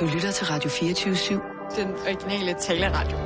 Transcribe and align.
Du 0.00 0.06
lytter 0.14 0.32
til 0.32 0.46
Radio 0.46 0.70
24-7. 0.70 1.76
Den 1.76 1.88
originale 1.90 2.54
taleradio. 2.60 3.16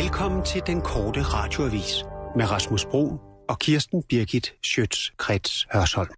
Velkommen 0.00 0.44
til 0.44 0.62
den 0.66 0.80
korte 0.80 1.22
radioavis 1.22 2.04
med 2.36 2.50
Rasmus 2.50 2.84
Bro 2.84 3.04
og 3.48 3.58
Kirsten 3.58 4.02
Birgit 4.02 4.54
Schøtz-Krets 4.66 5.66
Hørsholm. 5.72 6.10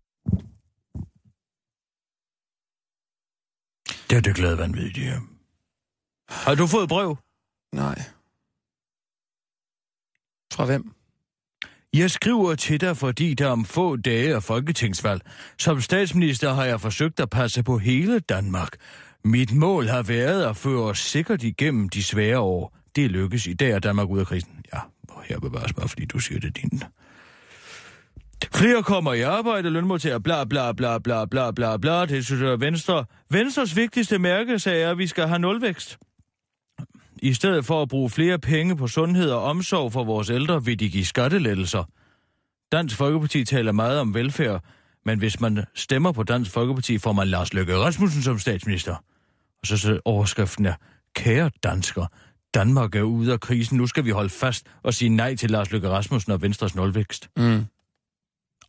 Det 4.10 4.16
er 4.16 4.20
det 4.20 4.34
glade 4.34 4.58
vanvittigt. 4.58 5.06
ja. 5.06 5.18
Har 6.28 6.54
du 6.54 6.66
fået 6.66 6.88
brev? 6.88 7.16
Nej. 7.72 7.98
Fra 10.52 10.64
hvem? 10.64 10.99
Jeg 11.94 12.10
skriver 12.10 12.54
til 12.54 12.80
dig, 12.80 12.96
fordi 12.96 13.34
der 13.34 13.48
om 13.48 13.64
få 13.64 13.96
dage 13.96 14.28
er 14.28 14.40
folketingsvalg. 14.40 15.20
Som 15.58 15.80
statsminister 15.80 16.54
har 16.54 16.64
jeg 16.64 16.80
forsøgt 16.80 17.20
at 17.20 17.30
passe 17.30 17.62
på 17.62 17.78
hele 17.78 18.18
Danmark. 18.18 18.76
Mit 19.24 19.52
mål 19.54 19.86
har 19.86 20.02
været 20.02 20.44
at 20.44 20.56
føre 20.56 20.82
os 20.82 20.98
sikkert 20.98 21.42
igennem 21.42 21.88
de 21.88 22.04
svære 22.04 22.38
år. 22.38 22.76
Det 22.96 23.10
lykkes. 23.10 23.46
I 23.46 23.54
dag 23.54 23.72
at 23.72 23.82
Danmark 23.82 24.08
ud 24.08 24.18
af 24.18 24.26
krisen. 24.26 24.52
Ja, 24.74 24.78
og 25.08 25.22
her 25.22 25.38
bevares 25.40 25.72
bare, 25.72 25.88
fordi 25.88 26.04
du 26.04 26.18
siger 26.18 26.40
det 26.40 26.56
din. 26.56 26.82
Flere 28.54 28.82
kommer 28.82 29.12
i 29.12 29.20
arbejde, 29.20 29.70
lønmodtager, 29.70 30.18
bla 30.18 30.44
bla 30.44 30.72
bla 30.72 30.98
bla 30.98 31.24
bla 31.24 31.50
bla 31.50 31.76
bla. 31.76 32.06
Det 32.06 32.26
synes 32.26 32.42
jeg 32.42 32.50
er 32.50 32.56
Venstre. 32.56 33.04
Venstres 33.30 33.76
vigtigste 33.76 34.18
mærkesag 34.18 34.82
er, 34.82 34.90
at 34.90 34.98
vi 34.98 35.06
skal 35.06 35.28
have 35.28 35.38
nulvækst. 35.38 35.98
I 37.22 37.34
stedet 37.34 37.64
for 37.64 37.82
at 37.82 37.88
bruge 37.88 38.10
flere 38.10 38.38
penge 38.38 38.76
på 38.76 38.86
sundhed 38.86 39.30
og 39.30 39.42
omsorg 39.42 39.92
for 39.92 40.04
vores 40.04 40.30
ældre, 40.30 40.64
vil 40.64 40.80
de 40.80 40.90
give 40.90 41.04
skattelettelser. 41.04 41.84
Dansk 42.72 42.96
Folkeparti 42.96 43.44
taler 43.44 43.72
meget 43.72 44.00
om 44.00 44.14
velfærd, 44.14 44.64
men 45.04 45.18
hvis 45.18 45.40
man 45.40 45.64
stemmer 45.74 46.12
på 46.12 46.22
Dansk 46.22 46.50
Folkeparti, 46.50 46.98
får 46.98 47.12
man 47.12 47.28
Lars 47.28 47.54
Løkke 47.54 47.76
Rasmussen 47.76 48.22
som 48.22 48.38
statsminister. 48.38 48.94
Og 49.60 49.66
så, 49.66 49.76
så 49.76 50.00
overskriften 50.04 50.66
er, 50.66 50.74
kære 51.14 51.50
dansker, 51.62 52.06
Danmark 52.54 52.94
er 52.94 53.02
ude 53.02 53.32
af 53.32 53.40
krisen, 53.40 53.76
nu 53.76 53.86
skal 53.86 54.04
vi 54.04 54.10
holde 54.10 54.30
fast 54.30 54.66
og 54.82 54.94
sige 54.94 55.08
nej 55.08 55.36
til 55.36 55.50
Lars 55.50 55.70
Løkke 55.72 55.88
Rasmussen 55.88 56.32
og 56.32 56.42
Venstres 56.42 56.74
nulvækst. 56.74 57.30
Mm. 57.36 57.64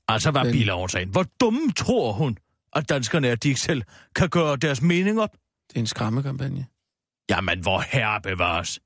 Altså, 0.07 0.31
hvad 0.31 0.51
biler 0.51 0.87
sagen? 0.87 1.09
Hvor 1.09 1.25
dumme 1.39 1.71
tror 1.75 2.11
hun, 2.11 2.37
at 2.75 2.89
danskerne 2.89 3.27
er, 3.27 3.31
at 3.31 3.43
de 3.43 3.47
ikke 3.47 3.61
selv 3.61 3.83
kan 4.15 4.29
gøre 4.29 4.55
deres 4.55 4.81
mening 4.81 5.21
op? 5.21 5.31
Det 5.69 5.75
er 5.75 5.79
en 5.79 5.87
skræmmekampagne. 5.87 6.65
Jamen, 7.35 7.59
hvor 7.61 7.79
herre 7.79 8.21
bevares. 8.21 8.79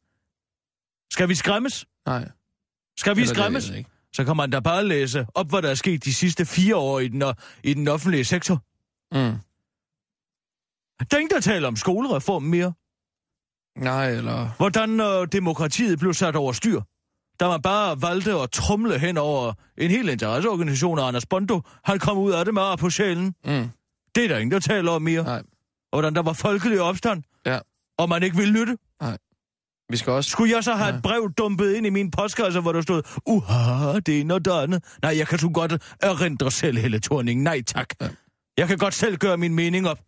Skal 1.13 1.29
vi 1.29 1.35
skræmmes? 1.35 1.85
Nej. 2.05 2.29
Skal 2.97 3.15
vi 3.15 3.21
Eller 3.21 3.33
det- 3.33 3.37
skræmmes? 3.37 3.69
ikke. 3.69 3.89
så 4.13 4.25
kan 4.25 4.35
man 4.37 4.49
da 4.49 4.59
bare 4.59 4.85
læse 4.87 5.27
op, 5.35 5.49
hvad 5.49 5.61
der 5.61 5.69
er 5.69 5.75
sket 5.75 6.05
de 6.05 6.13
sidste 6.13 6.45
fire 6.45 6.75
år 6.75 6.99
i 6.99 7.07
den, 7.07 7.23
i 7.63 7.73
den 7.73 7.87
offentlige 7.87 8.25
sektor. 8.25 8.55
Mm. 9.11 9.37
Er 10.99 11.17
ingen, 11.17 11.29
der 11.29 11.39
taler 11.39 11.67
om 11.67 11.75
skolereform 11.75 12.43
mere. 12.43 12.73
Nej, 13.83 14.09
eller... 14.11 14.49
Hvordan 14.57 14.99
øh, 14.99 15.27
demokratiet 15.31 15.99
blev 15.99 16.13
sat 16.13 16.35
over 16.35 16.51
styr. 16.53 16.81
Da 17.39 17.47
man 17.47 17.61
bare 17.61 18.01
valgte 18.01 18.31
at 18.33 18.51
trumle 18.51 18.99
hen 18.99 19.17
over 19.17 19.53
en 19.77 19.91
hel 19.91 20.09
interesseorganisation, 20.09 20.99
og 20.99 21.07
Anders 21.07 21.25
Bondo, 21.25 21.61
han 21.83 21.99
kom 21.99 22.17
ud 22.17 22.31
af 22.31 22.45
det 22.45 22.53
med 22.53 22.77
på 22.77 22.89
sjælen. 22.89 23.25
Mm. 23.45 23.69
Det 24.15 24.23
er 24.23 24.27
der 24.27 24.37
ingen, 24.37 24.51
der 24.51 24.59
taler 24.59 24.91
om 24.91 25.01
mere. 25.01 25.23
Nej. 25.23 25.37
Og 25.91 25.99
hvordan 25.99 26.15
der 26.15 26.21
var 26.21 26.33
folkelig 26.33 26.81
opstand. 26.81 27.23
Og 27.97 28.09
man 28.09 28.23
ikke 28.23 28.37
ville 28.37 28.53
lytte. 28.59 28.77
Vi 29.89 29.97
skal 29.97 30.13
også... 30.13 30.29
Skulle 30.29 30.55
jeg 30.55 30.63
så 30.63 30.73
have 30.73 30.87
Ja. 30.89 30.95
et 30.95 31.01
brev 31.03 31.31
dumpet 31.37 31.73
ind 31.75 31.85
i 31.85 31.89
min 31.89 32.11
postkasse, 32.11 32.59
hvor 32.59 32.71
der 32.71 32.81
stod, 32.81 33.01
uha, 33.25 33.99
det 33.99 34.19
ene 34.21 34.33
og 34.33 34.45
det 34.45 34.51
andet. 34.51 34.83
Nej, 35.01 35.17
jeg 35.17 35.27
kan 35.27 35.39
sgu 35.39 35.49
godt 35.53 35.71
erindre 36.01 36.51
selv 36.51 36.77
hele 36.77 36.99
turningen. 36.99 37.43
Nej, 37.43 37.61
tak. 37.61 37.89
Ja. 38.01 38.09
Jeg 38.57 38.67
kan 38.67 38.77
godt 38.77 38.93
selv 38.93 39.17
gøre 39.17 39.37
min 39.37 39.55
mening 39.55 39.87
op. 39.87 39.99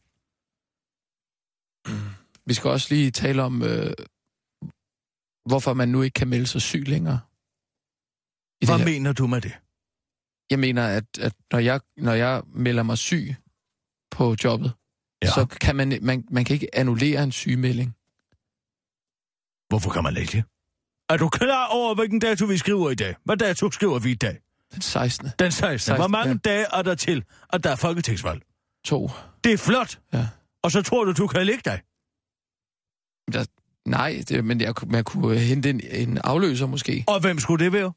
Vi 2.45 2.53
skal 2.53 2.69
også 2.69 2.87
lige 2.93 3.11
tale 3.11 3.43
om, 3.43 3.63
øh, 3.63 3.93
hvorfor 5.45 5.73
man 5.73 5.89
nu 5.89 6.01
ikke 6.01 6.13
kan 6.13 6.27
melde 6.27 6.47
sig 6.47 6.61
syg 6.61 6.83
længere. 6.87 7.19
I 8.61 8.65
Hvad 8.65 8.85
mener 8.85 9.13
du 9.13 9.27
med 9.27 9.41
det? 9.41 9.53
Jeg 10.49 10.59
mener, 10.59 10.87
at, 10.87 11.05
at 11.19 11.33
når, 11.51 11.59
jeg, 11.59 11.79
når 11.97 12.13
jeg 12.13 12.43
melder 12.47 12.83
mig 12.83 12.97
syg 12.97 13.35
på 14.11 14.35
jobbet, 14.43 14.71
Ja. 15.23 15.27
så 15.29 15.45
kan 15.45 15.75
man, 15.75 15.99
man, 16.01 16.23
man 16.31 16.45
kan 16.45 16.53
ikke 16.53 16.75
annullere 16.75 17.23
en 17.23 17.31
sygemelding. 17.31 17.95
Hvorfor 19.69 19.89
kan 19.89 20.03
man 20.03 20.17
ikke 20.17 20.31
det? 20.31 20.43
Er 21.09 21.17
du 21.17 21.29
klar 21.29 21.67
over, 21.67 21.95
hvilken 21.95 22.19
dato 22.19 22.45
vi 22.45 22.57
skriver 22.57 22.89
i 22.89 22.95
dag? 22.95 23.15
Hvad 23.25 23.37
dato 23.37 23.71
skriver 23.71 23.99
vi 23.99 24.11
i 24.11 24.15
dag? 24.15 24.37
Den 24.73 24.81
16. 24.81 25.29
Den 25.39 25.51
16. 25.51 25.79
16 25.79 25.95
Hvor 25.95 26.03
16, 26.03 26.11
mange 26.11 26.29
ja. 26.45 26.49
dage 26.49 26.65
er 26.73 26.81
der 26.81 26.95
til, 26.95 27.23
at 27.53 27.63
der 27.63 27.69
er 27.71 27.75
folketingsvalg? 27.75 28.41
To. 28.85 29.09
Det 29.43 29.53
er 29.53 29.57
flot. 29.57 29.99
Ja. 30.13 30.27
Og 30.63 30.71
så 30.71 30.81
tror 30.81 31.03
du, 31.05 31.11
du 31.11 31.27
kan 31.27 31.45
ligge 31.45 31.61
dig? 31.65 31.81
Nej, 33.85 34.23
det, 34.29 34.45
men 34.45 34.61
jeg, 34.61 34.73
man 34.87 35.03
kunne 35.03 35.39
hente 35.39 35.69
en, 35.69 35.81
en 35.91 36.17
afløser 36.23 36.67
måske. 36.67 37.03
Og 37.07 37.19
hvem 37.19 37.39
skulle 37.39 37.65
det 37.65 37.73
være? 37.73 37.93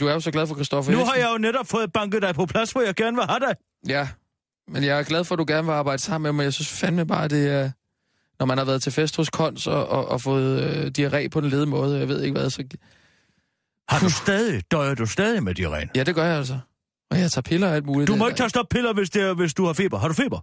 Du 0.00 0.06
er 0.06 0.12
jo 0.12 0.20
så 0.20 0.30
glad 0.30 0.46
for 0.46 0.54
Christoffer 0.54 0.92
Nu 0.92 0.98
Jensen. 0.98 1.12
har 1.14 1.28
jeg 1.28 1.32
jo 1.32 1.38
netop 1.38 1.66
fået 1.66 1.92
banket 1.92 2.22
dig 2.22 2.34
på 2.34 2.46
plads, 2.46 2.72
hvor 2.72 2.80
jeg 2.80 2.94
gerne 2.94 3.16
vil 3.16 3.26
have 3.26 3.40
dig. 3.40 3.54
Ja, 3.88 4.08
men 4.68 4.84
jeg 4.84 4.98
er 4.98 5.02
glad 5.02 5.24
for, 5.24 5.34
at 5.34 5.38
du 5.38 5.44
gerne 5.48 5.66
vil 5.66 5.72
arbejde 5.72 6.02
sammen 6.02 6.22
med 6.22 6.32
mig. 6.32 6.44
Jeg 6.44 6.52
synes 6.52 6.68
fandme 6.68 7.06
bare, 7.06 7.28
det 7.28 7.50
er... 7.50 7.70
Når 8.38 8.46
man 8.46 8.58
har 8.58 8.64
været 8.64 8.82
til 8.82 8.92
fest 8.92 9.16
hos 9.16 9.30
Kons 9.30 9.66
og, 9.66 9.88
og, 9.88 10.08
og 10.08 10.20
fået 10.20 10.62
øh, 10.62 10.92
diarré 10.98 11.28
på 11.28 11.40
den 11.40 11.50
lede 11.50 11.66
måde, 11.66 11.98
jeg 11.98 12.08
ved 12.08 12.22
ikke 12.22 12.38
hvad, 12.38 12.50
så... 12.50 12.64
Har 13.88 14.00
du 14.00 14.10
stadig, 14.10 14.62
døjer 14.70 14.94
du 14.94 15.06
stadig 15.06 15.42
med 15.42 15.58
diarré? 15.58 15.88
Ja, 15.94 16.02
det 16.02 16.14
gør 16.14 16.24
jeg 16.24 16.36
altså. 16.38 16.58
Og 17.10 17.18
jeg 17.20 17.30
tager 17.30 17.42
piller 17.42 17.68
og 17.68 17.74
alt 17.74 17.86
muligt. 17.86 18.08
Du 18.08 18.16
må 18.16 18.26
ikke 18.28 18.36
tage 18.36 18.48
stoppiller, 18.50 18.92
hvis, 18.92 19.10
det 19.10 19.22
er, 19.22 19.34
hvis 19.34 19.54
du 19.54 19.66
har 19.66 19.72
feber. 19.72 19.98
Har 19.98 20.08
du 20.08 20.14
feber? 20.14 20.40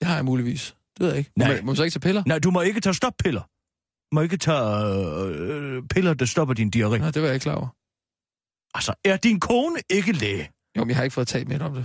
Det 0.00 0.08
har 0.08 0.14
jeg 0.14 0.24
muligvis. 0.24 0.76
Det 0.96 1.00
ved 1.00 1.08
jeg 1.08 1.18
ikke. 1.18 1.30
Må, 1.36 1.44
Nej. 1.44 1.54
man, 1.54 1.64
må 1.64 1.66
man 1.66 1.76
så 1.76 1.82
ikke 1.82 1.92
tage 1.94 2.00
piller? 2.00 2.22
Nej, 2.26 2.38
du 2.38 2.50
må 2.50 2.60
ikke 2.60 2.80
tage 2.80 2.94
stoppiller. 2.94 3.40
Du 3.40 4.14
må 4.14 4.20
ikke 4.20 4.36
tage 4.36 4.86
øh, 5.26 5.82
piller, 5.90 6.14
der 6.14 6.24
stopper 6.24 6.54
din 6.54 6.72
diarré. 6.76 6.98
Nej, 6.98 7.10
det 7.10 7.22
var 7.22 7.28
jeg 7.28 7.34
ikke 7.34 7.42
klar 7.44 7.54
over. 7.54 7.68
Altså, 8.74 8.94
er 9.04 9.16
din 9.16 9.40
kone 9.40 9.76
ikke 9.90 10.12
læge? 10.12 10.50
Jo, 10.76 10.80
men 10.80 10.88
jeg 10.88 10.96
har 10.96 11.04
ikke 11.04 11.14
fået 11.14 11.28
talt 11.28 11.48
med 11.48 11.60
om 11.60 11.74
det. 11.74 11.84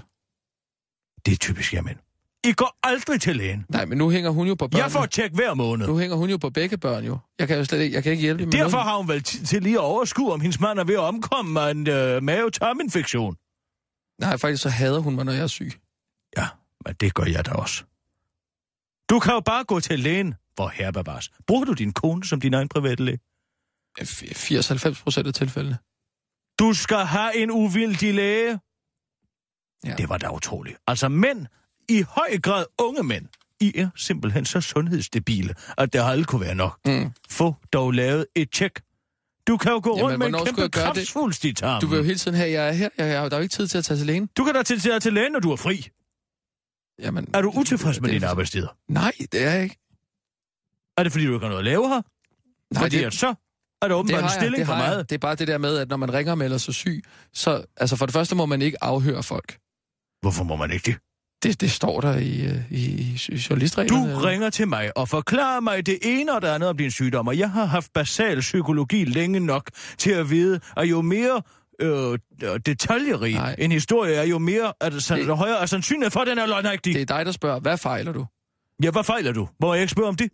Det 1.26 1.32
er 1.32 1.38
typisk 1.38 1.74
jamen. 1.74 1.98
I 2.44 2.54
går 2.54 2.78
aldrig 2.84 3.22
til 3.22 3.36
lægen. 3.36 3.66
Nej, 3.70 3.86
men 3.86 3.98
nu 3.98 4.10
hænger 4.10 4.30
hun 4.30 4.48
jo 4.48 4.56
på 4.56 4.68
børnene. 4.68 4.84
Jeg 4.84 4.92
får 4.92 5.06
tjek 5.06 5.32
hver 5.34 5.54
måned. 5.54 5.88
Nu 5.88 5.98
hænger 5.98 6.16
hun 6.16 6.30
jo 6.30 6.38
på 6.38 6.50
begge 6.50 6.78
børn 6.78 7.06
jo. 7.06 7.18
Jeg 7.40 7.48
kan 7.48 7.58
jo 7.58 7.66
slet 7.66 7.80
ikke, 7.80 7.96
jeg 7.96 8.04
kan 8.04 8.12
ikke 8.12 8.22
hjælpe 8.22 8.44
dem 8.44 8.48
med 8.48 8.60
Derfor 8.60 8.78
har 8.78 8.98
hun 8.98 9.08
vel 9.08 9.24
til 9.24 9.64
lige 9.64 9.76
at 9.76 9.80
overskue, 9.80 10.34
om 10.34 10.42
hendes 10.42 10.60
mand 10.60 10.80
er 10.80 10.84
ved 10.84 10.96
at 10.96 11.00
omkomme 11.00 11.62
af 11.62 11.72
en 11.72 11.88
øh, 11.90 12.24
mavetarminfektion. 12.24 13.36
Nej, 14.22 14.38
faktisk 14.38 14.64
så 14.64 14.70
hader 14.70 15.00
hun 15.00 15.16
mig, 15.16 15.26
når 15.26 15.32
jeg 15.32 15.44
er 15.44 15.48
syg. 15.48 15.72
Ja, 16.38 16.48
men 16.86 16.96
det 17.00 17.14
gør 17.14 17.24
jeg 17.24 17.46
da 17.46 17.52
også. 17.52 17.84
Du 19.10 19.20
kan 19.20 19.34
jo 19.34 19.40
bare 19.40 19.64
gå 19.64 19.80
til 19.80 20.00
lægen, 20.00 20.36
hvor 20.56 20.68
her 20.68 20.92
bevares. 20.92 21.32
Bruger 21.48 21.66
du 21.66 21.74
din 21.74 21.94
kone 21.94 22.24
som 22.24 22.42
din 22.42 22.54
egen 22.54 22.68
private 22.70 23.04
læge? 23.04 23.20
80-90 24.00 25.04
procent 25.04 25.28
af 25.28 25.34
tilfældene. 25.34 25.78
Du 26.60 26.74
skal 26.74 26.98
have 26.98 27.38
en 27.38 27.52
uvildig 27.52 28.14
læge. 28.14 28.60
Ja. 29.86 29.96
Det 29.98 30.10
var 30.10 30.18
da 30.18 30.30
utroligt. 30.36 30.78
Altså 30.88 31.10
mænd, 31.10 31.46
i 31.90 32.02
høj 32.10 32.40
grad 32.44 32.66
unge 32.78 33.04
mænd, 33.04 33.26
I 33.60 33.72
er 33.76 33.90
simpelthen 33.96 34.46
så 34.46 34.62
sundhedsdebile, 34.62 35.56
at 35.78 35.94
det 35.94 36.00
aldrig 36.04 36.26
kunne 36.26 36.42
være 36.42 36.56
nok. 36.56 36.80
Mm. 36.86 37.12
Få 37.30 37.56
dog 37.74 37.92
lavet 37.92 38.26
et 38.36 38.52
tjek. 38.52 38.80
Du 39.48 39.58
kan 39.58 39.72
jo 39.72 39.80
gå 39.84 39.98
Jamen, 39.98 40.04
rundt 40.12 40.20
med 40.20 40.28
en 40.40 40.46
kæmpe 40.46 40.62
det? 40.62 40.72
kræftsvulst 40.72 41.46
i 41.46 41.54
tarmen. 41.54 41.82
Du 41.82 41.88
vil 41.88 41.98
jo 41.98 42.04
hele 42.04 42.18
tiden 42.20 42.38
have, 42.38 42.48
at 42.48 42.54
jeg 42.54 42.68
er 42.68 42.72
her. 42.72 42.90
Jeg, 42.98 43.08
jeg, 43.08 43.32
der 43.32 43.38
er 43.38 43.40
jo 43.40 43.44
ikke 43.44 43.54
tid 43.56 43.68
til 43.68 43.78
at 43.78 43.84
tage 43.86 43.98
til 43.98 44.06
lægen. 44.08 44.30
Du 44.38 44.44
kan 44.44 44.54
da 44.56 44.64
til, 44.64 44.80
til, 44.80 45.00
til 45.00 45.14
lægen, 45.14 45.32
når 45.32 45.40
du 45.40 45.52
er 45.52 45.56
fri. 45.56 45.88
Jamen, 47.00 47.28
Er 47.34 47.42
du 47.42 47.52
utilfreds 47.56 48.02
med 48.02 48.10
det- 48.10 48.14
dine 48.14 48.28
arbejdstider? 48.28 48.68
Nej, 48.88 49.12
det 49.32 49.44
er 49.44 49.52
jeg 49.52 49.64
ikke. 49.64 49.78
Er 50.98 51.04
det 51.04 51.12
fordi, 51.12 51.26
du 51.26 51.34
ikke 51.34 51.44
har 51.46 51.50
noget 51.50 51.60
at 51.60 51.66
lave 51.66 51.88
her? 51.90 52.02
Nej, 52.74 52.84
fordi 52.84 52.98
det, 52.98 53.06
at 53.06 53.14
så 53.14 53.28
er 53.28 53.34
der 53.82 53.88
det 53.88 53.96
åbenbart 53.96 54.20
en 54.20 54.24
har 54.24 54.30
jeg, 54.30 54.42
stilling 54.42 54.58
det 54.60 54.66
for 54.68 54.74
har 54.74 54.84
jeg. 54.84 54.90
meget. 54.92 55.10
Det 55.10 55.16
er 55.16 55.20
bare 55.20 55.36
det 55.36 55.48
der 55.48 55.58
med, 55.58 55.78
at 55.78 55.90
når 55.90 55.98
man 55.98 56.14
ringer 56.14 56.32
og 56.32 56.38
melder 56.38 56.58
sig 56.58 56.74
syg, 56.74 57.04
så 57.34 57.66
altså 57.78 57.96
for 57.96 58.06
det 58.06 58.14
første 58.14 58.36
må 58.36 58.46
man 58.46 58.62
ikke 58.62 58.84
afhøre 58.84 59.24
folk. 59.24 59.58
Hvorfor 60.22 60.44
må 60.44 60.56
man 60.56 60.72
ikke 60.72 60.92
det? 60.92 60.98
Det, 61.44 61.62
det 61.62 61.72
står 61.72 62.02
der 62.02 62.18
i, 62.18 62.42
øh, 62.46 62.72
i, 62.72 62.76
i, 62.76 63.02
i 63.02 63.18
Du 63.32 63.36
journalistreglerne. 63.50 64.24
ringer 64.24 64.50
til 64.50 64.68
mig 64.68 64.98
og 64.98 65.10
forklarer 65.10 65.60
mig 65.60 65.86
det 65.86 66.00
ene 66.02 66.34
og 66.36 66.42
det 66.42 66.48
andet 66.48 66.70
om 66.70 66.78
din 66.78 66.92
sygdom, 66.92 67.28
og 67.28 67.38
jeg 67.38 67.52
har 67.52 67.66
haft 67.66 67.94
basal 67.94 68.40
psykologi 68.40 69.06
længe 69.06 69.40
nok 69.40 69.70
til 69.98 70.12
at 70.12 70.30
vide, 70.30 70.60
at 70.78 70.86
jo 70.86 71.02
mere 71.02 71.42
øh, 71.82 72.20
detaljerig 72.66 73.34
Nej. 73.34 73.56
en 73.60 73.72
historie 73.72 74.14
er, 74.16 74.24
jo 74.24 74.38
mere 74.40 74.74
er 74.82 74.90
det, 74.90 75.10
det... 75.10 75.18
Det- 75.28 75.38
højere 75.38 75.62
er 75.62 75.66
sandsynlighed 75.66 76.12
for, 76.12 76.20
at 76.20 76.28
den 76.28 76.38
er 76.38 76.46
løgnagtig. 76.46 76.94
Det 76.94 77.02
er 77.02 77.06
dig, 77.06 77.26
der 77.26 77.32
spørger, 77.32 77.60
hvad 77.60 77.78
fejler 77.78 78.12
du? 78.14 78.26
Ja, 78.84 78.92
hvad 78.92 79.04
fejler 79.04 79.32
du? 79.32 79.48
Må 79.62 79.74
jeg 79.74 79.82
ikke 79.82 79.92
spørge 79.92 80.08
om 80.10 80.16
det? 80.16 80.32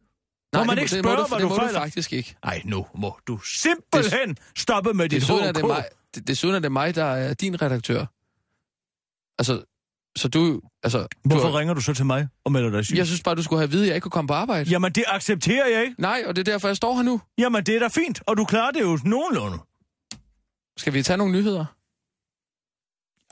Må 0.55 0.63
man 0.63 0.75
det, 0.77 0.81
ikke 0.83 0.95
det 0.95 1.03
spørge, 1.03 1.17
må 1.17 1.23
du, 1.23 1.27
hvad 1.27 1.37
det 1.37 1.43
du 1.43 1.49
må 1.49 1.55
fejler? 1.55 1.73
du 1.73 1.79
faktisk 1.79 2.13
ikke. 2.13 2.35
Nej, 2.45 2.61
nu 2.65 2.85
må 2.95 3.17
du 3.27 3.39
simpelthen 3.39 4.37
stoppe 4.57 4.93
med 4.93 5.09
dit 5.09 5.21
Desuden 5.21 5.43
er, 5.43 5.51
det 5.51 5.61
HK. 5.61 5.67
mig, 5.67 5.85
det- 6.15 6.27
desuden 6.27 6.55
er 6.55 6.59
det 6.59 6.71
mig, 6.71 6.95
der 6.95 7.03
er 7.05 7.33
din 7.33 7.61
redaktør. 7.61 8.05
Altså, 9.39 9.63
så 10.17 10.27
du... 10.27 10.61
Altså, 10.83 11.07
Hvorfor 11.25 11.47
du, 11.47 11.53
ringer 11.53 11.73
du 11.73 11.81
så 11.81 11.93
til 11.93 12.05
mig 12.05 12.27
og 12.45 12.51
melder 12.51 12.69
dig 12.69 12.85
syg? 12.85 12.97
Jeg 12.97 13.07
synes 13.07 13.23
bare, 13.23 13.35
du 13.35 13.43
skulle 13.43 13.59
have 13.59 13.63
at 13.63 13.71
vide, 13.71 13.83
at 13.83 13.87
jeg 13.87 13.95
ikke 13.95 14.03
kunne 14.03 14.11
komme 14.11 14.27
på 14.27 14.33
arbejde. 14.33 14.69
Jamen, 14.69 14.91
det 14.91 15.03
accepterer 15.07 15.67
jeg 15.67 15.83
ikke. 15.83 16.01
Nej, 16.01 16.23
og 16.27 16.35
det 16.35 16.47
er 16.47 16.51
derfor, 16.51 16.67
jeg 16.67 16.77
står 16.77 16.95
her 16.95 17.03
nu. 17.03 17.21
Jamen, 17.37 17.63
det 17.63 17.75
er 17.75 17.79
da 17.79 17.87
fint, 17.87 18.21
og 18.27 18.37
du 18.37 18.45
klarer 18.45 18.71
det 18.71 18.81
jo 18.81 18.99
nogenlunde. 19.03 19.57
Skal 20.77 20.93
vi 20.93 21.03
tage 21.03 21.17
nogle 21.17 21.33
nyheder? 21.33 21.65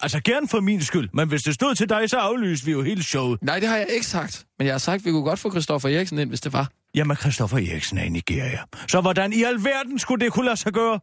Altså 0.02 0.20
gerne 0.26 0.48
for 0.48 0.60
min 0.60 0.82
skyld, 0.82 1.10
men 1.14 1.28
hvis 1.28 1.44
det 1.44 1.54
stod 1.54 1.76
til 1.76 1.90
dig, 1.90 2.10
så 2.10 2.18
aflyste 2.18 2.66
vi 2.66 2.72
jo 2.72 2.82
hele 2.82 3.04
showet. 3.04 3.40
Nej, 3.42 3.60
det 3.60 3.70
har 3.70 3.78
jeg 3.78 3.88
ikke 3.90 4.06
sagt. 4.06 4.46
Men 4.58 4.66
jeg 4.68 4.74
har 4.74 4.80
sagt, 4.80 5.00
at 5.00 5.06
vi 5.06 5.12
kunne 5.12 5.24
godt 5.24 5.40
få 5.40 5.52
Christoffer 5.52 5.90
Eriksen 5.90 6.20
ind, 6.20 6.30
hvis 6.30 6.42
det 6.42 6.54
var. 6.54 6.70
Jamen, 6.96 7.18
Christoffer 7.18 7.58
Eriksen 7.58 7.98
er 7.98 8.04
i 8.04 8.10
Nigeria. 8.10 8.60
Så 8.88 9.02
hvordan 9.02 9.34
i 9.34 9.44
alverden 9.44 10.00
skulle 10.00 10.26
det 10.26 10.34
kunne 10.34 10.46
lade 10.46 10.58
sig 10.58 10.74
gøre? 10.74 11.00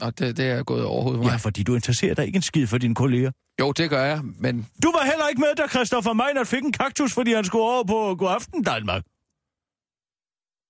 Og 0.00 0.18
det, 0.18 0.36
det 0.36 0.46
er 0.50 0.62
gået 0.62 0.84
overhovedet 0.84 1.22
mig. 1.22 1.30
Ja, 1.30 1.36
fordi 1.36 1.62
du 1.62 1.74
interesserer 1.74 2.14
dig 2.14 2.26
ikke 2.26 2.36
en 2.36 2.42
skid 2.42 2.66
for 2.66 2.78
dine 2.78 2.94
kolleger. 2.94 3.30
Jo, 3.60 3.72
det 3.72 3.90
gør 3.90 4.04
jeg, 4.04 4.20
men... 4.24 4.66
Du 4.82 4.92
var 4.92 5.04
heller 5.04 5.28
ikke 5.28 5.40
med, 5.40 5.54
da 5.56 5.68
Christoffer 5.68 6.12
Meinert 6.12 6.46
fik 6.46 6.62
en 6.62 6.72
kaktus, 6.72 7.12
fordi 7.14 7.32
han 7.34 7.44
skulle 7.44 7.64
over 7.64 7.84
på 7.84 8.14
God 8.18 8.28
Aften 8.30 8.62
Danmark. 8.62 9.02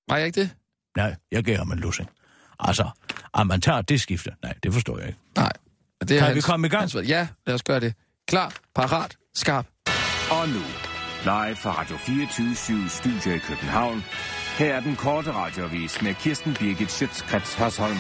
Var 0.09 0.17
jeg 0.17 0.27
ikke 0.27 0.41
det? 0.41 0.51
Nej, 0.97 1.17
jeg 1.33 1.45
gav 1.45 1.57
ham 1.57 1.73
en 1.73 1.79
lussing. 1.79 2.09
Altså, 2.59 2.89
at 3.35 3.47
man 3.47 3.61
tager 3.61 3.83
det 3.83 4.01
skifte. 4.01 4.31
Nej, 4.43 4.55
det 4.63 4.73
forstår 4.73 4.99
jeg 4.99 5.07
ikke. 5.09 5.21
Nej. 5.37 5.53
Det 6.01 6.11
er 6.11 6.19
Kan 6.19 6.27
hans, 6.27 6.37
vi 6.37 6.41
komme 6.41 6.67
i 6.67 6.71
gang? 6.71 6.81
Hans, 6.81 7.09
ja, 7.09 7.29
lad 7.47 7.55
os 7.55 7.63
gøre 7.63 7.81
det. 7.81 7.95
Klar, 8.29 8.55
parat, 8.75 9.17
skarp. 9.35 9.67
Og 10.31 10.49
nu, 10.49 10.63
live 11.25 11.57
fra 11.57 11.81
Radio 11.81 11.97
24 11.97 12.89
Studio 12.89 13.35
i 13.35 13.39
København. 13.39 14.05
Her 14.59 14.75
er 14.75 14.81
den 14.81 14.97
korte 14.97 15.33
radiovis 15.33 16.03
med 16.03 16.15
Kirsten 16.15 16.55
Birgit 16.55 16.91
Schøtzgrads 16.91 17.55
Hasholm. 17.55 17.97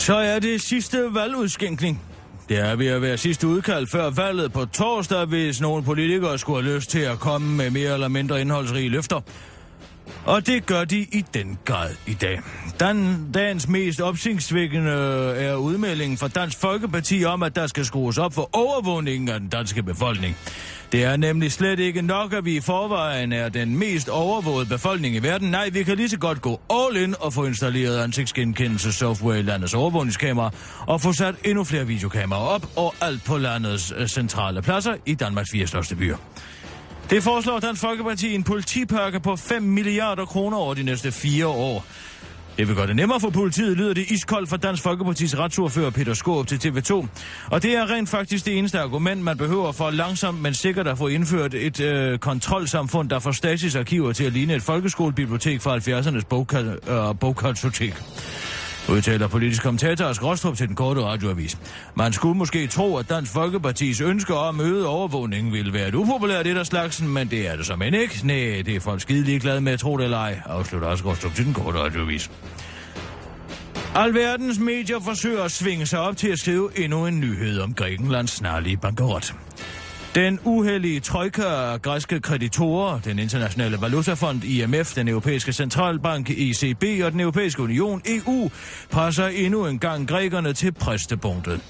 Så 0.00 0.14
er 0.14 0.38
det 0.38 0.62
sidste 0.62 1.14
valgudskænkning. 1.14 2.02
Det 2.48 2.58
er 2.58 2.76
ved 2.76 2.86
at 2.86 3.02
være 3.02 3.16
sidste 3.16 3.46
udkald 3.46 3.86
før 3.86 4.10
valget 4.10 4.52
på 4.52 4.64
torsdag, 4.64 5.24
hvis 5.24 5.60
nogle 5.60 5.82
politikere 5.82 6.38
skulle 6.38 6.62
have 6.62 6.74
lyst 6.74 6.90
til 6.90 6.98
at 6.98 7.18
komme 7.18 7.56
med 7.56 7.70
mere 7.70 7.94
eller 7.94 8.08
mindre 8.08 8.40
indholdsrige 8.40 8.88
løfter. 8.88 9.20
Og 10.24 10.46
det 10.46 10.66
gør 10.66 10.84
de 10.84 10.98
i 10.98 11.24
den 11.34 11.58
grad 11.64 11.90
i 12.06 12.14
dag. 12.14 12.40
Dan, 12.80 13.30
dagens 13.32 13.68
mest 13.68 14.00
opsigtsvækkende 14.00 14.90
øh, 14.90 15.44
er 15.44 15.54
udmeldingen 15.54 16.18
fra 16.18 16.28
Dansk 16.28 16.58
Folkeparti 16.60 17.24
om, 17.24 17.42
at 17.42 17.56
der 17.56 17.66
skal 17.66 17.84
skrues 17.84 18.18
op 18.18 18.34
for 18.34 18.50
overvågningen 18.52 19.28
af 19.28 19.40
den 19.40 19.48
danske 19.48 19.82
befolkning. 19.82 20.36
Det 20.92 21.04
er 21.04 21.16
nemlig 21.16 21.52
slet 21.52 21.78
ikke 21.78 22.02
nok, 22.02 22.32
at 22.32 22.44
vi 22.44 22.56
i 22.56 22.60
forvejen 22.60 23.32
er 23.32 23.48
den 23.48 23.78
mest 23.78 24.08
overvågede 24.08 24.66
befolkning 24.66 25.14
i 25.14 25.18
verden. 25.18 25.50
Nej, 25.50 25.68
vi 25.72 25.82
kan 25.82 25.96
lige 25.96 26.08
så 26.08 26.18
godt 26.18 26.42
gå 26.42 26.60
all 26.70 26.96
in 26.96 27.14
og 27.20 27.32
få 27.32 27.44
installeret 27.44 27.98
ansigtsgenkendelsessoftware 27.98 29.38
i 29.38 29.42
landets 29.42 29.74
overvågningskamera 29.74 30.50
og 30.86 31.00
få 31.00 31.12
sat 31.12 31.34
endnu 31.44 31.64
flere 31.64 31.86
videokameraer 31.86 32.46
op 32.46 32.66
og 32.76 32.94
alt 33.00 33.24
på 33.24 33.38
landets 33.38 33.92
øh, 33.96 34.06
centrale 34.06 34.62
pladser 34.62 34.94
i 35.06 35.14
Danmarks 35.14 35.50
fire 35.52 35.66
største 35.66 35.96
byer. 35.96 36.16
Det 37.10 37.22
foreslår 37.22 37.58
Dansk 37.58 37.80
Folkeparti 37.80 38.34
en 38.34 38.42
politipakke 38.42 39.20
på 39.20 39.36
5 39.36 39.62
milliarder 39.62 40.24
kroner 40.24 40.56
over 40.56 40.74
de 40.74 40.82
næste 40.82 41.12
fire 41.12 41.46
år. 41.46 41.86
Det 42.56 42.68
vil 42.68 42.76
gøre 42.76 42.86
det 42.86 42.96
nemmere 42.96 43.20
for 43.20 43.30
politiet, 43.30 43.76
lyder 43.76 43.94
det 43.94 44.10
iskoldt 44.10 44.50
fra 44.50 44.56
Dansk 44.56 44.82
Folkepartis 44.82 45.38
retsordfører 45.38 45.90
Peter 45.90 46.14
Skåb 46.14 46.46
til 46.46 46.56
TV2. 46.56 47.06
Og 47.50 47.62
det 47.62 47.76
er 47.76 47.90
rent 47.90 48.08
faktisk 48.08 48.44
det 48.46 48.58
eneste 48.58 48.78
argument, 48.80 49.22
man 49.22 49.36
behøver 49.38 49.72
for 49.72 49.90
langsomt, 49.90 50.42
men 50.42 50.54
sikkert 50.54 50.86
at 50.86 50.98
få 50.98 51.08
indført 51.08 51.54
et 51.54 51.80
øh, 51.80 52.18
kontrolsamfund, 52.18 53.10
der 53.10 53.18
får 53.18 53.32
Stasis 53.32 53.76
arkiver 53.76 54.12
til 54.12 54.24
at 54.24 54.32
ligne 54.32 54.54
et 54.54 54.62
folkeskolebibliotek 54.62 55.60
fra 55.60 55.76
70'ernes 55.76 56.24
bogka- 56.34 56.92
øh, 56.92 57.18
bogkartotek 57.18 58.02
udtaler 58.88 59.28
politisk 59.28 59.62
kommentator 59.62 60.04
Ask 60.04 60.22
Rostrup 60.22 60.56
til 60.56 60.68
den 60.68 60.76
korte 60.76 61.00
radioavis. 61.00 61.58
Man 61.94 62.12
skulle 62.12 62.38
måske 62.38 62.66
tro, 62.66 62.96
at 62.96 63.08
Dansk 63.08 63.32
Folkepartis 63.32 64.00
ønsker 64.00 64.34
om 64.34 64.60
øget 64.60 64.86
overvågning 64.86 65.52
ville 65.52 65.72
være 65.72 65.88
et 65.88 65.94
upopulært 65.94 66.46
et 66.46 66.56
af 66.56 66.66
slagsen, 66.66 67.08
men 67.08 67.30
det 67.30 67.48
er 67.48 67.56
det 67.56 67.66
som 67.66 67.82
end 67.82 67.96
ikke. 67.96 68.20
Nej, 68.24 68.62
det 68.66 68.76
er 68.76 68.80
folk 68.80 69.00
skide 69.00 69.24
ligeglade 69.24 69.60
med 69.60 69.72
at 69.72 69.80
tro 69.80 69.96
det 69.96 70.04
eller 70.04 70.18
ej, 70.18 70.40
afslutter 70.46 70.88
Ask 70.88 71.06
Rostrup 71.06 71.34
til 71.34 71.44
den 71.44 71.54
korte 71.54 71.78
radioavis. 71.78 72.30
Alverdens 73.94 74.58
medier 74.58 75.00
forsøger 75.00 75.42
at 75.42 75.50
svinge 75.50 75.86
sig 75.86 76.00
op 76.00 76.16
til 76.16 76.28
at 76.28 76.38
skrive 76.38 76.70
endnu 76.76 77.06
en 77.06 77.20
nyhed 77.20 77.60
om 77.60 77.74
Grækenlands 77.74 78.30
snarlige 78.30 78.76
bankerot. 78.76 79.34
Den 80.14 80.38
uheldige 80.44 81.00
trojka 81.00 81.42
af 81.42 81.82
græske 81.82 82.20
kreditorer, 82.20 83.00
den 83.00 83.18
internationale 83.18 83.80
valutafond 83.80 84.44
IMF, 84.44 84.94
den 84.94 85.08
europæiske 85.08 85.52
centralbank 85.52 86.30
ECB 86.30 87.04
og 87.04 87.12
den 87.12 87.20
europæiske 87.20 87.62
union 87.62 88.02
EU, 88.06 88.50
presser 88.90 89.26
endnu 89.26 89.66
en 89.66 89.78
gang 89.78 90.08
grækerne 90.08 90.52
til 90.52 90.72
præstepunktet. 90.72 91.60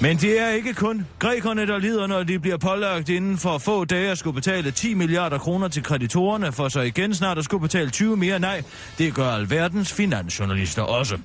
Men 0.00 0.16
det 0.16 0.40
er 0.40 0.48
ikke 0.48 0.74
kun 0.74 1.06
grækerne, 1.18 1.66
der 1.66 1.78
lider, 1.78 2.06
når 2.06 2.22
de 2.22 2.38
bliver 2.38 2.56
pålagt 2.56 3.08
inden 3.08 3.38
for 3.38 3.58
få 3.58 3.84
dage 3.84 4.10
at 4.10 4.18
skulle 4.18 4.34
betale 4.34 4.70
10 4.70 4.94
milliarder 4.94 5.38
kroner 5.38 5.68
til 5.68 5.82
kreditorerne, 5.82 6.52
for 6.52 6.68
så 6.68 6.80
igen 6.80 7.14
snart 7.14 7.38
at 7.38 7.44
skulle 7.44 7.62
betale 7.62 7.90
20 7.90 8.16
mere. 8.16 8.38
Nej, 8.38 8.62
det 8.98 9.14
gør 9.14 9.28
alverdens 9.28 9.92
finansjournalister 9.92 10.82
også. 10.82 11.18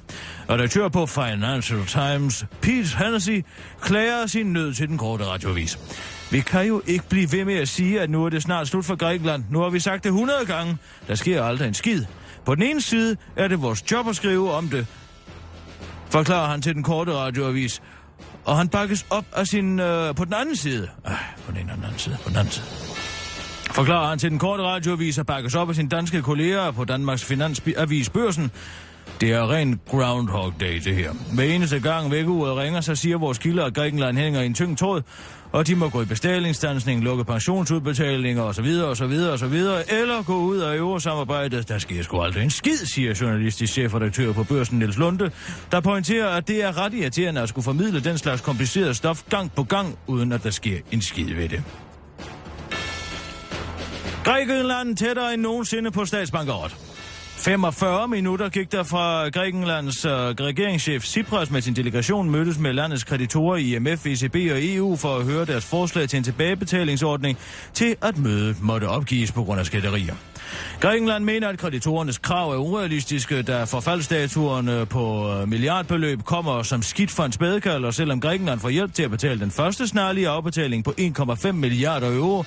Redaktør 0.49 0.87
på 0.87 1.05
Financial 1.05 1.85
Times, 1.85 2.45
Pete 2.61 2.97
Hennessy, 2.97 3.39
klager 3.81 4.27
sin 4.27 4.45
nød 4.53 4.73
til 4.73 4.87
den 4.87 4.97
korte 4.97 5.25
radiovis. 5.25 5.77
Vi 6.31 6.39
kan 6.39 6.67
jo 6.67 6.81
ikke 6.85 7.09
blive 7.09 7.31
ved 7.31 7.45
med 7.45 7.55
at 7.55 7.67
sige, 7.67 8.01
at 8.01 8.09
nu 8.09 8.25
er 8.25 8.29
det 8.29 8.43
snart 8.43 8.67
slut 8.67 8.85
for 8.85 8.95
Grækenland. 8.95 9.43
Nu 9.49 9.59
har 9.59 9.69
vi 9.69 9.79
sagt 9.79 10.03
det 10.03 10.09
100 10.09 10.45
gange. 10.45 10.77
Der 11.07 11.15
sker 11.15 11.43
aldrig 11.43 11.67
en 11.67 11.73
skid. 11.73 12.05
På 12.45 12.55
den 12.55 12.63
ene 12.63 12.81
side 12.81 13.17
er 13.35 13.47
det 13.47 13.61
vores 13.61 13.91
job 13.91 14.07
at 14.07 14.15
skrive 14.15 14.51
om 14.51 14.69
det, 14.69 14.87
forklarer 16.09 16.49
han 16.51 16.61
til 16.61 16.75
den 16.75 16.83
korte 16.83 17.13
radioavis. 17.13 17.81
Og 18.45 18.57
han 18.57 18.67
bakkes 18.67 19.05
op 19.09 19.25
af 19.35 19.47
sin... 19.47 19.79
Øh, 19.79 20.15
på 20.15 20.25
den 20.25 20.33
anden 20.33 20.55
side. 20.55 20.87
Øh, 21.07 21.13
på 21.45 21.51
den 21.51 21.59
ene 21.59 21.71
anden 21.71 21.97
side. 21.97 22.17
På 22.23 22.29
den 22.29 22.37
anden 22.37 22.51
side. 22.53 22.65
Forklarer 23.71 24.09
han 24.09 24.19
til 24.19 24.29
den 24.29 24.39
korte 24.39 24.63
radioavis 24.63 25.17
og 25.17 25.25
bakkes 25.25 25.55
op 25.55 25.69
af 25.69 25.75
sine 25.75 25.89
danske 25.89 26.21
kolleger 26.21 26.71
på 26.71 26.85
Danmarks 26.85 27.25
Finansavis 27.25 28.09
Børsen. 28.09 28.51
Det 29.21 29.31
er 29.31 29.51
ren 29.51 29.79
Groundhog 29.89 30.53
Day, 30.59 30.81
det 30.83 30.95
her. 30.95 31.11
Hver 31.33 31.43
eneste 31.43 31.79
gang 31.79 32.11
vækkeuret 32.11 32.57
ringer, 32.57 32.81
så 32.81 32.95
siger 32.95 33.17
vores 33.17 33.37
kilder, 33.37 33.65
at 33.65 33.73
Grækenland 33.73 34.17
hænger 34.17 34.41
i 34.41 34.45
en 34.45 34.53
tyng 34.53 34.77
tråd, 34.77 35.01
og 35.51 35.67
de 35.67 35.75
må 35.75 35.89
gå 35.89 36.01
i 36.01 36.05
bestillingsstansning, 36.05 37.03
lukke 37.03 37.25
pensionsudbetalinger 37.25 38.43
osv. 38.43 38.65
osv. 38.85 39.03
osv. 39.33 39.53
eller 39.89 40.23
gå 40.23 40.35
ud 40.35 40.57
af 40.57 40.77
eurosamarbejdet. 40.77 41.69
Der 41.69 41.77
sker 41.77 42.03
sgu 42.03 42.21
aldrig 42.21 42.43
en 42.43 42.49
skid, 42.49 42.77
siger 42.77 43.17
journalistisk 43.21 43.73
chefredaktør 43.73 44.33
på 44.33 44.43
børsen 44.43 44.79
Niels 44.79 44.97
Lunde, 44.97 45.31
der 45.71 45.81
pointerer, 45.81 46.27
at 46.27 46.47
det 46.47 46.63
er 46.63 46.77
ret 46.77 46.93
irriterende 46.93 47.41
at 47.41 47.49
skulle 47.49 47.65
formidle 47.65 47.99
den 47.99 48.17
slags 48.17 48.41
kompliceret 48.41 48.95
stof 48.95 49.23
gang 49.29 49.51
på 49.55 49.63
gang, 49.63 49.97
uden 50.07 50.31
at 50.31 50.43
der 50.43 50.51
sker 50.51 50.77
en 50.91 51.01
skid 51.01 51.35
ved 51.35 51.49
det. 51.49 51.63
Grækenland 54.23 54.97
tættere 54.97 55.33
end 55.33 55.41
nogensinde 55.41 55.91
på 55.91 56.05
statsbankerot. 56.05 56.90
45 57.41 58.07
minutter 58.07 58.49
gik 58.49 58.71
der 58.71 58.83
fra 58.83 59.29
Grækenlands 59.29 60.05
øh, 60.05 60.11
regeringschef 60.11 61.03
Tsipras 61.03 61.51
med 61.51 61.61
sin 61.61 61.75
delegation 61.75 62.29
mødtes 62.29 62.59
med 62.59 62.73
landets 62.73 63.03
kreditorer 63.03 63.57
i 63.57 63.75
IMF, 63.75 64.05
ECB 64.05 64.35
og 64.35 64.57
EU 64.61 64.95
for 64.95 65.15
at 65.17 65.23
høre 65.23 65.45
deres 65.45 65.65
forslag 65.65 66.09
til 66.09 66.17
en 66.17 66.23
tilbagebetalingsordning 66.23 67.37
til 67.73 67.95
at 68.01 68.17
mødet 68.17 68.61
måtte 68.61 68.87
opgives 68.87 69.31
på 69.31 69.43
grund 69.43 69.59
af 69.59 69.65
skætterier. 69.65 70.15
Grækenland 70.79 71.23
mener, 71.23 71.49
at 71.49 71.59
kreditorernes 71.59 72.17
krav 72.17 72.51
er 72.51 72.57
urealistiske, 72.57 73.41
da 73.41 73.63
forfaldsdatuerne 73.63 74.79
øh, 74.79 74.87
på 74.87 75.33
øh, 75.33 75.47
milliardbeløb 75.47 76.23
kommer 76.23 76.63
som 76.63 76.81
skidt 76.81 77.11
for 77.11 77.23
en 77.23 77.31
spædekald, 77.31 77.85
og 77.85 77.93
selvom 77.93 78.21
Grækenland 78.21 78.59
får 78.59 78.69
hjælp 78.69 78.93
til 78.93 79.03
at 79.03 79.11
betale 79.11 79.39
den 79.39 79.51
første 79.51 79.87
snarlige 79.87 80.29
afbetaling 80.29 80.83
på 80.83 80.93
1,5 80.99 81.51
milliarder 81.51 82.15
euro, 82.15 82.43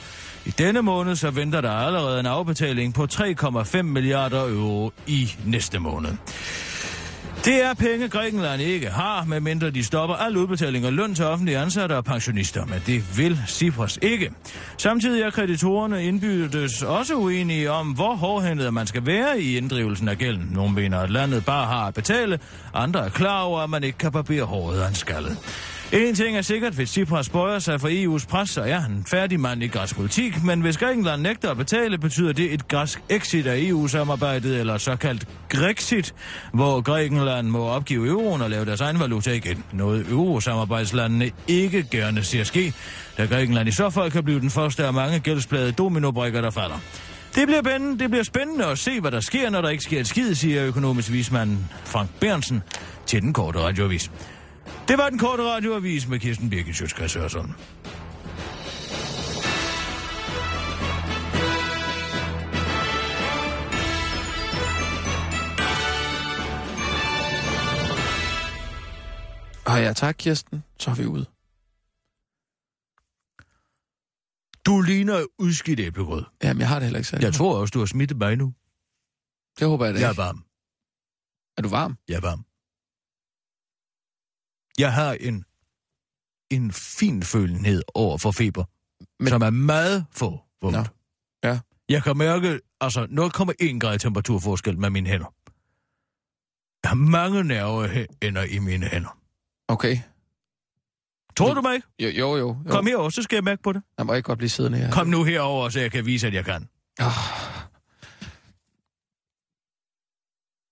i 0.47 0.51
denne 0.51 0.83
måned 0.83 1.17
så 1.17 1.31
venter 1.31 1.61
der 1.61 1.71
allerede 1.71 2.21
en 2.21 2.27
afbetaling 2.27 2.95
på 2.95 3.07
3,5 3.13 3.83
milliarder 3.83 4.49
euro 4.49 4.93
i 5.07 5.33
næste 5.47 5.79
måned. 5.79 6.11
Det 7.45 7.65
er 7.65 7.75
penge, 7.75 8.09
Grækenland 8.09 8.63
ikke 8.63 8.89
har, 8.89 9.25
medmindre 9.25 9.71
de 9.71 9.85
stopper 9.85 10.17
al 10.17 10.37
udbetaling 10.37 10.85
af 10.85 10.97
løn 10.97 11.15
til 11.15 11.25
offentlige 11.25 11.59
ansatte 11.59 11.97
og 11.97 12.05
pensionister, 12.05 12.67
men 12.67 12.83
det 12.87 13.19
vil 13.19 13.39
Cyprus 13.49 13.99
ikke. 14.03 14.31
Samtidig 14.79 15.23
er 15.23 15.31
kreditorerne 15.31 16.05
indbyttes 16.05 16.83
også 16.83 17.15
uenige 17.15 17.71
om, 17.71 17.87
hvor 17.93 18.15
hårdhændet 18.15 18.75
man 18.75 18.87
skal 18.87 19.07
være 19.07 19.41
i 19.41 19.57
inddrivelsen 19.57 20.09
af 20.09 20.19
gælden. 20.19 20.49
Nogle 20.53 20.73
mener, 20.73 20.99
at 21.01 21.11
landet 21.11 21.45
bare 21.45 21.67
har 21.67 21.87
at 21.87 21.95
betale, 21.95 22.39
andre 22.75 23.05
er 23.05 23.09
klar 23.09 23.43
over, 23.43 23.61
at 23.61 23.71
man 23.71 23.85
ikke 23.85 23.99
kan 23.99 24.13
barbere 24.13 24.45
håret 24.45 24.81
af 24.81 24.89
en 24.89 24.95
skaldet. 24.95 25.39
En 25.93 26.15
ting 26.15 26.37
er 26.37 26.43
sikkert, 26.43 26.73
hvis 26.73 26.91
Tsipras 26.91 27.29
bøjer 27.29 27.59
sig 27.59 27.81
for 27.81 27.89
EU's 27.89 28.27
pres, 28.27 28.51
så 28.51 28.63
er 28.63 28.79
han 28.79 28.93
en 28.93 29.05
færdig 29.07 29.41
mand 29.41 29.63
i 29.63 29.67
græsk 29.67 29.97
politik, 29.97 30.45
men 30.45 30.61
hvis 30.61 30.79
Grækenland 30.79 31.23
nægter 31.23 31.51
at 31.51 31.57
betale, 31.57 31.99
betyder 31.99 32.33
det 32.33 32.55
et 32.55 32.69
græsk 32.69 33.03
exit 33.09 33.47
af 33.47 33.57
EU-samarbejdet, 33.59 34.61
eller 34.61 34.79
såkaldt 34.79 35.29
Grexit, 35.49 36.15
hvor 36.53 36.81
Grækenland 36.81 37.49
må 37.49 37.69
opgive 37.69 38.09
euroen 38.09 38.43
og 38.43 38.51
lave 38.51 38.65
deres 38.65 38.81
egen 38.81 39.01
valuta 39.01 39.33
igen. 39.33 39.65
Noget 39.73 40.07
eurosamarbejdslandene 40.11 41.31
ikke 41.49 41.87
gerne 41.91 42.25
ser 42.25 42.45
ske, 42.45 42.73
da 43.19 43.25
Grækenland 43.25 43.69
i 43.69 43.73
så 43.73 43.91
fald 43.91 44.11
kan 44.11 44.25
blive 44.25 44.41
den 44.41 44.51
første 44.51 44.87
af 44.87 44.93
mange 44.93 45.19
gældsplade 45.19 45.73
dominobrikker, 45.73 46.41
der 46.41 46.51
falder. 46.51 46.81
Det 47.35 47.47
bliver, 47.47 47.63
spændende, 47.65 47.99
det 47.99 48.11
bliver 48.11 48.25
spændende 48.25 48.67
at 48.67 48.79
se, 48.79 49.01
hvad 49.01 49.11
der 49.11 49.21
sker, 49.21 49.51
når 49.51 49.61
der 49.61 49.69
ikke 49.69 49.85
sker 49.85 50.01
et 50.01 50.07
skid, 50.07 50.35
siger 50.35 50.67
økonomisk 50.67 51.13
vismand 51.13 51.59
Frank 51.85 52.11
Bernsen 52.21 52.63
til 53.07 53.23
den 53.23 53.33
korte 53.33 53.59
radioavis. 53.59 54.11
Det 54.89 54.99
var 54.99 55.11
den 55.11 55.19
korte 55.19 55.43
radioavis 55.43 56.09
med 56.09 56.19
Kirsten 56.21 56.51
Birgit 56.51 56.77
Sjøtskreds 56.77 57.15
Hørsson. 57.15 57.55
Og 69.67 69.81
ja, 69.83 69.93
tak, 69.93 70.15
Kirsten. 70.19 70.65
Så 70.79 70.91
er 70.91 70.95
vi 70.95 71.07
ude. 71.07 71.27
Du 74.67 74.81
ligner 74.81 75.27
udskidt 75.39 75.81
æblegrød. 75.81 76.25
Jamen, 76.43 76.61
jeg 76.61 76.69
har 76.69 76.75
det 76.79 76.83
heller 76.85 76.99
ikke 76.99 77.09
særlig. 77.09 77.25
Jeg 77.25 77.35
tror 77.35 77.57
også, 77.57 77.73
du 77.73 77.79
har 77.79 77.87
smittet 77.87 78.19
mig 78.19 78.37
nu. 78.37 78.55
Det 79.59 79.69
håber 79.69 79.85
jeg 79.85 79.95
da 79.95 80.01
Jeg 80.01 80.07
er 80.07 80.11
ikke. 80.11 80.19
varm. 80.23 80.45
Er 81.57 81.63
du 81.63 81.69
varm? 81.69 81.99
Jeg 82.09 82.15
er 82.17 82.21
varm. 82.21 82.45
Jeg 84.79 84.93
har 84.93 85.13
en, 85.21 85.45
en 86.51 86.73
fin 86.73 87.23
følenhed 87.23 87.83
over 87.95 88.19
for 88.19 88.31
feber, 88.31 88.65
Men... 89.21 89.29
Som 89.29 89.43
er 89.43 89.51
meget 89.51 90.07
få 90.13 90.41
vundet. 90.63 90.91
Nå. 91.43 91.49
Ja. 91.49 91.61
Jeg 91.89 92.03
kan 92.03 92.17
mærke, 92.17 92.61
altså 92.81 93.01
0,1 93.05 93.79
grad 93.79 93.99
temperaturforskel 93.99 94.79
med 94.79 94.91
mine 94.91 95.09
hænder. 95.09 95.35
Jeg 96.85 96.91
har 96.91 96.95
mange 96.95 97.45
nerveender 97.45 98.43
i 98.43 98.59
mine 98.59 98.87
hænder. 98.87 99.19
Okay. 99.69 99.99
Tror 101.37 101.55
du 101.55 101.61
mig 101.61 101.75
ikke? 101.75 101.89
Jo, 102.01 102.09
jo, 102.09 102.37
jo. 102.37 102.57
jo. 102.67 102.71
Kom 102.71 102.87
herover, 102.87 103.11
så 103.11 103.23
skal 103.23 103.37
jeg 103.37 103.45
mærke 103.45 103.63
på 103.63 103.73
det. 103.73 103.83
Jeg 103.99 104.07
må 104.07 104.13
ikke 104.13 104.27
godt 104.27 104.39
blive 104.39 104.49
siddende 104.49 104.79
her. 104.79 104.91
Kom 104.91 105.07
nu 105.07 105.25
herover, 105.25 105.69
så 105.69 105.81
jeg 105.81 105.93
kan 105.93 106.07
vise, 106.07 106.27
at 106.27 106.35
jeg 106.35 106.45
kan. 106.45 106.69
Ah. 106.99 107.07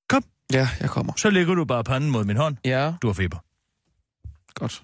Kom. 0.08 0.24
Ja, 0.52 0.68
jeg 0.80 0.90
kommer. 0.90 1.12
Så 1.16 1.30
lægger 1.30 1.54
du 1.54 1.64
bare 1.64 1.84
panden 1.84 2.10
mod 2.10 2.24
min 2.24 2.36
hånd. 2.36 2.56
Ja, 2.64 2.94
Du 3.02 3.06
har 3.06 3.14
feber. 3.14 3.38
Godt. 4.54 4.82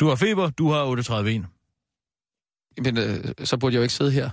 Du 0.00 0.08
har 0.08 0.16
feber, 0.16 0.50
du 0.50 0.70
har 0.70 0.84
38,1. 0.84 2.82
Men 2.82 2.98
øh, 2.98 3.34
så 3.44 3.56
burde 3.56 3.74
jeg 3.74 3.78
jo 3.78 3.82
ikke 3.82 3.94
sidde 3.94 4.12
her. 4.12 4.30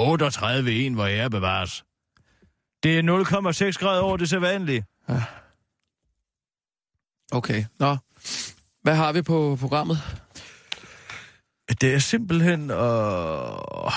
38,1, 0.00 0.94
hvor 0.94 1.06
jeg 1.06 1.30
bevares. 1.30 1.84
Det 2.82 2.98
er 2.98 3.72
0,6 3.72 3.78
grader 3.78 4.02
over 4.02 4.16
det 4.16 4.28
sædvanlige. 4.28 4.84
Okay. 7.32 7.64
Nå. 7.78 7.96
Hvad 8.82 8.94
har 8.94 9.12
vi 9.12 9.22
på 9.22 9.56
programmet? 9.60 9.98
Det 11.80 11.94
er 11.94 11.98
simpelthen... 11.98 12.70
Øh... 12.70 12.76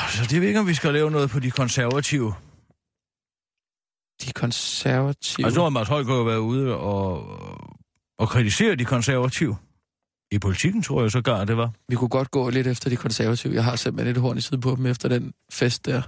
Så 0.09 0.27
det 0.29 0.41
ved 0.41 0.47
ikke, 0.47 0.59
om 0.59 0.67
vi 0.67 0.73
skal 0.73 0.93
lave 0.93 1.11
noget 1.11 1.29
på 1.29 1.39
de 1.39 1.51
konservative. 1.51 2.33
De 4.25 4.31
konservative. 4.33 5.45
Altså, 5.45 5.59
nu 5.59 5.63
har 5.63 5.69
Mads 5.69 5.87
Højgaard 5.87 6.25
været 6.25 6.37
ude 6.37 6.75
og, 6.75 7.39
og 8.17 8.29
kritisere 8.29 8.75
de 8.75 8.85
konservative. 8.85 9.57
I 10.31 10.39
politikken, 10.39 10.81
tror 10.83 11.01
jeg 11.01 11.11
sågar, 11.11 11.45
det 11.45 11.57
var. 11.57 11.71
Vi 11.89 11.95
kunne 11.95 12.09
godt 12.09 12.31
gå 12.31 12.49
lidt 12.49 12.67
efter 12.67 12.89
de 12.89 12.95
konservative. 12.97 13.53
Jeg 13.53 13.63
har 13.63 13.75
simpelthen 13.75 14.15
et 14.15 14.21
horn 14.21 14.37
i 14.37 14.41
siden 14.41 14.61
på 14.61 14.75
dem 14.75 14.85
efter 14.85 15.09
den 15.09 15.33
fest 15.51 15.85
der. 15.85 16.01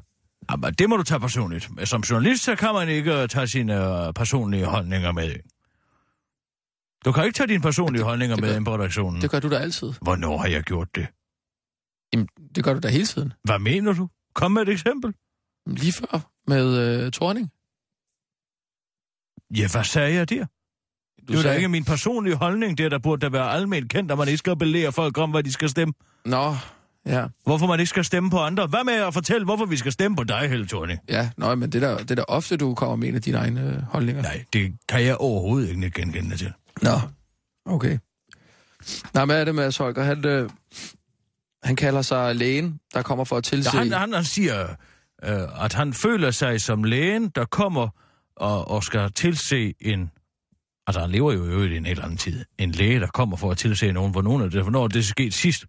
Jamen, 0.52 0.74
det 0.74 0.90
må 0.90 0.98
du 0.98 1.04
tage 1.04 1.20
personligt. 1.20 1.70
Som 1.84 2.02
journalist, 2.02 2.44
så 2.44 2.56
kan 2.56 2.74
man 2.74 2.90
ikke 2.90 3.22
øh, 3.22 3.28
tage 3.30 3.48
sine 3.48 4.06
øh, 4.08 4.14
personlige 4.14 4.66
holdninger 4.66 5.12
med. 5.12 5.36
Du 7.06 7.12
kan 7.12 7.26
ikke 7.26 7.38
tage 7.38 7.48
dine 7.48 7.62
personlige 7.62 8.04
holdninger 8.04 8.36
det 8.36 8.42
med 8.44 8.50
gør- 8.50 8.58
ind 8.58 8.66
på 8.66 8.74
redaktionen. 8.74 9.22
Det 9.22 9.32
gør 9.32 9.40
du 9.40 9.50
da 9.50 9.56
altid. 9.58 9.94
Hvornår 10.02 10.38
har 10.38 10.48
jeg 10.48 10.64
gjort 10.64 10.96
det? 10.96 11.08
Jamen, 12.14 12.28
det 12.56 12.64
gør 12.64 12.74
du 12.74 12.80
da 12.80 12.88
hele 12.88 13.06
tiden. 13.06 13.34
Hvad 13.44 13.60
mener 13.60 13.94
du? 13.94 14.10
Kom 14.34 14.52
med 14.52 14.62
et 14.62 14.70
eksempel. 14.70 15.14
Lige 15.68 15.94
før 15.94 16.32
med 16.48 16.66
øh, 17.06 17.12
Torning. 17.12 17.50
Ja, 19.58 19.68
hvad 19.72 19.84
sagde 19.84 20.14
jeg 20.14 20.30
der? 20.30 20.46
Du 21.30 21.34
Det 21.34 21.46
er 21.46 21.50
da 21.50 21.56
ikke 21.56 21.68
min 21.68 21.86
personlige 21.86 22.36
holdning, 22.36 22.78
det 22.78 22.86
er, 22.86 22.90
der 22.90 22.98
burde 23.00 23.22
da 23.22 23.30
være 23.30 23.52
almindeligt 23.52 23.92
kendt, 23.92 24.12
at 24.12 24.18
man 24.18 24.28
ikke 24.28 24.38
skal 24.38 24.56
belære 24.56 24.92
folk 24.92 25.18
om, 25.18 25.32
hvad 25.32 25.44
de 25.44 25.52
skal 25.52 25.70
stemme. 25.70 25.94
Nå, 26.26 26.56
ja. 27.06 27.26
Hvorfor 27.44 27.68
man 27.68 27.80
ikke 27.80 27.90
skal 27.90 28.06
stemme 28.06 28.30
på 28.30 28.40
andre. 28.40 28.68
Hvad 28.68 28.84
med 28.84 28.94
at 28.94 29.14
fortælle, 29.14 29.46
hvorfor 29.46 29.66
vi 29.66 29.78
skal 29.78 29.92
stemme 29.92 30.18
på 30.18 30.24
dig, 30.24 30.50
Helle 30.50 30.68
Thorning? 30.68 31.00
Ja, 31.10 31.30
nå, 31.38 31.56
men 31.56 31.72
det 31.72 31.84
er 31.84 31.96
da, 31.96 32.04
det 32.04 32.12
er 32.12 32.16
da 32.16 32.24
ofte, 32.28 32.58
du 32.58 32.76
kommer 32.76 32.96
med 32.96 33.08
en 33.08 33.16
af 33.16 33.22
dine 33.22 33.38
egne 33.38 33.62
øh, 33.62 33.82
holdninger. 33.82 34.22
Nej, 34.22 34.44
det 34.54 34.74
kan 34.90 35.04
jeg 35.04 35.18
overhovedet 35.18 35.70
ikke 35.70 35.92
genkende 35.92 36.38
til. 36.38 36.54
Nå, 36.82 37.00
okay. 37.66 37.98
Nej, 39.14 39.26
hvad 39.26 39.42
er 39.42 39.46
det 39.46 39.56
med 39.56 39.78
Holger? 39.78 40.04
Han, 40.04 40.26
øh, 40.26 40.50
han 41.64 41.76
kalder 41.76 42.02
sig 42.02 42.36
lægen, 42.36 42.80
der 42.94 43.02
kommer 43.02 43.24
for 43.24 43.38
at 43.38 43.44
tilse... 43.44 43.70
Ja, 43.74 43.80
han, 43.80 43.92
han, 43.92 44.14
han 44.14 44.24
siger, 44.24 44.68
øh, 45.24 45.64
at 45.66 45.74
han 45.74 45.94
føler 45.94 46.32
sig 46.32 46.62
som 46.62 46.84
lægen, 46.84 47.30
der 47.30 47.46
kommer 47.46 47.88
og, 48.36 48.68
og 48.68 48.84
skal 48.84 49.12
tilse 49.12 49.74
en... 49.80 50.12
Altså, 50.89 51.00
han 51.01 51.12
lever 51.12 51.34
jo 51.34 51.46
i 51.46 51.48
øvrigt 51.48 51.74
i 51.74 51.77
en 51.77 51.86
helt 51.86 52.00
anden 52.00 52.17
tid. 52.17 52.46
En 52.58 52.72
læge, 52.72 53.00
der 53.00 53.08
kommer 53.08 53.38
for 53.38 53.51
at 53.51 53.58
tilse 53.58 53.91
nogen, 53.91 54.12
hvor 54.12 54.22
nogen 54.22 54.43
af 54.43 54.51
det, 54.51 54.62
hvornår 54.62 54.88
det 54.88 55.00
er 55.00 55.03
sket 55.03 55.34
sidst. 55.34 55.65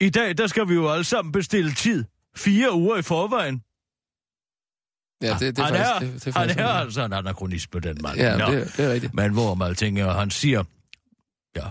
I 0.00 0.10
dag, 0.10 0.38
der 0.38 0.46
skal 0.46 0.68
vi 0.68 0.74
jo 0.74 0.90
alle 0.90 1.04
sammen 1.04 1.32
bestille 1.32 1.72
tid. 1.72 2.04
Fire 2.36 2.72
uger 2.72 2.96
i 2.96 3.02
forvejen. 3.02 3.62
ja, 5.22 5.32
det, 5.32 5.56
det 5.56 5.58
er 5.58 5.64
han 5.64 5.74
faktisk... 5.74 5.94
er, 5.94 5.98
det, 5.98 6.24
det 6.24 6.26
er 6.26 6.38
han 6.38 6.48
faktisk 6.48 6.58
er 6.58 6.68
altså 6.68 7.04
en 7.04 7.12
anachronist 7.12 7.70
på 7.70 7.78
den 7.78 7.98
mand. 8.02 8.16
Ja, 8.16 8.36
Nå. 8.36 8.52
det, 8.52 8.76
det 8.76 8.84
er 8.84 8.92
rigtigt. 8.92 9.14
Men 9.14 9.32
hvor 9.32 9.54
man 9.54 9.74
tænker, 9.74 10.12
han 10.12 10.30
siger, 10.30 10.64
ja, 11.56 11.66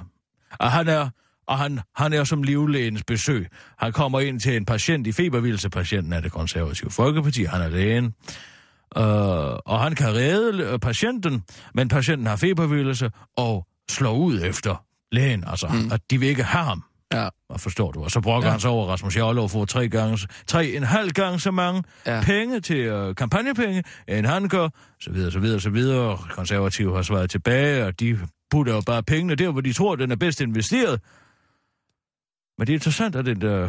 at 0.59 0.71
han 0.71 0.87
er, 0.87 1.09
og 1.47 1.57
han, 1.57 1.79
han 1.95 2.13
er 2.13 2.23
som 2.23 2.43
livlægens 2.43 3.03
besøg. 3.03 3.47
Han 3.77 3.93
kommer 3.93 4.19
ind 4.19 4.39
til 4.39 4.55
en 4.55 4.65
patient 4.65 5.07
i 5.07 5.11
febervildelse. 5.11 5.69
Patienten 5.69 6.13
er 6.13 6.19
det 6.19 6.31
konservative 6.31 6.91
folkeparti, 6.91 7.43
han 7.43 7.61
er 7.61 7.69
lægen. 7.69 8.13
Uh, 8.97 9.03
og 9.65 9.79
han 9.79 9.95
kan 9.95 10.07
redde 10.15 10.63
øh, 10.63 10.79
patienten, 10.79 11.43
men 11.73 11.87
patienten 11.87 12.27
har 12.27 12.35
febervildelse 12.35 13.11
og 13.37 13.67
slår 13.91 14.13
ud 14.15 14.41
efter 14.43 14.83
lægen. 15.11 15.43
Altså, 15.47 15.67
mm. 15.67 15.91
at 15.91 16.01
de 16.11 16.17
vil 16.19 16.29
ikke 16.29 16.43
have 16.43 16.63
ham. 16.65 16.83
Ja, 17.13 17.27
Hvad 17.49 17.59
forstår 17.59 17.91
du? 17.91 18.03
Og 18.03 18.11
så 18.11 18.21
brokker 18.21 18.47
Ja. 18.47 18.51
han 18.51 18.59
sig 18.59 18.69
over, 18.69 18.87
Rasmus 18.87 19.17
Jarlov 19.17 19.49
får 19.49 19.65
tre, 19.65 19.89
gange, 19.89 20.17
tre 20.47 20.67
en 20.67 20.83
halv 20.83 21.11
gang 21.11 21.41
så 21.41 21.51
mange 21.51 21.83
Ja. 22.05 22.21
penge 22.23 22.59
til 22.59 22.77
øh, 22.77 23.15
kampagnepenge, 23.15 23.83
end 24.07 24.25
han 24.25 24.49
gør, 24.49 24.69
så 25.01 25.11
videre, 25.11 25.31
så 25.31 25.39
videre, 25.39 25.59
så 25.59 25.69
videre. 25.69 26.17
Konservative 26.31 26.95
har 26.95 27.01
svaret 27.01 27.29
tilbage, 27.29 27.85
og 27.85 27.99
de 27.99 28.19
putter 28.51 28.73
jo 28.73 28.81
bare 28.85 29.03
pengene 29.03 29.35
der, 29.35 29.51
hvor 29.51 29.61
de 29.61 29.73
tror, 29.73 29.95
den 29.95 30.11
er 30.11 30.15
bedst 30.15 30.41
investeret. 30.41 31.01
Men 32.57 32.67
det 32.67 32.73
er 32.73 32.77
interessant, 32.77 33.15
at 33.15 33.25
den 33.25 33.41
der... 33.41 33.59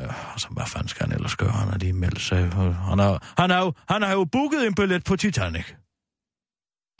Ja, 0.00 0.06
altså, 0.32 0.48
hvad 0.50 0.64
fanden 0.66 0.88
skal 0.88 1.06
han 1.06 1.14
ellers 1.16 1.36
gøre? 1.36 1.50
Han 1.50 1.68
har 1.68 1.78
lige 1.78 1.92
meldt 1.92 2.20
sig. 2.20 2.38
Han 2.52 2.98
har, 2.98 3.34
han 3.40 3.50
har, 3.50 3.60
jo, 3.60 3.72
han 3.88 4.02
har 4.02 4.12
jo 4.12 4.24
booket 4.24 4.66
en 4.66 4.74
billet 4.74 5.04
på 5.04 5.16
Titanic. 5.16 5.64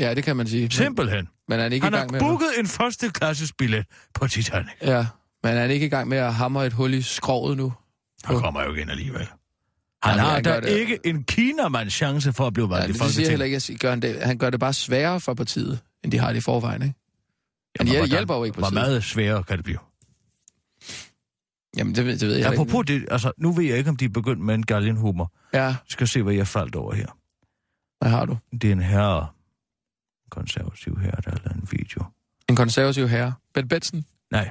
ja, 0.00 0.14
det 0.14 0.24
kan 0.24 0.36
man 0.36 0.46
sige. 0.46 0.70
Simpelthen. 0.70 1.28
men 1.48 1.58
er 1.58 1.62
han 1.62 1.72
ikke 1.72 1.84
Han 1.86 1.92
i 1.92 1.96
har 1.96 2.00
gang 2.02 2.12
med... 2.12 2.20
booket 2.20 2.48
en 2.58 2.66
førsteklasses 2.66 3.52
billet 3.52 3.86
på 4.14 4.26
Titanic. 4.28 4.72
At, 4.80 4.88
ja, 4.88 5.06
men 5.42 5.56
er 5.56 5.60
han 5.60 5.70
ikke 5.70 5.86
i 5.86 5.88
gang 5.88 6.08
med 6.08 6.18
at 6.18 6.34
hamre 6.34 6.66
et 6.66 6.72
hul 6.72 6.94
i 6.94 7.02
skroget 7.02 7.56
nu? 7.56 7.72
Han 8.24 8.38
kommer 8.40 8.62
jo 8.64 8.74
igen 8.74 8.90
alligevel. 8.90 9.26
Han 10.02 10.14
men 10.16 10.20
har 10.24 10.30
han 10.34 10.44
da 10.44 10.58
ikke 10.60 10.98
en 11.04 11.24
kinamands 11.24 11.94
chance 11.94 12.32
for 12.32 12.46
at 12.46 12.52
blive 12.52 12.68
Ja, 12.74 12.74
valgt 12.74 12.88
i 12.88 12.88
det 12.88 12.96
siger 12.96 13.04
Folketinget. 13.04 13.30
heller 13.30 13.44
ikke. 13.44 13.54
Jeg 13.54 13.62
siger, 13.62 13.78
gør 13.78 13.90
han, 13.90 14.02
det, 14.02 14.22
han 14.22 14.38
gør 14.38 14.50
det 14.50 14.60
bare 14.60 14.72
sværere 14.72 15.20
for 15.20 15.34
partiet, 15.34 15.80
end 16.04 16.12
de 16.12 16.18
har 16.18 16.28
det 16.28 16.36
i 16.36 16.40
forvejen, 16.40 16.82
ikke? 16.82 16.94
Han 17.78 17.86
Jamen, 17.86 17.92
hjæl- 17.92 17.98
hvordan- 17.98 18.10
hjælper 18.16 18.34
jo 18.36 18.44
ikke 18.44 18.54
Hvor 18.54 18.62
partiet. 18.62 18.74
meget 18.82 19.04
sværere 19.04 19.42
kan 19.44 19.56
det 19.56 19.64
blive? 19.64 19.78
Jamen, 21.76 21.94
det, 21.94 22.06
ved- 22.06 22.18
det 22.18 22.28
ved 22.28 22.36
jeg 22.36 22.52
Apropos 22.52 22.86
det, 22.86 23.06
altså, 23.10 23.32
nu 23.38 23.52
ved 23.52 23.64
jeg 23.64 23.78
ikke, 23.78 23.90
om 23.90 23.96
de 23.96 24.04
er 24.04 24.08
begyndt 24.08 24.40
med 24.42 24.54
en 24.54 24.66
galgenhumor. 24.66 25.32
ikke. 25.48 25.58
Ja, 25.58 25.64
Jeg 25.64 25.76
skal 25.88 26.08
se, 26.08 26.22
hvad 26.22 26.34
jeg 26.34 26.46
faldt 26.46 26.76
over 26.76 26.94
her. 26.94 27.06
hvad 28.00 28.10
har 28.10 28.24
du? 28.26 28.38
Det 28.52 28.64
er 28.64 28.72
en 28.72 28.82
herre, 28.82 29.20
en 30.24 30.30
konservativ 30.30 30.98
herre, 31.00 31.20
der 31.24 31.30
har 31.30 31.38
lavet 31.44 31.56
en 31.62 31.68
video. 31.72 32.04
En 32.48 32.56
konservativ 32.56 33.08
herre. 33.08 33.32
Ben 33.54 33.68
Benson. 33.68 34.04
Nej, 34.30 34.50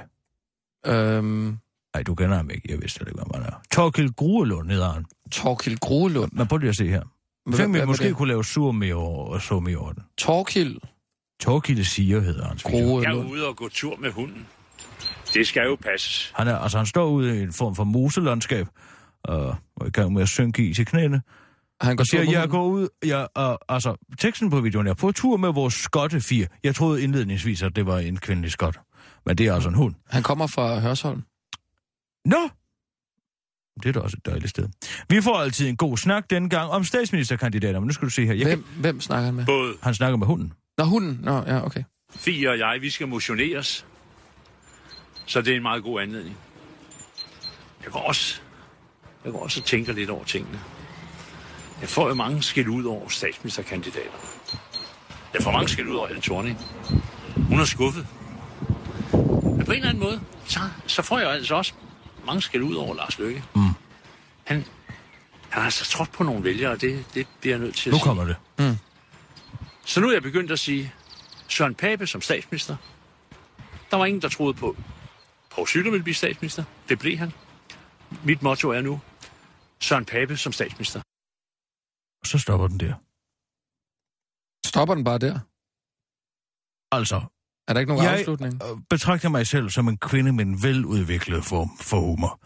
Øhm, 0.86 1.58
nej, 1.94 2.02
du 2.02 2.14
kender 2.14 2.36
ham 2.36 2.50
ikke. 2.50 2.72
Jeg 2.72 2.82
vidste 2.82 3.00
ikke, 3.00 3.12
hvad 3.14 3.40
man 3.40 3.48
er. 3.48 3.62
Torkild 3.72 4.10
Gruelund 4.16 4.70
hedder 4.70 4.92
han. 4.92 5.04
Torkild 5.30 5.78
Gruelund. 5.78 6.32
Men 6.32 6.46
prøv 6.46 6.58
lige 6.58 6.68
at 6.70 6.76
se 6.76 6.88
her. 6.88 7.02
Jeg 7.46 7.54
tænkte, 7.56 7.80
vi 7.80 7.86
måske 7.86 8.04
det? 8.08 8.16
kunne 8.16 8.28
lave 8.28 8.44
sur 8.44 8.72
med 8.72 8.92
og 8.92 9.42
så 9.42 9.60
med 9.60 9.74
over 9.76 9.92
den. 9.92 10.02
Torkild 10.18 10.76
Torkild 11.40 11.84
siger, 11.84 12.20
hedder 12.20 12.48
hans 12.48 12.64
video. 12.66 12.78
Jeg 12.78 13.08
er 13.10 13.12
Gruelund. 13.14 13.30
ude 13.30 13.48
og 13.48 13.56
gå 13.56 13.68
tur 13.68 13.96
med 13.96 14.10
hunden. 14.10 14.46
Det 15.34 15.46
skal 15.46 15.64
jo 15.64 15.76
passes. 15.76 16.32
Han, 16.34 16.48
er, 16.48 16.56
altså, 16.56 16.78
han 16.78 16.86
står 16.86 17.08
ude 17.08 17.38
i 17.38 17.42
en 17.42 17.52
form 17.52 17.74
for 17.74 17.84
moselandskab, 17.84 18.66
øh, 19.30 19.36
og 19.36 19.56
er 19.80 19.86
i 19.86 19.90
gang 19.90 20.12
med 20.12 20.22
at 20.22 20.28
synke 20.28 20.62
i 20.62 20.72
knæene. 20.72 21.22
Han 21.80 21.96
går 21.96 22.02
Og 22.02 22.06
siger, 22.06 22.22
jeg 22.40 22.48
går 22.48 22.64
ud, 22.64 22.88
jeg, 23.04 23.28
uh, 23.38 23.54
altså, 23.68 23.96
teksten 24.18 24.50
på 24.50 24.60
videoen 24.60 24.86
er 24.86 24.94
på 24.94 25.12
tur 25.12 25.36
med 25.36 25.52
vores 25.52 25.74
skotte 25.74 26.20
fire. 26.20 26.46
Jeg 26.64 26.74
troede 26.74 27.02
indledningsvis, 27.02 27.62
at 27.62 27.76
det 27.76 27.86
var 27.86 27.98
en 27.98 28.16
kvindelig 28.16 28.50
skot. 28.50 28.80
Men 29.26 29.38
det 29.38 29.46
er 29.46 29.54
altså 29.54 29.68
en 29.68 29.74
hund. 29.74 29.94
Han 30.10 30.22
kommer 30.22 30.46
fra 30.46 30.80
Hørsholm. 30.80 31.22
Nå! 32.24 32.48
Det 33.82 33.88
er 33.88 33.92
da 33.92 34.00
også 34.00 34.16
et 34.16 34.26
dejligt 34.26 34.50
sted. 34.50 34.68
Vi 35.08 35.20
får 35.20 35.40
altid 35.40 35.68
en 35.68 35.76
god 35.76 35.96
snak 35.96 36.30
denne 36.30 36.48
gang 36.48 36.70
om 36.70 36.84
statsministerkandidater, 36.84 37.80
men 37.80 37.86
nu 37.86 37.92
skal 37.92 38.06
du 38.06 38.10
se 38.10 38.26
her. 38.26 38.34
Jeg 38.34 38.46
Hvem, 38.46 38.64
hvem 38.80 39.00
snakker 39.00 39.24
han 39.24 39.34
med? 39.34 39.46
Både 39.46 39.72
Kan, 39.72 39.78
han 39.82 39.94
snakker 39.94 40.16
med 40.16 40.26
hunden. 40.26 40.52
Nå, 40.78 40.84
hunden. 40.84 41.18
Nå, 41.22 41.42
ja, 41.46 41.66
okay. 41.66 41.82
Fie 42.14 42.50
og 42.50 42.58
jeg, 42.58 42.78
vi 42.80 42.90
skal 42.90 43.08
motioneres. 43.08 43.86
Så 45.26 45.42
det 45.42 45.52
er 45.52 45.56
en 45.56 45.62
meget 45.62 45.82
god 45.82 46.00
anledning. 46.02 46.36
Jeg 47.84 47.92
går 47.92 48.00
også, 48.00 48.40
jeg 49.24 49.32
går 49.32 49.42
også 49.42 49.60
og 49.60 49.66
tænker 49.66 49.92
lidt 49.92 50.10
over 50.10 50.24
tingene. 50.24 50.60
Jeg 51.80 51.88
får 51.88 52.08
jo 52.08 52.14
mange 52.14 52.42
skæld 52.42 52.68
ud 52.68 52.84
over 52.84 53.08
statsministerkandidater. 53.08 54.10
Jeg 55.34 55.42
får 55.42 55.50
mange 55.52 55.68
skæld 55.68 55.88
ud 55.88 55.94
over 55.94 56.06
Helle 56.06 56.22
Thorning. 56.22 56.58
Hun 57.48 57.60
er 57.60 57.64
skuffet. 57.64 58.06
Men 59.56 59.64
på 59.64 59.72
en 59.72 59.76
eller 59.78 59.88
anden 59.88 60.02
måde, 60.02 60.20
så, 60.46 60.60
så 60.86 61.02
får 61.02 61.18
jeg 61.18 61.30
altså 61.30 61.54
også 61.54 61.72
mange 62.26 62.42
skæld 62.42 62.62
ud 62.62 62.74
over 62.74 62.94
Lars 62.94 63.18
Løkke. 63.18 63.44
Mm. 63.54 63.62
Han, 64.44 64.56
han 64.56 64.64
har 65.48 65.62
altså 65.62 65.84
trådt 65.84 66.12
på 66.12 66.24
nogle 66.24 66.44
vælgere, 66.44 66.72
og 66.72 66.80
det, 66.80 67.04
det 67.14 67.26
bliver 67.40 67.56
jeg 67.56 67.60
nødt 67.64 67.74
til 67.74 67.90
at 67.90 67.92
Nu 67.92 67.98
sige. 67.98 68.04
kommer 68.04 68.24
det. 68.24 68.36
Så 69.84 70.00
nu 70.00 70.08
er 70.08 70.12
jeg 70.12 70.22
begyndt 70.22 70.50
at 70.52 70.58
sige, 70.58 70.92
Søren 71.48 71.74
Pape 71.74 72.06
som 72.06 72.20
statsminister. 72.20 72.76
Der 73.90 73.96
var 73.96 74.06
ingen, 74.06 74.22
der 74.22 74.28
troede 74.28 74.54
på, 74.54 74.76
Poul 75.54 75.66
Slytter 75.68 75.90
ville 75.90 76.02
blive 76.04 76.14
statsminister. 76.14 76.64
Det 76.88 76.98
blev 76.98 77.16
han. 77.18 77.30
Mit 78.24 78.42
motto 78.42 78.68
er 78.70 78.80
nu, 78.80 79.00
Søren 79.80 80.04
Pape 80.04 80.36
som 80.36 80.52
statsminister. 80.52 81.00
Og 82.20 82.26
så 82.26 82.38
stopper 82.38 82.66
den 82.68 82.80
der. 82.80 82.94
Stopper 84.68 84.94
den 84.94 85.04
bare 85.04 85.18
der? 85.18 85.34
Altså, 86.98 87.18
Er 87.68 87.72
der 87.72 87.80
ikke 87.80 87.92
nogen 87.92 88.04
Jeg- 88.04 88.18
afslutning? 88.18 88.54
øh, 88.62 88.76
betragter 88.90 89.28
mig 89.28 89.46
selv 89.46 89.70
som 89.70 89.88
en 89.88 89.98
kvinde 89.98 90.32
med 90.32 90.44
en 90.44 90.62
veludviklet 90.62 91.44
form 91.44 91.70
for 91.78 92.00
humor. 92.00 92.40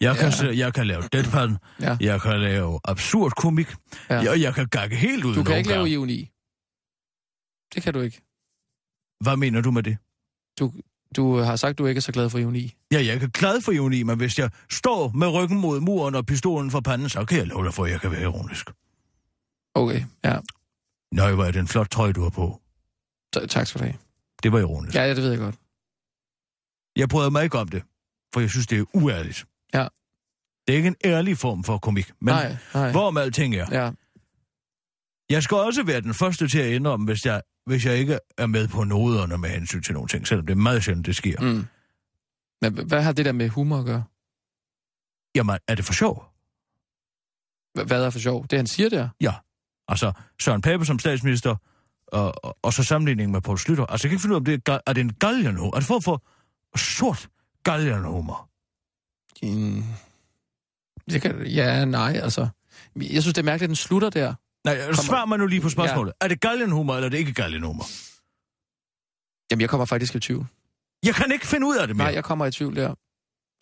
Jeg 0.00 0.16
kan, 0.16 0.32
Ja. 0.42 0.56
jeg 0.64 0.74
kan 0.74 0.86
lave 0.86 1.02
deadpan, 1.12 1.50
Ja. 1.80 1.96
jeg 2.00 2.20
kan 2.20 2.40
lave 2.40 2.80
absurd 2.84 3.32
komik, 3.36 3.66
Ja. 4.10 4.14
ja. 4.14 4.22
jeg, 4.30 4.40
jeg 4.40 4.54
kan 4.54 4.68
gakke 4.68 4.96
helt 4.96 5.24
ud 5.24 5.34
Du 5.34 5.42
kan 5.44 5.56
ikke 5.58 5.68
lave 5.68 5.78
gange. 5.78 5.90
ironi. 5.92 6.20
Det 7.74 7.82
kan 7.82 7.94
du 7.94 8.00
ikke. 8.00 8.18
Hvad 9.24 9.36
mener 9.36 9.60
du 9.60 9.70
med 9.70 9.82
det? 9.82 9.98
Du, 10.60 10.72
du 11.16 11.36
har 11.36 11.56
sagt, 11.56 11.78
du 11.78 11.86
ikke 11.86 11.98
er 11.98 12.02
så 12.02 12.12
glad 12.12 12.30
for 12.30 12.38
ironi. 12.38 12.74
Ja, 12.92 13.04
jeg 13.04 13.22
er 13.22 13.28
glad 13.28 13.60
for 13.60 13.72
ironi, 13.72 14.02
men 14.02 14.16
hvis 14.16 14.38
jeg 14.38 14.50
står 14.70 15.08
med 15.14 15.28
ryggen 15.28 15.60
mod 15.60 15.80
muren 15.80 16.14
og 16.14 16.26
pistolen 16.26 16.70
for 16.70 16.80
panden, 16.80 17.08
så 17.08 17.24
kan 17.24 17.38
jeg 17.38 17.46
love 17.46 17.64
dig 17.64 17.74
for, 17.74 17.84
at 17.84 17.90
jeg 17.90 18.00
kan 18.00 18.10
være 18.10 18.22
ironisk. 18.22 18.70
Okay, 19.74 20.02
ja. 20.24 20.38
Nøj, 21.12 21.34
hvor 21.34 21.44
er 21.44 21.50
det 21.50 21.58
en 21.60 21.68
flot 21.68 21.90
trøje, 21.90 22.12
du 22.12 22.22
har 22.22 22.30
på. 22.30 22.60
T- 23.36 23.46
tak 23.46 23.66
skal 23.66 23.78
du 23.80 23.84
have. 23.84 23.96
Det 24.42 24.52
var 24.52 24.58
ironisk. 24.58 24.94
Ja, 24.94 25.02
ja, 25.02 25.14
det 25.14 25.22
ved 25.22 25.30
jeg 25.30 25.38
godt. 25.38 25.54
Jeg 26.96 27.08
bryder 27.08 27.30
mig 27.30 27.44
ikke 27.44 27.58
om 27.58 27.68
det, 27.68 27.82
for 28.34 28.40
jeg 28.40 28.50
synes, 28.50 28.66
det 28.66 28.78
er 28.78 28.84
uærligt. 28.94 29.44
Ja. 29.74 29.86
Det 30.66 30.72
er 30.72 30.76
ikke 30.76 30.86
en 30.88 30.96
ærlig 31.04 31.38
form 31.38 31.64
for 31.64 31.78
komik, 31.78 32.12
men 32.20 32.34
nej, 32.34 32.56
nej. 32.74 32.90
hvorom 32.90 33.16
alting 33.16 33.54
er. 33.54 33.66
Ja, 33.70 33.90
Jeg 35.30 35.42
skal 35.42 35.56
også 35.56 35.82
være 35.82 36.00
den 36.00 36.14
første 36.14 36.48
til 36.48 36.58
at 36.58 36.72
indrømme, 36.72 37.06
hvis 37.06 37.26
jeg, 37.26 37.42
hvis 37.66 37.86
jeg 37.86 37.96
ikke 37.96 38.18
er 38.38 38.46
med 38.46 38.68
på 38.68 38.84
noderne 38.84 39.38
med 39.38 39.50
hensyn 39.50 39.82
til 39.82 39.94
nogle 39.94 40.08
ting, 40.08 40.26
selvom 40.26 40.46
det 40.46 40.52
er 40.52 40.56
meget 40.58 40.84
sjældent, 40.84 41.06
det 41.06 41.16
sker. 41.16 41.40
Mm. 41.40 41.64
Men 42.62 42.86
hvad 42.88 43.02
har 43.02 43.12
det 43.12 43.24
der 43.24 43.32
med 43.32 43.48
humor 43.48 43.78
at 43.78 43.84
gøre? 43.84 44.04
Jamen, 45.34 45.58
er 45.68 45.74
det 45.74 45.84
for 45.84 45.92
sjov? 45.92 46.24
H- 47.78 47.86
Hvad 47.86 48.04
er 48.04 48.10
for 48.10 48.18
sjov? 48.18 48.46
Det, 48.50 48.58
han 48.58 48.66
siger 48.66 48.88
der? 48.88 49.08
Ja. 49.20 49.34
Altså, 49.88 50.12
Søren 50.40 50.60
Pape 50.62 50.84
som 50.84 50.98
statsminister, 50.98 51.56
og, 52.06 52.44
og, 52.44 52.58
og 52.62 52.72
så 52.72 52.82
sammenligning 52.82 53.30
med 53.30 53.40
Poul 53.40 53.58
Slytter. 53.58 53.86
Altså, 53.86 54.06
jeg 54.06 54.10
kan 54.10 54.14
ikke 54.14 54.22
finde 54.22 54.32
ud 54.32 54.36
af, 54.36 54.40
om 54.40 54.44
det 54.44 54.68
er, 54.68 54.78
er 54.86 54.92
det 54.92 55.00
en 55.00 55.12
galgenhumor? 55.12 55.74
Er 55.74 55.78
det 55.78 55.86
for, 55.86 56.00
for 56.00 56.22
sort 56.76 57.28
galgenhumor? 57.64 58.48
Mm. 59.42 59.84
Det 61.10 61.22
kan, 61.22 61.46
ja, 61.46 61.84
nej, 61.84 62.12
altså. 62.22 62.48
Jeg 62.96 63.22
synes, 63.22 63.34
det 63.34 63.38
er 63.38 63.42
mærkeligt, 63.42 63.62
at 63.62 63.68
den 63.68 63.76
slutter 63.76 64.10
der. 64.10 64.34
Nej, 64.66 64.76
Kommer- 64.80 65.02
svar 65.02 65.24
mig 65.26 65.38
nu 65.38 65.46
lige 65.46 65.60
på 65.60 65.68
spørgsmålet. 65.68 66.12
Ja. 66.20 66.24
Er 66.24 66.28
det 66.28 66.40
galgenhumor, 66.40 66.94
eller 66.94 67.06
er 67.06 67.10
det 67.10 67.18
ikke 67.18 67.32
galgenhumor? 67.32 67.84
Jamen, 69.50 69.60
jeg 69.60 69.70
kommer 69.70 69.84
faktisk 69.84 70.14
i 70.14 70.20
tvivl. 70.20 70.46
Jeg 71.04 71.14
kan 71.14 71.32
ikke 71.32 71.46
finde 71.46 71.66
ud 71.66 71.76
af 71.76 71.86
det 71.86 71.96
mere. 71.96 72.06
Nej, 72.06 72.14
jeg 72.14 72.24
kommer 72.24 72.46
i 72.46 72.50
tvivl 72.50 72.76
der. 72.76 72.94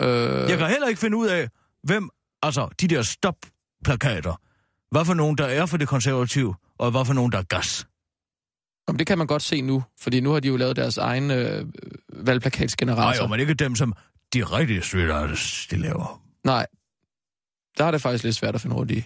Øh, 0.03 0.51
Jeg 0.51 0.59
kan 0.59 0.69
heller 0.69 0.89
ikke 0.89 1.01
finde 1.01 1.17
ud 1.17 1.27
af, 1.27 1.49
hvem, 1.83 2.11
altså 2.43 2.69
de 2.81 2.89
der 2.89 3.03
stop-plakater, 3.03 4.41
hvad 4.91 5.05
for 5.05 5.15
nogen, 5.15 5.39
der 5.39 5.45
er 5.47 5.67
for 5.67 5.77
det 5.77 5.89
konservative, 5.89 6.55
og 6.79 6.91
hvad 6.91 7.05
for 7.05 7.13
nogen, 7.13 7.33
der 7.33 7.39
er 7.39 7.43
gas. 7.43 7.87
Jamen, 8.89 8.99
det 8.99 9.07
kan 9.07 9.19
man 9.19 9.27
godt 9.27 9.43
se 9.43 9.61
nu, 9.63 9.85
fordi 10.01 10.21
nu 10.21 10.31
har 10.33 10.41
de 10.41 10.49
jo 10.49 10.57
lavet 10.57 10.77
deres 10.77 10.99
egen 10.99 11.31
øh, 11.31 11.67
Nej, 11.67 11.73
valgplakatsgenerator. 12.09 13.23
jo, 13.23 13.27
men 13.29 13.41
ikke 13.41 13.55
dem, 13.55 13.77
som 13.77 13.95
de 14.35 14.45
rigtige 14.45 14.83
street 14.83 15.11
artists, 15.11 15.67
de 15.67 15.77
laver. 15.77 16.23
Nej, 16.45 16.67
der 17.79 17.85
er 17.85 17.91
det 17.91 18.03
faktisk 18.03 18.25
lidt 18.25 18.37
svært 18.37 18.55
at 18.55 18.61
finde 18.61 18.77
rundt 18.77 18.91
i. 18.93 19.05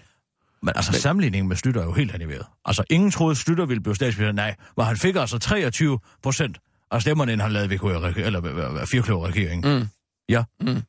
Men 0.62 0.73
altså, 0.77 0.93
Men- 0.93 1.00
sammenligningen 1.00 1.49
med 1.49 1.57
Slytter 1.57 1.81
er 1.81 1.85
jo 1.85 1.93
helt 1.93 2.15
animeret. 2.15 2.47
Altså, 2.65 2.85
ingen 2.91 3.11
troede, 3.11 3.37
Slytter 3.37 3.67
ville 3.67 3.83
blive 3.83 3.95
statsminister. 3.97 4.33
Nej, 4.33 4.55
hvor 4.75 4.85
han 4.85 4.97
fik 4.97 5.17
altså 5.17 5.38
23 5.38 5.99
procent 6.23 6.59
af 6.91 7.03
stemmerne, 7.03 7.33
inden 7.33 7.43
han 7.43 7.53
lavede 7.53 7.75
VK, 7.75 7.85
eller 7.85 8.87
firkløver-regeringen. 8.91 9.79
Mm. 9.79 9.87
Ja. 10.29 10.45
Mm. 10.61 10.83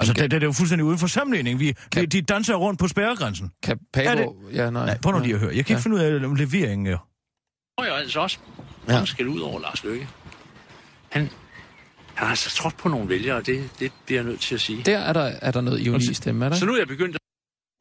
Altså, 0.00 0.12
Okay. 0.12 0.22
det, 0.22 0.30
det, 0.30 0.42
er 0.42 0.46
jo 0.46 0.52
fuldstændig 0.52 0.84
uden 0.84 0.98
for 0.98 1.06
sammenligning. 1.06 1.60
Vi, 1.60 1.74
vi, 1.94 2.06
de 2.06 2.22
danser 2.22 2.54
rundt 2.54 2.80
på 2.80 2.88
spærregrænsen. 2.88 3.50
Kan 3.62 3.78
Pago... 3.92 4.08
Er 4.10 4.14
det- 4.14 4.28
Ja, 4.56 4.70
nej. 4.70 4.86
Nej, 4.86 4.98
prøv 4.98 5.12
nu 5.12 5.18
lige 5.18 5.34
at 5.34 5.40
høre. 5.40 5.48
Jeg 5.56 5.64
kan 5.66 5.72
ikke 5.72 5.72
Ja. 5.72 5.78
finde 5.78 5.96
ud 5.96 6.00
af, 6.02 6.24
om 6.26 6.34
leveringen 6.34 6.86
er. 6.86 7.06
Og 7.78 7.84
jeg 7.86 7.94
altså 7.96 8.20
også 8.20 8.38
Ja. 8.88 8.92
mange 8.92 9.06
skal 9.06 9.28
ud 9.28 9.40
over 9.40 9.60
Lars 9.60 9.84
Løkke. 9.84 10.08
Han, 11.08 11.22
han 11.22 11.30
har 12.14 12.26
altså 12.26 12.50
trådt 12.50 12.76
på 12.76 12.88
nogle 12.88 13.08
vælgere, 13.08 13.42
det, 13.42 13.70
det 13.80 13.92
bliver 14.06 14.20
jeg 14.20 14.26
nødt 14.30 14.40
til 14.40 14.54
at 14.54 14.60
sige. 14.60 14.82
Der 14.82 14.98
er 14.98 15.12
der, 15.12 15.20
er 15.42 15.50
der 15.50 15.60
noget 15.60 15.80
ironi 15.80 16.10
i 16.10 16.14
stemmen, 16.14 16.42
er 16.42 16.48
der? 16.48 16.56
Så 16.56 16.66
nu 16.66 16.72
er 16.74 16.78
jeg 16.78 16.88
begyndt 16.88 17.17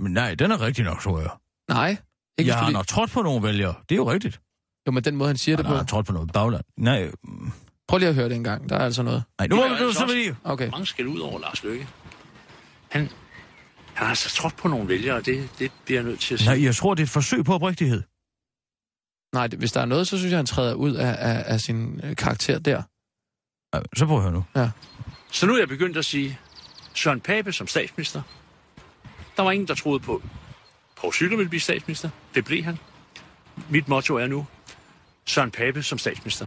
Men 0.07 0.13
nej, 0.13 0.35
den 0.35 0.51
er 0.51 0.61
rigtig 0.61 0.83
nok, 0.85 1.01
tror 1.01 1.19
jeg. 1.19 1.29
Nej. 1.69 1.89
Ikke 1.89 1.99
jeg 2.37 2.43
hvis 2.45 2.53
har 2.53 2.65
du 2.65 2.71
nok 2.71 2.87
trådt 2.87 3.11
på 3.11 3.21
nogle 3.21 3.43
vælgere. 3.43 3.75
Det 3.89 3.95
er 3.95 3.95
jo 3.95 4.11
rigtigt. 4.11 4.39
Jo, 4.87 4.91
men 4.91 5.03
den 5.03 5.15
måde, 5.15 5.27
han 5.29 5.37
siger 5.37 5.55
Han 5.57 5.65
det 5.65 5.69
på. 5.71 5.75
har 5.77 5.83
trådt 5.83 6.05
på 6.05 6.13
noget 6.13 6.31
bagland. 6.33 6.63
Nej, 6.77 7.11
mm, 7.23 7.51
Prøv 7.87 7.97
lige 7.99 8.09
at 8.09 8.15
høre 8.15 8.29
det 8.29 8.35
en 8.35 8.43
gang. 8.43 8.69
Der 8.69 8.75
er 8.75 8.85
altså 8.85 9.03
noget. 9.03 9.23
nej 9.39 9.47
nu 9.47 9.55
må 9.55 9.63
altså 9.63 9.91
så 9.91 10.05
lige. 10.13 10.35
Okay. 10.43 10.69
mange 10.69 10.85
skal 10.85 11.07
ud 11.07 11.19
over 11.19 11.39
Lars 11.39 11.63
Løkke. 11.63 11.87
Han, 12.91 13.01
han 13.01 13.09
har 13.93 14.05
altså 14.05 14.29
trådt 14.29 14.55
på 14.57 14.67
nogle 14.67 14.87
vælgere, 14.87 15.21
det, 15.21 15.49
det 15.59 15.71
bliver 15.85 15.99
jeg 16.01 16.09
nødt 16.09 16.19
til 16.19 16.33
at 16.33 16.39
sige. 16.39 16.49
Nej, 16.49 16.63
jeg 16.63 16.75
tror, 16.75 16.93
det 16.93 17.01
er 17.03 17.05
et 17.05 17.09
forsøg 17.09 17.45
på 17.45 17.53
oprigtighed. 17.53 18.03
Nej, 19.33 19.47
hvis 19.47 19.71
der 19.71 19.81
er 19.81 19.85
noget, 19.85 20.07
så 20.07 20.17
synes 20.17 20.31
jeg, 20.31 20.37
han 20.37 20.45
træder 20.45 20.73
ud 20.73 20.93
af, 20.93 21.15
af, 21.19 21.43
af 21.53 21.61
sin 21.61 22.01
øh, 22.03 22.15
karakter 22.15 22.59
der. 22.59 22.81
Ja, 23.73 23.79
Så 23.97 24.05
prøv 24.05 24.17
at 24.17 24.23
høre 24.23 24.31
nu. 24.33 24.43
Så 25.31 25.45
nu 25.45 25.53
er 25.53 25.59
jeg 25.59 25.67
begyndt 25.67 25.97
at 25.97 26.05
sige, 26.05 26.39
Søren 26.93 27.21
Pape 27.21 27.51
som 27.51 27.67
statsminister. 27.67 28.21
Der 29.37 29.43
var 29.43 29.51
ingen, 29.51 29.67
der 29.67 29.75
troede 29.75 29.99
på, 29.99 30.21
Poul 31.01 31.13
Slytter 31.13 31.37
ville 31.37 31.49
blive 31.49 31.61
statsminister. 31.61 32.09
Det 32.35 32.45
blev 32.45 32.63
han. 32.63 32.77
Mit 33.69 33.87
motto 33.87 34.15
er 34.15 34.27
nu, 34.27 34.45
Søren 35.25 35.51
Pape 35.51 35.83
som 35.83 35.97
statsminister. 35.97 36.45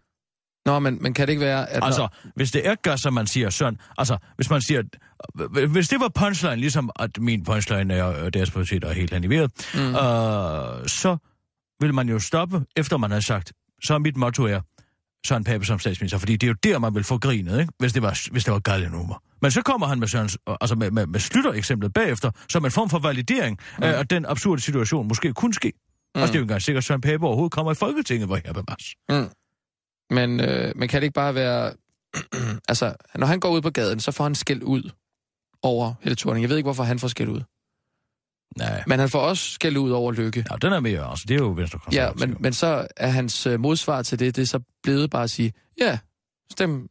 Nå, 0.66 0.78
men, 0.78 1.02
men 1.02 1.14
kan 1.14 1.26
det 1.26 1.32
ikke 1.32 1.44
være, 1.44 1.70
at... 1.70 1.84
Altså, 1.84 2.00
Når, 2.00 2.16
hvis 2.36 2.50
det 2.50 2.66
er 2.66 2.74
gas, 2.74 3.00
som 3.00 3.12
man 3.14 3.26
siger, 3.26 3.50
Søren, 3.50 3.78
altså, 3.98 4.16
hvis 4.36 4.50
man 4.50 4.60
siger, 4.62 4.82
hvis 5.66 5.88
det 5.88 6.00
var 6.00 6.08
punchline, 6.08 6.56
ligesom 6.56 6.90
at 6.98 7.10
min 7.18 7.44
punchline 7.44 7.94
er, 7.94 8.02
og 8.04 8.34
deres 8.34 8.50
politik 8.50 8.84
er 8.84 8.92
helt 8.92 9.12
animeret, 9.12 9.50
Mm. 9.74 9.80
mm. 9.80 9.86
øh, 9.86 10.88
så 10.88 11.16
vil 11.80 11.94
man 11.94 12.08
jo 12.08 12.18
stoppe, 12.18 12.64
efter 12.76 12.96
man 12.96 13.10
har 13.10 13.20
sagt, 13.20 13.52
så 13.84 13.98
mit 13.98 14.16
motto 14.16 14.44
er, 14.44 14.60
Søren 15.26 15.44
Pape 15.44 15.64
som 15.64 15.78
statsminister, 15.78 16.18
fordi 16.18 16.32
det 16.36 16.42
er 16.42 16.48
jo 16.48 16.54
der, 16.72 16.78
man 16.78 16.94
vil 16.94 17.04
få 17.04 17.18
grinet, 17.18 17.60
ikke? 17.60 17.72
Hvis 17.78 17.92
det 17.92 18.02
var, 18.02 18.28
hvis 18.32 18.44
det 18.44 18.52
var 18.52 18.58
galgenummer. 18.58 19.22
Men 19.42 19.50
så 19.50 19.62
kommer 19.62 19.86
han 19.86 19.98
med, 19.98 20.08
Sørens, 20.08 20.38
altså 20.60 20.74
med, 20.74 20.90
med, 20.90 21.06
med 21.06 21.20
Slytter-eksemplet 21.20 21.92
bagefter, 21.92 22.30
som 22.48 22.64
en 22.64 22.70
form 22.70 22.90
for 22.90 22.98
validering 22.98 23.58
mm. 23.78 23.82
af, 23.84 23.88
at 23.88 24.10
den 24.10 24.26
absurde 24.26 24.60
situation 24.60 25.08
måske 25.08 25.32
kunne 25.32 25.54
ske. 25.54 25.72
Mm. 26.14 26.20
Altså, 26.20 26.32
det 26.32 26.36
er 26.36 26.38
jo 26.38 26.42
ikke 26.42 26.50
engang 26.50 26.62
sikkert, 26.62 26.80
at 26.80 26.86
Søren 26.86 27.00
Pape 27.00 27.26
overhovedet 27.26 27.52
kommer 27.52 27.72
i 27.72 27.74
Folketinget, 27.74 28.28
hvor 28.28 28.38
jeg 28.44 28.54
bevares. 28.54 28.94
mm. 29.10 29.28
men, 30.16 30.40
øh, 30.40 30.72
men 30.76 30.88
kan 30.88 31.00
det 31.00 31.04
ikke 31.04 31.14
bare 31.14 31.34
være... 31.34 31.72
altså, 32.70 32.94
når 33.14 33.26
han 33.26 33.40
går 33.40 33.50
ud 33.50 33.60
på 33.60 33.70
gaden, 33.70 34.00
så 34.00 34.12
får 34.12 34.24
han 34.24 34.34
skæld 34.34 34.62
ud 34.62 34.90
over 35.62 35.94
Helle 36.00 36.16
Thorning. 36.16 36.42
Jeg 36.42 36.50
ved 36.50 36.56
ikke, 36.56 36.66
hvorfor 36.66 36.82
han 36.82 36.98
får 36.98 37.08
skæld 37.08 37.28
ud. 37.28 37.42
Nej. 38.56 38.82
Men 38.86 38.98
han 38.98 39.08
får 39.08 39.20
også 39.20 39.50
skæld 39.50 39.76
ud 39.76 39.90
over 39.90 40.12
Lykke. 40.12 40.44
Ja, 40.50 40.56
den 40.56 40.72
er 40.72 40.80
mere, 40.80 41.10
altså, 41.10 41.24
det 41.28 41.34
er 41.34 41.38
jo 41.38 41.48
venstre 41.50 41.80
Ja, 41.92 42.10
men, 42.16 42.36
men 42.40 42.52
så 42.52 42.86
er 42.96 43.08
hans 43.08 43.46
øh, 43.46 43.60
modsvar 43.60 44.02
til 44.02 44.18
det, 44.18 44.36
det 44.36 44.42
er 44.42 44.46
så 44.46 44.60
blevet 44.82 45.10
bare 45.10 45.22
at 45.22 45.30
sige, 45.30 45.52
ja, 45.80 45.98
stem, 46.52 46.88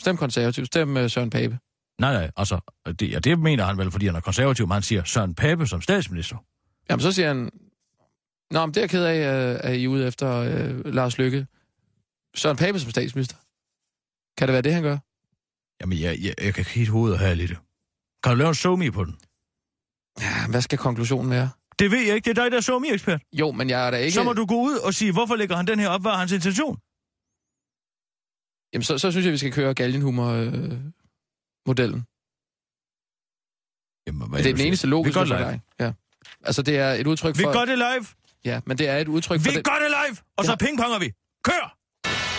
stem 0.00 0.16
konservativ, 0.16 0.66
stem 0.66 0.96
øh, 0.96 1.10
Søren 1.10 1.30
Pape. 1.30 1.58
Nej, 2.00 2.12
nej, 2.12 2.30
altså, 2.36 2.60
det, 3.00 3.10
ja, 3.12 3.18
det 3.18 3.38
mener 3.38 3.64
han 3.64 3.78
vel, 3.78 3.90
fordi 3.90 4.06
han 4.06 4.14
er 4.14 4.20
konservativ, 4.20 4.66
men 4.66 4.72
han 4.72 4.82
siger 4.82 5.04
Søren 5.04 5.34
Pape 5.34 5.66
som 5.66 5.80
statsminister. 5.80 6.36
Jamen, 6.90 7.00
så 7.00 7.12
siger 7.12 7.28
han, 7.28 7.50
Nå, 8.50 8.66
men 8.66 8.74
det 8.74 8.76
er 8.76 8.82
jeg 8.82 8.90
ked 8.90 9.04
af, 9.04 9.52
øh, 9.52 9.60
at 9.62 9.76
I 9.76 9.84
er 9.84 9.88
ude 9.88 10.06
efter 10.06 10.30
øh, 10.36 10.94
Lars 10.94 11.18
Lykke. 11.18 11.46
Søren 12.34 12.56
Pape 12.56 12.80
som 12.80 12.90
statsminister. 12.90 13.36
Kan 14.38 14.48
det 14.48 14.52
være 14.52 14.62
det, 14.62 14.74
han 14.74 14.82
gør? 14.82 14.98
Jamen, 15.80 16.00
jeg, 16.00 16.18
jeg, 16.22 16.34
jeg 16.44 16.54
kan 16.54 16.64
kigge 16.64 16.92
hovedet 16.92 17.18
her 17.18 17.34
lidt. 17.34 17.50
Kan 18.22 18.32
du 18.32 18.38
lave 18.38 18.48
en 18.48 18.54
somi 18.54 18.90
på 18.90 19.04
den? 19.04 19.16
Ja, 20.20 20.46
hvad 20.50 20.62
skal 20.62 20.78
konklusionen 20.78 21.30
være? 21.30 21.50
Det 21.78 21.90
ved 21.90 21.98
jeg 22.06 22.14
ikke, 22.14 22.24
det 22.30 22.38
er 22.38 22.42
dig, 22.42 22.50
der 22.50 22.56
er 22.56 22.60
somi-ekspert. 22.60 23.22
Jo, 23.32 23.50
men 23.52 23.70
jeg 23.70 23.86
er 23.86 23.90
da 23.90 23.96
ikke... 23.96 24.12
Så 24.12 24.22
må 24.22 24.32
du 24.32 24.46
gå 24.46 24.54
ud 24.54 24.76
og 24.78 24.94
sige, 24.94 25.12
hvorfor 25.12 25.36
lægger 25.36 25.56
han 25.56 25.66
den 25.66 25.78
her 25.78 25.88
op, 25.88 26.00
hvad 26.00 26.12
er 26.12 26.16
hans 26.16 26.32
intention? 26.32 26.78
Jamen, 28.72 28.84
så, 28.84 28.98
så 28.98 29.10
synes 29.10 29.24
jeg, 29.26 29.32
vi 29.32 29.38
skal 29.38 29.52
køre 29.52 29.74
galgenhumor-modellen. 29.74 32.04
Jamen, 34.06 34.32
det 34.32 34.46
er 34.50 34.54
den 34.56 34.66
eneste 34.66 34.86
Vi 34.86 34.90
logiske 34.90 35.14
gør 35.14 35.20
det 35.20 35.28
live. 35.28 35.38
forklaring. 35.38 35.62
Ja. 35.80 35.92
Altså, 36.44 36.62
det 36.62 36.78
er 36.78 36.92
et 36.92 37.06
udtryk 37.06 37.38
Vi 37.38 37.42
for... 37.42 37.52
gør 37.52 37.64
det 37.64 37.78
live. 37.78 38.06
Ja, 38.44 38.60
men 38.66 38.78
det 38.78 38.88
er 38.88 38.96
et 38.98 39.08
udtryk 39.08 39.40
for... 39.40 39.50
Vi 39.50 39.56
det... 39.56 39.64
gør 39.64 39.78
det 39.84 39.90
live. 40.00 40.16
Og 40.36 40.44
så 40.44 40.50
Ja. 40.52 40.56
pingponger 40.56 40.98
vi. 40.98 41.12
Kør! 41.44 41.76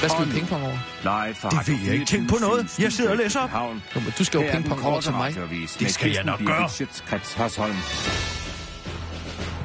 Hvad 0.06 0.10
skal 0.10 0.28
vi 0.28 0.32
pingpong 0.32 0.64
over? 0.64 0.78
Live 1.04 1.36
fra 1.36 1.50
Det 1.50 1.68
ved 1.68 1.76
jeg 1.86 1.94
ikke. 1.94 2.06
Tænk 2.06 2.30
på 2.30 2.38
noget. 2.42 2.80
Jeg 2.80 2.94
sidder 2.94 3.12
og 3.12 3.18
læser 3.18 3.40
op. 3.40 3.50
Jo, 3.96 4.00
men 4.00 4.14
du 4.20 4.24
skal 4.24 4.42
jo 4.42 4.48
er 4.48 4.52
pingpong 4.52 4.86
over 4.86 5.02
til 5.02 5.12
mig. 5.12 5.36
Det 5.80 5.94
skal 5.94 6.12
jeg 6.12 6.24
nok 6.24 6.40
gøre. 6.46 6.70
Schøtzgrads 6.70 7.34
Hasholm. 7.34 7.76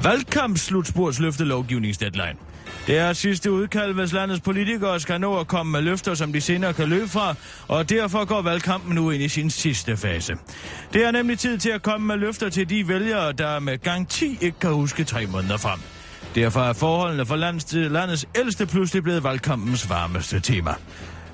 Valgkampslutspursløfte-lovgivningsdeadline. 0.03 2.37
Det 2.87 2.97
er 2.97 3.13
sidste 3.13 3.51
udkald, 3.51 3.93
hvis 3.93 4.13
landets 4.13 4.41
politikere 4.41 4.99
skal 4.99 5.21
nå 5.21 5.39
at 5.39 5.47
komme 5.47 5.71
med 5.71 5.81
løfter, 5.81 6.13
som 6.13 6.33
de 6.33 6.41
senere 6.41 6.73
kan 6.73 6.89
løbe 6.89 7.07
fra, 7.07 7.35
og 7.67 7.89
derfor 7.89 8.25
går 8.25 8.41
valgkampen 8.41 8.95
nu 8.95 9.09
ind 9.09 9.23
i 9.23 9.29
sin 9.29 9.49
sidste 9.49 9.97
fase. 9.97 10.35
Det 10.93 11.05
er 11.05 11.11
nemlig 11.11 11.39
tid 11.39 11.57
til 11.57 11.69
at 11.69 11.81
komme 11.81 12.07
med 12.07 12.17
løfter 12.17 12.49
til 12.49 12.69
de 12.69 12.87
vælgere, 12.87 13.31
der 13.31 13.59
med 13.59 13.77
gang 13.77 14.07
10 14.07 14.37
ikke 14.41 14.59
kan 14.59 14.73
huske 14.73 15.03
tre 15.03 15.25
måneder 15.25 15.57
frem. 15.57 15.79
Derfor 16.35 16.59
er 16.59 16.73
forholdene 16.73 17.25
for 17.25 17.35
landets, 17.35 17.73
landets 17.73 18.25
ældste 18.35 18.65
pludselig 18.65 19.03
blevet 19.03 19.23
valgkampens 19.23 19.89
varmeste 19.89 20.39
tema. 20.39 20.71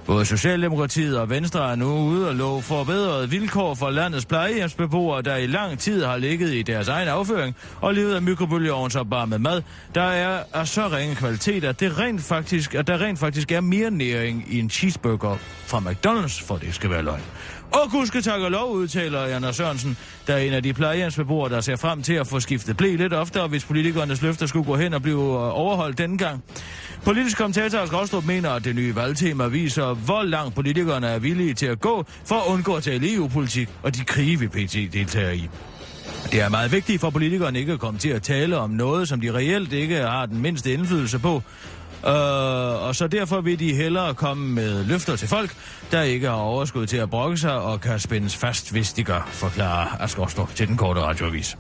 Både 0.07 0.25
Socialdemokratiet 0.25 1.19
og 1.19 1.29
Venstre 1.29 1.71
er 1.71 1.75
nu 1.75 1.86
ude 1.86 2.29
og 2.29 2.36
love 2.36 2.62
forbedrede 2.62 3.29
vilkår 3.29 3.75
for 3.75 3.89
landets 3.89 4.25
plejehjemsbeboere, 4.25 5.21
der 5.21 5.36
i 5.36 5.47
lang 5.47 5.79
tid 5.79 6.03
har 6.03 6.17
ligget 6.17 6.53
i 6.53 6.62
deres 6.62 6.88
egen 6.88 7.07
afføring 7.07 7.55
og 7.81 7.93
levet 7.93 8.15
af 8.15 8.21
mikrobølgeovnsopvarmet 8.21 9.41
mad, 9.41 9.62
der 9.95 10.01
er 10.01 10.43
af 10.53 10.67
så 10.67 10.88
ringe 10.88 11.15
kvalitet, 11.15 11.63
at, 11.63 11.79
det 11.79 11.99
rent 11.99 12.21
faktisk, 12.21 12.75
at 12.75 12.88
der 12.88 13.01
rent 13.01 13.19
faktisk 13.19 13.51
er 13.51 13.62
mere 13.62 13.91
næring 13.91 14.45
i 14.49 14.60
en 14.60 14.69
cheeseburger 14.69 15.36
fra 15.65 15.77
McDonald's, 15.77 16.45
for 16.47 16.55
det 16.55 16.75
skal 16.75 16.89
være 16.89 17.03
løgn. 17.03 17.23
Og 17.71 17.91
gudske 17.91 18.21
tak 18.21 18.41
og 18.41 18.51
lov, 18.51 18.71
udtaler 18.71 19.25
Jan 19.25 19.53
Sørensen, 19.53 19.97
der 20.27 20.34
er 20.34 20.38
en 20.38 20.53
af 20.53 20.63
de 20.63 20.73
plejehjemsbeboere, 20.73 21.49
der 21.49 21.62
ser 21.62 21.75
frem 21.75 22.01
til 22.03 22.13
at 22.13 22.27
få 22.27 22.39
skiftet 22.39 22.77
blæ 22.77 22.95
lidt 22.95 23.13
oftere, 23.13 23.47
hvis 23.47 23.65
politikernes 23.65 24.21
løfter 24.21 24.45
skulle 24.45 24.65
gå 24.65 24.75
hen 24.75 24.93
og 24.93 25.01
blive 25.01 25.21
øh, 25.21 25.60
overholdt 25.60 25.97
denne 25.97 26.17
gang. 26.17 26.43
Politisk 27.03 27.38
kommentator 27.38 27.99
Rostrup 27.99 28.25
mener, 28.25 28.49
at 28.49 28.63
det 28.65 28.75
nye 28.75 28.95
valgtema 28.95 29.47
viser, 29.47 29.93
hvor 29.93 30.23
langt 30.23 30.56
politikerne 30.56 31.08
er 31.08 31.19
villige 31.19 31.53
til 31.53 31.65
at 31.65 31.80
gå 31.80 32.06
for 32.25 32.36
at 32.36 32.53
undgå 32.53 32.75
at 32.75 32.84
tale 32.84 33.13
EU-politik 33.13 33.69
og 33.84 33.95
de 33.95 34.03
krige, 34.03 34.39
vi 34.39 34.47
pt. 34.47 34.73
deltager 34.93 35.32
i. 35.32 35.49
Det 36.32 36.41
er 36.41 36.49
meget 36.49 36.71
vigtigt 36.71 37.01
for 37.01 37.10
politikerne 37.10 37.60
ikke 37.60 37.73
at 37.73 37.80
komme 37.80 37.99
til 37.99 38.10
at 38.10 38.23
tale 38.23 38.58
om 38.58 38.69
noget, 38.69 39.08
som 39.08 39.21
de 39.21 39.34
reelt 39.34 39.73
ikke 39.73 39.95
har 39.95 40.25
den 40.25 40.41
mindste 40.41 40.73
indflydelse 40.73 41.19
på, 41.19 41.43
Øh, 42.05 42.88
og 42.88 42.95
så 42.95 43.07
derfor 43.07 43.41
vil 43.41 43.60
de 43.60 43.73
hellere 43.73 44.13
komme 44.13 44.47
med 44.49 44.83
løfter 44.83 45.15
til 45.15 45.27
folk, 45.27 45.55
der 45.91 46.01
ikke 46.01 46.27
har 46.27 46.36
overskud 46.36 46.88
til 46.88 46.97
at 46.97 47.10
brokke 47.10 47.38
sig 47.38 47.53
og 47.53 47.81
kan 47.81 47.99
spændes 47.99 48.36
fast, 48.36 48.71
hvis 48.71 48.93
de 48.93 49.03
gør, 49.03 49.29
forklarer 49.31 50.01
Asgaard 50.01 50.49
til 50.55 50.67
den 50.67 50.77
korte 50.77 51.01
radioavis. 51.01 51.57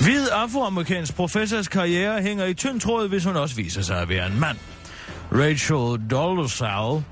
Hvid 0.00 0.28
afroamerikansk 0.32 1.14
professors 1.14 1.68
karriere 1.68 2.22
hænger 2.22 2.44
i 2.44 2.54
tynd 2.54 2.80
tråd, 2.80 3.08
hvis 3.08 3.24
hun 3.24 3.36
også 3.36 3.56
viser 3.56 3.82
sig 3.82 4.00
at 4.00 4.08
være 4.08 4.26
en 4.26 4.40
mand. 4.40 4.58
Rachel 5.32 6.10
Dolezal, 6.10 7.02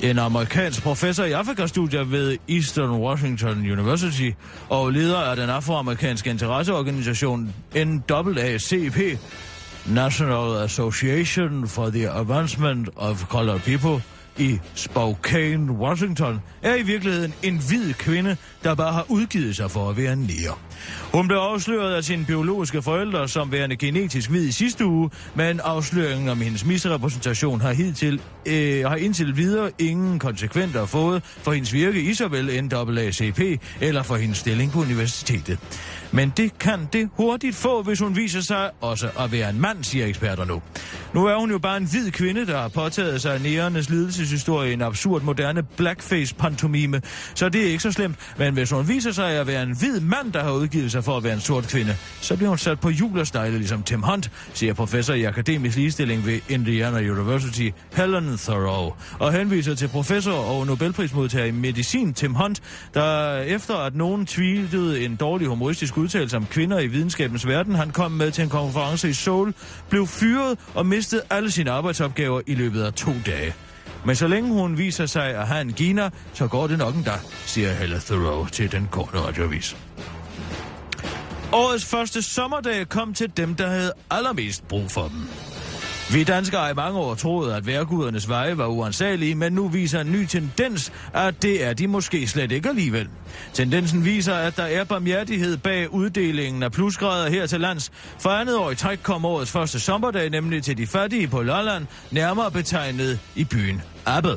en 0.00 0.18
amerikansk 0.18 0.82
professor 0.82 1.24
i 1.24 1.32
Afrikastudier 1.32 2.04
ved 2.04 2.36
Eastern 2.48 2.90
Washington 2.90 3.70
University 3.70 4.30
og 4.68 4.90
leder 4.90 5.18
af 5.18 5.36
den 5.36 5.50
afroamerikanske 5.50 6.30
interesseorganisation 6.30 7.54
NAACP, 7.74 9.18
National 9.88 10.64
Association 10.64 11.66
for 11.68 11.90
the 11.90 12.18
Advancement 12.20 12.88
of 12.96 13.28
Colored 13.28 13.62
People 13.62 14.02
i 14.38 14.60
Spokane, 14.74 15.72
Washington, 15.72 16.40
er 16.62 16.74
i 16.74 16.82
virkeligheden 16.82 17.34
en 17.42 17.58
hvid 17.68 17.94
kvinde, 17.94 18.36
der 18.64 18.74
bare 18.74 18.92
har 18.92 19.06
udgivet 19.08 19.56
sig 19.56 19.70
for 19.70 19.90
at 19.90 19.96
være 19.96 20.12
en 20.12 20.18
nære. 20.18 20.54
Hun 21.12 21.28
blev 21.28 21.38
afsløret 21.38 21.94
af 21.94 22.04
sine 22.04 22.24
biologiske 22.24 22.82
forældre 22.82 23.28
som 23.28 23.52
værende 23.52 23.76
genetisk 23.76 24.30
hvid 24.30 24.48
i 24.48 24.52
sidste 24.52 24.86
uge, 24.86 25.10
men 25.34 25.60
afsløringen 25.64 26.28
om 26.28 26.40
hendes 26.40 26.64
misrepræsentation 26.64 27.60
har, 27.60 27.72
hidtil, 27.72 28.20
øh, 28.46 28.84
har 28.84 28.96
indtil 28.96 29.36
videre 29.36 29.70
ingen 29.78 30.18
konsekventer 30.18 30.86
fået 30.86 31.22
for 31.24 31.52
hendes 31.52 31.72
virke 31.72 32.00
i 32.00 32.14
såvel 32.14 32.64
NAACP 32.64 33.40
eller 33.80 34.02
for 34.02 34.16
hendes 34.16 34.38
stilling 34.38 34.72
på 34.72 34.80
universitetet. 34.80 35.58
Men 36.12 36.32
det 36.36 36.58
kan 36.58 36.88
det 36.92 37.08
hurtigt 37.12 37.56
få, 37.56 37.82
hvis 37.82 38.00
hun 38.00 38.16
viser 38.16 38.40
sig 38.40 38.70
også 38.80 39.08
at 39.18 39.32
være 39.32 39.50
en 39.50 39.60
mand, 39.60 39.84
siger 39.84 40.06
eksperter 40.06 40.44
nu. 40.44 40.62
Nu 41.14 41.26
er 41.26 41.36
hun 41.36 41.50
jo 41.50 41.58
bare 41.58 41.76
en 41.76 41.88
hvid 41.90 42.10
kvinde, 42.10 42.46
der 42.46 42.60
har 42.60 42.68
påtaget 42.68 43.22
sig 43.22 43.40
nærernes 43.40 43.90
lidelseshistorie 43.90 44.70
i 44.70 44.72
en 44.72 44.82
absurd 44.82 45.22
moderne 45.22 45.62
blackface-pantomime, 45.62 47.00
så 47.34 47.48
det 47.48 47.62
er 47.62 47.66
ikke 47.66 47.82
så 47.82 47.92
slemt. 47.92 48.16
Men 48.38 48.54
hvis 48.54 48.70
hun 48.70 48.88
viser 48.88 49.12
sig 49.12 49.30
at 49.30 49.46
være 49.46 49.62
en 49.62 49.76
hvid 49.78 50.00
mand, 50.00 50.32
der 50.32 50.42
har 50.42 50.50
udgivet 50.66 50.92
sig 50.92 51.04
for 51.04 51.16
at 51.16 51.24
være 51.24 51.32
en 51.32 51.40
sort 51.40 51.68
kvinde, 51.68 51.96
så 52.20 52.36
bliver 52.36 52.48
hun 52.48 52.58
sat 52.58 52.80
på 52.80 52.90
jul 52.90 53.18
og 53.18 53.26
stejle 53.26 53.58
ligesom 53.58 53.82
Tim 53.82 54.02
Hunt, 54.02 54.30
siger 54.54 54.74
professor 54.74 55.14
i 55.14 55.24
akademisk 55.24 55.76
ligestilling 55.76 56.26
ved 56.26 56.40
Indiana 56.48 56.98
University, 56.98 57.68
Helen 57.92 58.38
Thoreau, 58.38 58.94
og 59.18 59.32
henviser 59.32 59.74
til 59.74 59.88
professor 59.88 60.32
og 60.32 60.66
Nobelprismodtager 60.66 61.46
i 61.46 61.50
medicin 61.50 62.14
Tim 62.14 62.34
Hunt, 62.34 62.62
der 62.94 63.38
efter 63.38 63.74
at 63.74 63.94
nogen 63.94 64.26
tweetede 64.26 65.04
en 65.04 65.16
dårlig 65.16 65.48
humoristisk 65.48 65.96
udtalelse 65.96 66.36
om 66.36 66.46
kvinder 66.46 66.78
i 66.78 66.86
videnskabens 66.86 67.46
verden, 67.46 67.74
han 67.74 67.90
kom 67.90 68.12
med 68.12 68.30
til 68.30 68.44
en 68.44 68.50
konference 68.50 69.08
i 69.08 69.12
Seoul, 69.12 69.54
blev 69.90 70.06
fyret 70.06 70.58
og 70.74 70.86
mistede 70.86 71.22
alle 71.30 71.50
sine 71.50 71.70
arbejdsopgaver 71.70 72.40
i 72.46 72.54
løbet 72.54 72.82
af 72.82 72.92
to 72.92 73.12
dage. 73.26 73.54
Men 74.04 74.16
så 74.16 74.26
længe 74.26 74.52
hun 74.52 74.78
viser 74.78 75.06
sig 75.06 75.34
at 75.34 75.46
have 75.46 75.60
en 75.60 75.72
Gina, 75.72 76.10
så 76.32 76.46
går 76.46 76.66
det 76.66 76.78
nok 76.78 76.94
en 76.94 77.02
dag, 77.02 77.18
siger 77.46 77.72
Helle 77.72 78.00
Thoreau 78.00 78.46
til 78.46 78.72
den 78.72 78.88
korte 78.90 79.18
radiovis. 79.20 79.76
Årets 81.52 81.84
første 81.84 82.22
sommerdag 82.22 82.88
kom 82.88 83.14
til 83.14 83.32
dem, 83.36 83.54
der 83.54 83.68
havde 83.68 83.92
allermest 84.10 84.68
brug 84.68 84.90
for 84.90 85.08
dem. 85.08 85.28
Vi 86.12 86.24
danskere 86.24 86.60
har 86.60 86.70
i 86.70 86.74
mange 86.74 86.98
år 86.98 87.14
troet, 87.14 87.52
at 87.52 87.66
værgudernes 87.66 88.28
veje 88.28 88.58
var 88.58 88.66
uansagelige, 88.66 89.34
men 89.34 89.52
nu 89.52 89.68
viser 89.68 90.00
en 90.00 90.12
ny 90.12 90.26
tendens, 90.26 90.92
at 91.14 91.42
det 91.42 91.64
er 91.64 91.72
de 91.72 91.88
måske 91.88 92.28
slet 92.28 92.52
ikke 92.52 92.68
alligevel. 92.68 93.08
Tendensen 93.52 94.04
viser, 94.04 94.34
at 94.34 94.56
der 94.56 94.62
er 94.62 94.84
barmhjertighed 94.84 95.56
bag 95.56 95.92
uddelingen 95.92 96.62
af 96.62 96.72
plusgrader 96.72 97.30
her 97.30 97.46
til 97.46 97.60
lands. 97.60 97.92
For 98.18 98.30
andet 98.30 98.56
år 98.56 98.70
i 98.70 98.74
træk 98.74 98.98
kom 99.02 99.24
årets 99.24 99.50
første 99.50 99.80
sommerdag 99.80 100.30
nemlig 100.30 100.62
til 100.62 100.76
de 100.78 100.86
fattige 100.86 101.28
på 101.28 101.42
Lolland, 101.42 101.86
nærmere 102.10 102.50
betegnet 102.50 103.18
i 103.34 103.44
byen 103.44 103.82
Abel. 104.06 104.36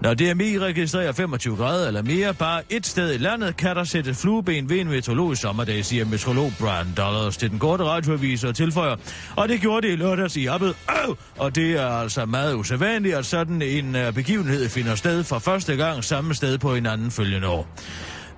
Når 0.00 0.14
DMI 0.14 0.58
registrerer 0.58 1.12
25 1.12 1.56
grader 1.56 1.86
eller 1.86 2.02
mere 2.02 2.34
bare 2.34 2.62
et 2.70 2.86
sted 2.86 3.14
i 3.14 3.18
landet, 3.18 3.56
kan 3.56 3.76
der 3.76 3.84
sætte 3.84 4.14
flueben 4.14 4.70
ved 4.70 4.80
en 4.80 4.88
meteorologisk 4.88 5.42
sommerdag, 5.42 5.84
siger 5.84 6.04
meteorolog 6.04 6.52
Brian 6.60 6.94
Dollars 6.96 7.36
til 7.36 7.50
den 7.50 7.58
korte 7.58 7.84
radioavis 7.84 8.44
og 8.44 8.54
tilføjer. 8.54 8.96
Og 9.36 9.48
det 9.48 9.60
gjorde 9.60 9.86
det 9.86 9.92
i 9.92 9.96
lørdags 9.96 10.36
i 10.36 10.46
Appet. 10.46 10.68
Øh! 10.68 11.14
Og 11.38 11.54
det 11.54 11.72
er 11.72 11.86
altså 11.86 12.24
meget 12.24 12.54
usædvanligt, 12.54 13.16
at 13.16 13.26
sådan 13.26 13.62
en 13.62 13.96
øh, 13.96 14.14
begivenhed 14.14 14.68
finder 14.68 14.94
sted 14.94 15.24
for 15.24 15.38
første 15.38 15.76
gang 15.76 16.04
samme 16.04 16.34
sted 16.34 16.58
på 16.58 16.74
en 16.74 16.86
anden 16.86 17.10
følgende 17.10 17.48
år. 17.48 17.68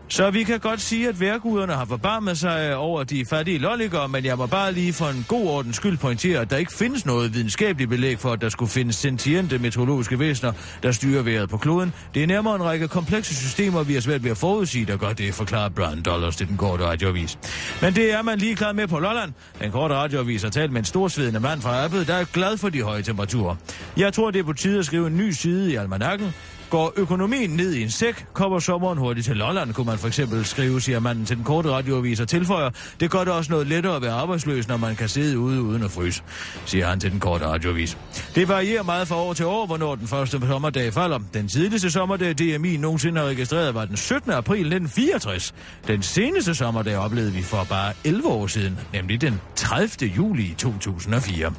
Så 0.09 0.31
vi 0.31 0.43
kan 0.43 0.61
godt 0.61 0.81
sige, 0.81 1.09
at 1.09 1.21
værguderne 1.21 1.73
har 1.73 1.85
forbarmet 1.85 2.39
sig 2.39 2.71
øh, 2.71 2.81
over 2.81 3.05
de 3.05 3.25
fattige 3.27 3.59
lollikere, 3.59 4.09
men 4.09 4.25
jeg 4.25 4.37
må 4.39 4.47
bare 4.47 4.73
lige 4.73 4.93
for 4.93 5.07
en 5.07 5.25
god 5.29 5.47
ordens 5.47 5.77
skyld 5.77 5.99
pointere, 5.99 6.41
at 6.41 6.51
der 6.51 6.57
ikke 6.57 6.73
findes 6.73 7.07
noget 7.07 7.35
videnskabeligt 7.35 7.91
belæg 7.91 8.19
for, 8.19 8.33
at 8.33 8.41
der 8.41 8.49
skulle 8.49 8.71
findes 8.71 8.97
sentiente 8.97 9.59
meteorologiske 9.59 10.19
væsener, 10.19 10.53
der 10.83 10.93
styrer 10.93 11.23
vejret 11.23 11.49
på 11.49 11.57
kloden. 11.57 11.93
Det 12.15 12.23
er 12.23 12.27
nærmere 12.27 12.57
en 12.57 12.65
række 12.65 12.89
komplekse 12.89 13.35
systemer, 13.35 13.83
vi 13.83 13.95
har 13.95 14.01
svært 14.01 14.25
ved 14.25 14.31
at 14.31 14.37
forudsige, 14.37 14.87
der 14.87 14.97
gør 14.97 15.13
det, 15.13 15.35
forklarer 15.35 15.69
Brian 15.69 16.03
Dollars 16.03 16.37
til 16.37 16.49
den 16.49 16.57
korte 16.57 16.85
radioavis. 16.85 17.39
Men 17.83 17.95
det 17.95 18.13
er 18.13 18.23
man 18.23 18.39
lige 18.39 18.57
klar 18.57 18.73
med 18.73 18.87
på 18.87 18.99
Lolland. 18.99 19.33
Den 19.63 19.71
korte 19.71 19.95
radioavis 19.95 20.43
har 20.43 20.51
talt 20.51 20.73
med 20.73 20.79
en 20.79 20.85
storsvedende 20.85 21.41
mand 21.41 21.61
fra 21.61 21.85
Appel, 21.85 22.07
der 22.07 22.15
er 22.15 22.25
glad 22.25 22.57
for 22.57 22.69
de 22.69 22.83
høje 22.83 23.03
temperaturer. 23.03 23.57
Jeg 23.97 24.13
tror, 24.13 24.31
det 24.31 24.39
er 24.39 24.45
på 24.45 24.53
tide 24.53 24.79
at 24.79 24.87
skrive 24.87 25.07
en 25.07 25.17
ny 25.17 25.31
side 25.31 25.73
i 25.73 25.75
almanakken. 25.75 26.35
Går 26.75 26.93
økonomien 26.97 27.51
ned 27.51 27.73
i 27.73 27.83
en 27.83 27.91
sæk, 27.91 28.27
kommer 28.33 28.59
sommeren 28.59 28.99
hurtigt 28.99 29.27
til 29.27 29.37
Lolland, 29.37 29.75
kunne 29.75 29.87
man 29.87 29.99
for 29.99 30.09
eksempel 30.09 30.45
skrive, 30.45 30.81
siger 30.81 31.01
manden 31.01 31.25
til 31.25 31.37
den 31.37 31.45
korte 31.45 31.71
radioavis 31.71 32.21
og 32.21 32.29
tilføjer. 32.29 32.71
Det 33.01 33.11
gør 33.11 33.19
det 33.19 33.33
også 33.33 33.53
noget 33.53 33.67
lettere 33.67 33.97
at 33.97 34.03
være 34.03 34.13
arbejdsløs, 34.13 34.69
når 34.69 34.77
man 34.77 34.97
kan 34.97 35.09
sidde 35.09 35.39
ude 35.39 35.63
uden 35.63 35.83
at 35.83 35.91
fryse, 35.91 36.23
siger 36.67 36.87
han 36.87 37.01
til 37.01 37.11
den 37.11 37.21
korte 37.21 37.47
radioavis. 37.47 37.99
Det 38.35 38.49
varierer 38.49 38.83
meget 38.83 39.09
fra 39.09 39.17
år 39.17 39.33
til 39.33 39.47
år, 39.47 39.67
hvornår 39.67 39.95
den 39.95 40.09
første 40.09 40.41
sommerdag 40.47 40.93
falder. 40.93 41.19
Den 41.35 41.49
tidligste 41.49 41.91
sommerdag, 41.91 42.39
DMI 42.39 42.77
nogensinde 42.77 43.21
har 43.21 43.29
registreret, 43.29 43.75
var 43.75 43.85
den 43.85 43.97
17. 43.97 44.31
april 44.31 44.61
1964. 44.61 45.55
Den 45.87 46.03
seneste 46.03 46.55
sommerdag 46.55 46.97
oplevede 46.97 47.33
vi 47.33 47.43
for 47.43 47.67
bare 47.71 47.93
11 48.05 48.29
år 48.29 48.47
siden, 48.47 48.79
nemlig 48.93 49.21
den 49.21 49.41
30. 49.57 50.11
juli 50.11 50.55
2004. 50.59 51.53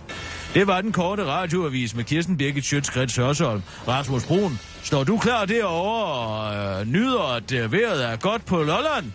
Det 0.56 0.68
var 0.68 0.82
den 0.82 0.91
korte 0.91 1.26
radioavis 1.26 1.96
med 1.96 2.04
Kirsten 2.04 2.38
Birgit 2.38 2.65
Schøtzgrads 2.65 3.15
Hørsholm. 3.15 3.62
Rasmus 3.88 4.26
Brun, 4.26 4.60
står 4.84 5.04
du 5.04 5.18
klar 5.18 5.46
derovre 5.46 6.06
og 6.06 6.82
øh, 6.82 6.88
nyder, 6.88 7.36
at 7.36 7.52
øh, 7.52 7.72
vejret 7.72 8.06
er 8.06 8.15
godt 8.15 8.46
på 8.46 8.58
Lolland? 8.58 9.06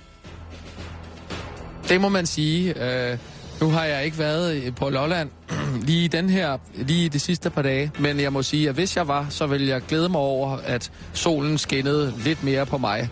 Det 1.88 2.00
må 2.00 2.08
man 2.08 2.26
sige. 2.26 2.84
Øh, 3.10 3.18
nu 3.60 3.70
har 3.70 3.84
jeg 3.84 4.04
ikke 4.04 4.18
været 4.18 4.74
på 4.74 4.88
Lolland 4.88 5.30
lige 5.88 6.08
den 6.08 6.30
her, 6.30 6.58
lige 6.74 7.08
de 7.08 7.18
sidste 7.18 7.50
par 7.50 7.62
dage, 7.62 7.92
men 7.98 8.20
jeg 8.20 8.32
må 8.32 8.42
sige, 8.42 8.68
at 8.68 8.74
hvis 8.74 8.96
jeg 8.96 9.08
var, 9.08 9.26
så 9.28 9.46
ville 9.46 9.68
jeg 9.68 9.82
glæde 9.88 10.08
mig 10.08 10.20
over, 10.20 10.56
at 10.64 10.92
solen 11.12 11.58
skinnede 11.58 12.14
lidt 12.24 12.44
mere 12.44 12.66
på 12.66 12.78
mig. 12.78 13.10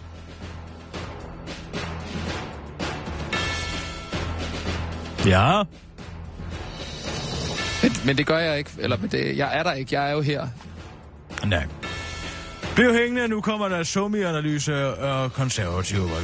Ja, 5.27 5.63
Men, 8.07 8.19
det 8.19 8.27
gør 8.27 8.39
jeg 8.39 8.59
ikke, 8.59 8.71
eller 8.79 8.97
men 8.97 9.11
det, 9.11 9.37
jeg 9.37 9.59
er 9.59 9.63
der 9.63 9.73
ikke, 9.73 9.95
jeg 9.95 10.09
er 10.09 10.13
jo 10.13 10.21
her. 10.21 10.49
nej. 11.47 11.67
Bliv 12.75 12.93
hængende, 12.95 13.29
nu 13.29 13.41
kommer 13.41 13.69
der 13.69 13.83
somi-analyse 13.83 14.87
og 14.99 15.33
konservative, 15.33 16.03
hvad 16.03 16.23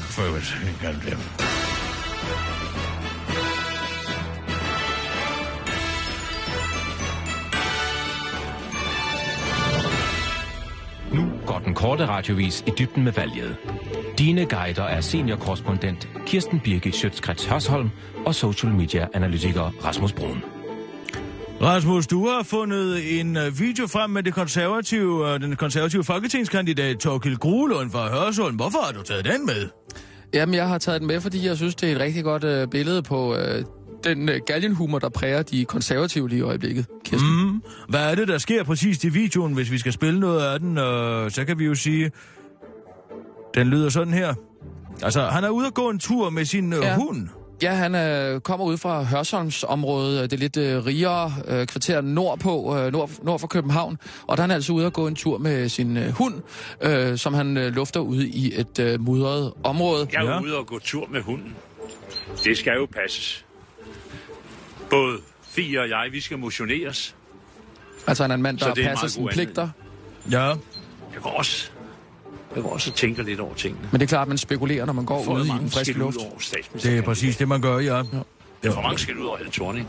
går 11.46 11.58
den 11.58 11.74
korte 11.74 12.06
radiovis 12.06 12.64
i 12.66 12.70
dybden 12.78 13.04
med 13.04 13.12
valget. 13.12 13.56
Dine 14.18 14.46
guider 14.46 14.84
er 14.84 15.00
seniorkorrespondent 15.00 16.08
Kirsten 16.26 16.60
Birgit 16.60 16.94
Schøtzgrads 16.94 17.46
Hørsholm 17.46 17.90
og 18.26 18.34
social 18.34 18.72
media 18.72 19.08
analytiker 19.14 19.84
Rasmus 19.84 20.12
Brun. 20.12 20.53
Rasmus, 21.64 22.06
du 22.06 22.28
har 22.28 22.42
fundet 22.42 23.20
en 23.20 23.36
øh, 23.36 23.60
video 23.60 23.86
frem 23.86 24.10
med 24.10 24.22
det 24.22 24.34
konservative, 24.34 25.34
øh, 25.34 25.40
den 25.40 25.56
konservative 25.56 26.04
folketingskandidat 26.04 26.96
Torkild 26.98 27.36
Gruelund 27.36 27.90
fra 27.90 28.08
Hørsholm. 28.08 28.56
Hvorfor 28.56 28.78
har 28.84 28.92
du 28.92 29.02
taget 29.02 29.24
den 29.24 29.46
med? 29.46 29.68
Jamen, 30.34 30.54
jeg 30.54 30.68
har 30.68 30.78
taget 30.78 31.00
den 31.00 31.06
med, 31.08 31.20
fordi 31.20 31.46
jeg 31.46 31.56
synes, 31.56 31.74
det 31.74 31.88
er 31.88 31.94
et 31.94 32.00
rigtig 32.00 32.24
godt 32.24 32.44
øh, 32.44 32.68
billede 32.68 33.02
på 33.02 33.36
øh, 33.36 33.64
den 34.04 34.28
øh, 34.28 34.40
galgenhumor, 34.46 34.98
der 34.98 35.08
præger 35.08 35.42
de 35.42 35.64
konservative 35.64 36.28
lige 36.28 36.38
i 36.38 36.42
øjeblikket. 36.42 36.86
Kirsten. 37.04 37.42
Mm. 37.46 37.62
Hvad 37.88 38.10
er 38.10 38.14
det, 38.14 38.28
der 38.28 38.38
sker 38.38 38.62
præcis 38.64 39.04
i 39.04 39.08
videoen, 39.08 39.52
hvis 39.54 39.70
vi 39.70 39.78
skal 39.78 39.92
spille 39.92 40.20
noget 40.20 40.40
af 40.40 40.60
den? 40.60 40.78
Øh, 40.78 41.30
så 41.30 41.44
kan 41.44 41.58
vi 41.58 41.64
jo 41.64 41.74
sige, 41.74 42.10
den 43.54 43.66
lyder 43.66 43.88
sådan 43.88 44.14
her. 44.14 44.34
Altså, 45.02 45.22
han 45.26 45.44
er 45.44 45.48
ude 45.48 45.66
at 45.66 45.74
gå 45.74 45.88
en 45.90 45.98
tur 45.98 46.30
med 46.30 46.44
sin 46.44 46.72
øh, 46.72 46.78
Ja. 46.82 46.96
hund. 46.96 47.28
Ja, 47.62 47.72
han 47.74 47.94
øh, 47.94 48.40
kommer 48.40 48.66
ud 48.66 48.76
fra 48.76 49.02
Hørsholmsområdet, 49.02 50.30
det 50.30 50.38
lidt 50.38 50.56
øh, 50.56 50.86
rigere 50.86 51.32
øh, 51.48 51.66
kvarter 51.66 52.00
nordpå, 52.00 52.76
øh, 52.78 52.92
nord, 52.92 53.10
nord 53.22 53.38
for 53.40 53.46
København. 53.46 53.98
Og 54.26 54.36
der 54.36 54.42
er 54.42 54.46
han 54.46 54.50
altså 54.54 54.72
ude 54.72 54.86
at 54.86 54.92
gå 54.92 55.06
en 55.06 55.14
tur 55.14 55.38
med 55.38 55.68
sin 55.68 55.96
øh, 55.96 56.10
hund, 56.10 56.34
øh, 56.80 57.18
som 57.18 57.34
han 57.34 57.56
øh, 57.56 57.74
lufter 57.74 58.00
ude 58.00 58.28
i 58.28 58.52
et 58.60 58.78
øh, 58.78 59.00
mudret 59.00 59.52
område. 59.64 60.08
Jeg 60.12 60.24
er 60.24 60.30
Ja. 60.30 60.40
ude 60.40 60.56
og 60.58 60.66
gå 60.66 60.78
tur 60.78 61.06
med 61.10 61.20
hunden. 61.22 61.54
Det 62.44 62.58
skal 62.58 62.72
jo 62.76 62.86
passes. 62.86 63.44
Både 64.90 65.18
Fie 65.48 65.80
og 65.80 65.88
jeg, 65.88 66.08
vi 66.12 66.20
skal 66.20 66.38
motioneres. 66.38 67.14
Altså 68.06 68.22
han 68.24 68.30
er 68.30 68.34
en 68.34 68.42
mand, 68.42 68.58
der 68.58 68.66
er 68.66 68.74
passer 68.74 69.06
sine 69.08 69.28
pligter. 69.28 69.68
Ja. 70.30 70.44
Jeg 70.46 71.22
går 71.22 71.30
også, 71.30 71.70
jeg 72.54 72.62
går 72.62 72.70
også 72.72 72.90
og 72.90 72.96
tænker 72.96 73.22
lidt 73.22 73.40
over 73.40 73.54
tingene. 73.54 73.88
Men 73.92 74.00
det 74.00 74.06
er 74.06 74.08
klart, 74.08 74.22
at 74.22 74.28
man 74.28 74.38
spekulerer, 74.38 74.86
når 74.86 74.92
man 74.92 75.04
går 75.04 75.28
ude 75.28 75.46
i 75.46 75.50
den 75.60 75.70
friske 75.70 75.94
ud 75.94 75.98
luft. 75.98 76.16
over 76.18 76.38
statsminister. 76.38 76.90
Det 76.90 76.98
er 76.98 77.02
præcis 77.02 77.36
det, 77.36 77.48
man 77.48 77.60
gør, 77.60 77.78
ja. 77.78 78.02
Der 78.62 78.70
er 78.70 78.74
for 78.74 78.82
mange 78.82 78.98
skæld 78.98 79.18
ud 79.18 79.24
over 79.26 79.36
Helle 79.36 79.52
Thorning. 79.52 79.88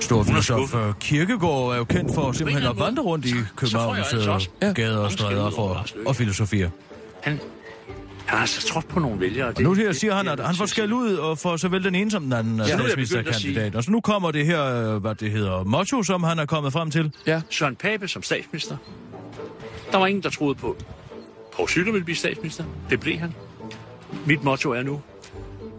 Stor 0.00 0.20
er 0.20 0.24
filosof 0.24 0.74
øh, 0.74 0.94
Kirkegaard 1.00 1.72
er 1.72 1.76
jo 1.76 1.84
kendt 1.84 2.14
for 2.14 2.32
simpelthen 2.32 2.66
at 2.70 2.78
vandre 2.78 3.02
rundt 3.02 3.24
i 3.24 3.28
så 3.28 3.36
Københavns 3.56 4.12
altså 4.12 4.30
også 4.30 4.48
øh, 4.62 4.66
Ja. 4.68 4.72
gader 4.72 4.98
og 4.98 5.12
stræder 5.12 5.46
ud 5.46 5.52
for 5.52 5.86
og 6.06 6.16
filosofere. 6.16 6.70
Han, 7.22 7.32
han 7.32 7.40
har 8.26 8.38
altså 8.38 8.66
trådt 8.68 8.88
på 8.88 9.00
nogle 9.00 9.20
vælgere. 9.20 9.48
Og 9.48 9.62
nu 9.62 9.74
her 9.74 9.92
siger 9.92 10.14
han, 10.14 10.28
at 10.28 10.40
han 10.46 10.54
får 10.54 10.66
skæld 10.66 10.92
ud 10.92 11.14
og 11.14 11.38
for 11.38 11.56
såvel 11.56 11.84
den 11.84 11.94
ene 11.94 12.10
som 12.10 12.22
den 12.22 12.32
anden 12.32 12.56
Ja, 12.56 12.62
er 12.62 12.66
at 12.74 12.80
statsministerkandidat. 12.80 13.74
Og 13.74 13.84
så 13.84 13.90
nu 13.90 14.00
kommer 14.00 14.30
det 14.30 14.46
her, 14.46 14.64
øh, 14.94 15.00
hvad 15.00 15.14
det 15.14 15.30
hedder, 15.30 15.64
motto, 15.64 16.02
som 16.02 16.22
han 16.22 16.38
er 16.38 16.46
kommet 16.46 16.72
frem 16.72 16.90
til. 16.90 17.12
Ja, 17.26 17.40
Søren 17.50 17.76
Pape 17.76 18.08
som 18.08 18.22
statsminister. 18.22 18.76
Der 19.92 19.98
var 19.98 20.06
ingen, 20.06 20.22
der 20.22 20.30
troede 20.30 20.54
på, 20.54 20.76
Poul 21.52 21.68
Slytter 21.68 21.92
ville 21.92 22.04
blive 22.04 22.16
statsminister. 22.16 22.64
Det 22.90 23.00
blev 23.00 23.18
han. 23.18 23.34
Mit 24.26 24.44
motto 24.44 24.70
er 24.70 24.82
nu, 24.82 25.00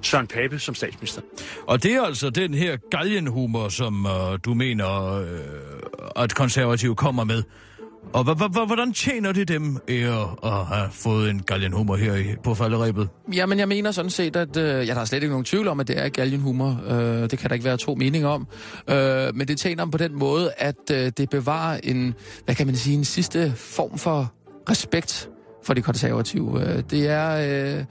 Søren 0.02 0.28
Pape 0.28 0.60
som 0.60 0.76
statsminister. 0.76 1.22
Og 1.68 1.84
det 1.84 1.94
er 1.94 2.02
altså 2.02 2.30
den 2.30 2.54
her 2.54 2.78
galgenhumor, 2.92 3.70
som 3.70 4.06
øh, 4.06 4.40
du 4.46 4.54
mener, 4.54 5.14
øh, 5.14 5.28
at 6.16 6.36
konservative 6.36 6.96
kommer 6.96 7.24
med. 7.24 7.44
Og 8.14 8.26
h- 8.26 8.30
h- 8.30 8.62
h- 8.62 8.66
hvordan 8.68 8.94
tjener 8.94 9.32
det 9.32 9.48
dem 9.48 9.78
ære 9.90 10.36
at 10.44 10.66
have 10.66 10.90
fået 10.92 11.30
en 11.30 11.42
galgenhumor 11.42 11.96
her 11.96 12.16
i, 12.16 12.26
på 12.44 12.56
falderæbet? 12.56 13.10
Jamen, 13.34 13.60
jeg 13.60 13.68
mener 13.68 13.92
sådan 13.92 14.12
set, 14.12 14.36
at... 14.36 14.58
Øh, 14.58 14.88
ja, 14.88 14.94
der 14.94 15.02
er 15.02 15.06
slet 15.06 15.24
ikke 15.24 15.32
nogen 15.32 15.46
tvivl 15.46 15.68
om, 15.68 15.80
at 15.80 15.88
det 15.88 15.98
er 16.00 16.10
galgenhumor. 16.10 16.82
Øh, 16.88 17.30
det 17.30 17.40
kan 17.40 17.50
der 17.50 17.54
ikke 17.54 17.66
være 17.66 17.78
to 17.78 17.96
meninger 17.96 18.30
om. 18.30 18.48
Øh, 18.90 19.36
men 19.36 19.48
det 19.48 19.60
tjener 19.60 19.84
dem 19.84 19.92
på 19.92 19.98
den 19.98 20.16
måde, 20.20 20.52
at 20.58 20.92
øh, 20.92 21.12
det 21.18 21.30
bevarer 21.30 21.80
en, 21.84 22.14
hvad 22.46 22.56
kan 22.56 22.66
man 22.66 22.76
sige, 22.76 22.98
en 22.98 23.06
sidste 23.06 23.54
form 23.56 23.98
for 23.98 24.34
respekt 24.70 25.30
for 25.63 25.74
de 25.74 25.82
konservative. 25.82 26.62
Øh, 26.62 26.84
det 26.89 27.08
er... 27.10 27.78
Øh, 27.78 27.84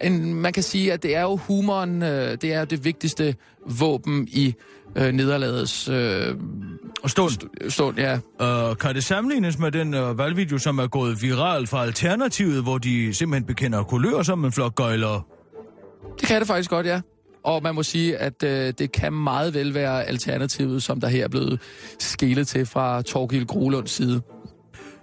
en, 0.00 0.34
man 0.34 0.52
kan 0.52 0.62
sige, 0.62 0.92
at 0.92 1.02
det 1.02 1.16
er 1.16 1.22
jo 1.22 1.36
humoren, 1.36 2.02
øh, 2.02 2.36
det 2.42 2.52
er 2.52 2.64
det 2.64 2.84
vigtigste 2.84 3.34
våben 3.78 4.28
i 4.30 4.54
øh, 4.96 5.12
nederlagets 5.12 5.88
øh, 5.88 6.34
Og 7.02 7.10
stund, 7.10 7.32
stund. 7.70 7.98
Ja, 7.98 8.18
øh, 8.40 8.76
kan 8.76 8.94
det 8.94 9.04
sammenlignes 9.04 9.58
med 9.58 9.72
den 9.72 9.94
øh, 9.94 10.18
valgvideo, 10.18 10.58
som 10.58 10.78
er 10.78 10.86
gået 10.86 11.22
viral 11.22 11.66
fra 11.66 11.82
Alternativet, 11.82 12.62
hvor 12.62 12.78
de 12.78 13.14
simpelthen 13.14 13.46
bekender 13.46 13.82
kulør 13.82 14.22
som 14.22 14.44
en 14.44 14.52
flok 14.52 14.74
gøjlere? 14.74 15.22
Det 16.20 16.28
kan 16.28 16.40
det 16.40 16.46
faktisk 16.46 16.70
godt, 16.70 16.86
ja. 16.86 17.00
Og 17.44 17.62
man 17.62 17.74
må 17.74 17.82
sige, 17.82 18.16
at 18.16 18.42
øh, 18.42 18.72
det 18.78 18.92
kan 18.92 19.12
meget 19.12 19.54
vel 19.54 19.74
være 19.74 20.04
alternativet, 20.04 20.82
som 20.82 21.00
der 21.00 21.08
her 21.08 21.24
er 21.24 21.28
blevet 21.28 21.60
skelet 21.98 22.48
til 22.48 22.66
fra 22.66 23.02
Torgild 23.02 23.46
Grolunds 23.46 23.90
side. 23.90 24.22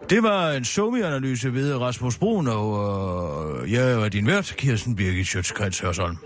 Det 0.09 0.23
var 0.23 0.51
en 0.51 0.65
somi-analyse 0.65 1.53
ved 1.53 1.77
Rasmus 1.77 2.17
Brun, 2.17 2.47
og 2.47 3.61
øh, 3.63 3.71
jeg 3.71 3.91
er 3.91 4.09
din 4.09 4.27
vært, 4.27 4.53
Kirsten 4.57 4.95
Birgit 4.95 5.27
Sjøtskrets 5.27 5.79
Hørsholm. 5.79 6.17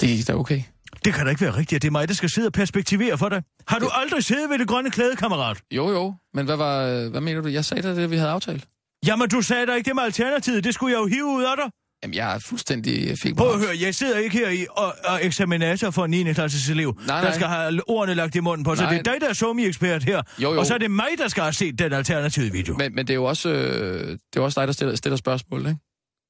Det 0.00 0.20
er 0.20 0.24
da 0.26 0.34
okay. 0.34 0.62
Det 1.04 1.14
kan 1.14 1.24
da 1.24 1.30
ikke 1.30 1.42
være 1.42 1.56
rigtigt, 1.56 1.82
det 1.82 1.88
er 1.88 1.92
mig, 1.92 2.08
der 2.08 2.14
skal 2.14 2.28
sidde 2.30 2.46
og 2.46 2.52
perspektivere 2.52 3.18
for 3.18 3.28
dig. 3.28 3.42
Har 3.68 3.78
du 3.78 3.88
aldrig 3.92 4.24
siddet 4.24 4.50
ved 4.50 4.58
det 4.58 4.68
grønne 4.68 4.90
klæde, 4.90 5.16
kammerat? 5.16 5.56
Jo, 5.70 5.90
jo. 5.90 6.14
Men 6.34 6.44
hvad, 6.46 6.56
var, 6.56 6.82
øh, 6.86 7.10
hvad 7.10 7.20
mener 7.20 7.40
du? 7.40 7.48
Jeg 7.48 7.64
sagde 7.64 7.82
da 7.82 7.94
det, 7.94 8.10
vi 8.10 8.16
havde 8.16 8.30
aftalt. 8.30 8.64
Jamen, 9.08 9.28
du 9.28 9.42
sagde 9.42 9.66
da 9.66 9.74
ikke 9.74 9.88
det 9.88 9.94
med 9.94 10.02
alternativet. 10.02 10.64
Det 10.64 10.74
skulle 10.74 10.92
jeg 10.92 11.00
jo 11.00 11.06
hive 11.06 11.24
ud 11.26 11.44
af 11.44 11.56
dig. 11.56 11.70
Jamen, 12.02 12.14
jeg 12.14 12.34
er 12.34 12.38
fuldstændig 12.38 13.18
fik 13.18 13.36
Prøv 13.36 13.52
at 13.52 13.58
høre, 13.58 13.76
jeg 13.80 13.94
sidder 13.94 14.18
ikke 14.18 14.38
her 14.38 14.50
i 14.50 14.66
og, 14.70 14.94
og 15.04 15.24
eksaminator 15.24 15.90
for 15.90 16.04
en 16.04 16.10
9. 16.10 16.32
klasses 16.32 16.68
elev, 16.68 16.98
Nej, 17.06 17.16
der 17.16 17.22
nej. 17.22 17.34
skal 17.34 17.46
have 17.46 17.90
ordene 17.90 18.14
lagt 18.14 18.34
i 18.34 18.40
munden 18.40 18.64
på. 18.64 18.74
Så 18.74 18.82
Nej. 18.82 18.90
det 18.92 18.98
er 18.98 19.12
dig, 19.12 19.20
der 19.20 19.28
er 19.28 19.32
somi-ekspert 19.32 20.02
her. 20.04 20.22
Jo, 20.38 20.52
jo. 20.52 20.58
Og 20.60 20.66
så 20.66 20.74
er 20.74 20.78
det 20.78 20.90
mig, 20.90 21.08
der 21.18 21.28
skal 21.28 21.42
have 21.42 21.52
set 21.52 21.78
den 21.78 21.92
alternative 21.92 22.52
video. 22.52 22.76
Men... 22.76 22.94
Men, 22.94 23.06
det 23.06 23.12
er 23.12 23.14
jo 23.14 23.24
også, 23.24 23.48
øh, 23.48 24.10
det 24.10 24.36
er 24.36 24.40
også 24.40 24.60
dig, 24.60 24.66
der 24.66 24.72
stiller, 24.72 24.96
stiller 24.96 25.16
spørgsmål, 25.16 25.60
ikke? 25.60 25.78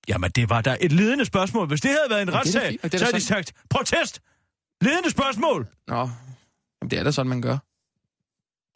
Jamen, 0.09 0.31
det 0.31 0.51
var 0.51 0.61
da 0.61 0.77
et 0.81 0.93
ledende 0.93 1.25
spørgsmål. 1.25 1.67
Hvis 1.67 1.81
det 1.81 1.91
havde 1.91 2.11
været 2.11 2.23
en 2.23 2.29
det 2.29 2.35
er 2.35 2.39
retssag, 2.39 2.69
fint, 2.69 2.85
og 2.85 2.93
det 2.93 2.95
er 2.95 2.99
så 2.99 3.05
havde 3.05 3.17
de 3.17 3.27
sagt, 3.27 3.53
protest! 3.71 4.21
Ledende 4.83 5.11
spørgsmål! 5.11 5.67
Nå, 5.89 5.97
Jamen, 6.83 6.91
det 6.91 6.99
er 6.99 7.03
da 7.05 7.11
sådan, 7.11 7.29
man 7.29 7.43
gør. 7.43 7.57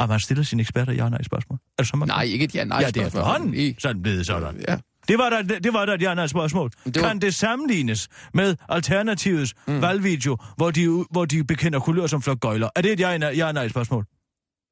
Og 0.02 0.08
man 0.08 0.20
stiller 0.20 0.44
sine 0.44 0.60
eksperter 0.62 0.92
ja 0.92 1.08
nej 1.08 1.22
spørgsmål. 1.22 1.58
Er 1.58 1.82
det 1.82 1.86
sådan, 1.86 1.98
man 1.98 2.08
Nej, 2.08 2.22
ikke 2.22 2.44
et 2.44 2.54
Ja, 2.54 2.64
det 2.64 2.72
er 2.72 2.90
spørgsmål. 2.90 3.06
efterhånden 3.06 3.54
I- 3.54 3.74
sådan 3.78 4.02
blevet 4.02 4.26
sådan. 4.26 4.64
Ja. 4.68 4.78
Det 5.08 5.18
var 5.18 5.30
da, 5.30 5.42
det 5.42 5.72
var 5.72 5.84
da 5.86 5.92
et 5.94 6.02
ja 6.02 6.26
spørgsmål. 6.26 6.70
Det 6.70 6.94
Det 6.94 7.02
var- 7.02 7.08
Kan 7.08 7.20
det 7.20 7.34
sammenlignes 7.34 8.08
med 8.34 8.56
Alternativets 8.68 9.54
mm. 9.66 9.82
valgvideo, 9.82 10.36
hvor 10.56 10.70
de, 10.70 11.06
hvor 11.10 11.24
de 11.24 11.44
bekender 11.44 11.80
kulør 11.80 12.06
som 12.06 12.22
flok 12.22 12.40
gøjler? 12.40 12.68
Er 12.76 12.82
det 12.82 12.92
et 12.92 13.00
ja 13.00 13.68
spørgsmål? 13.68 14.04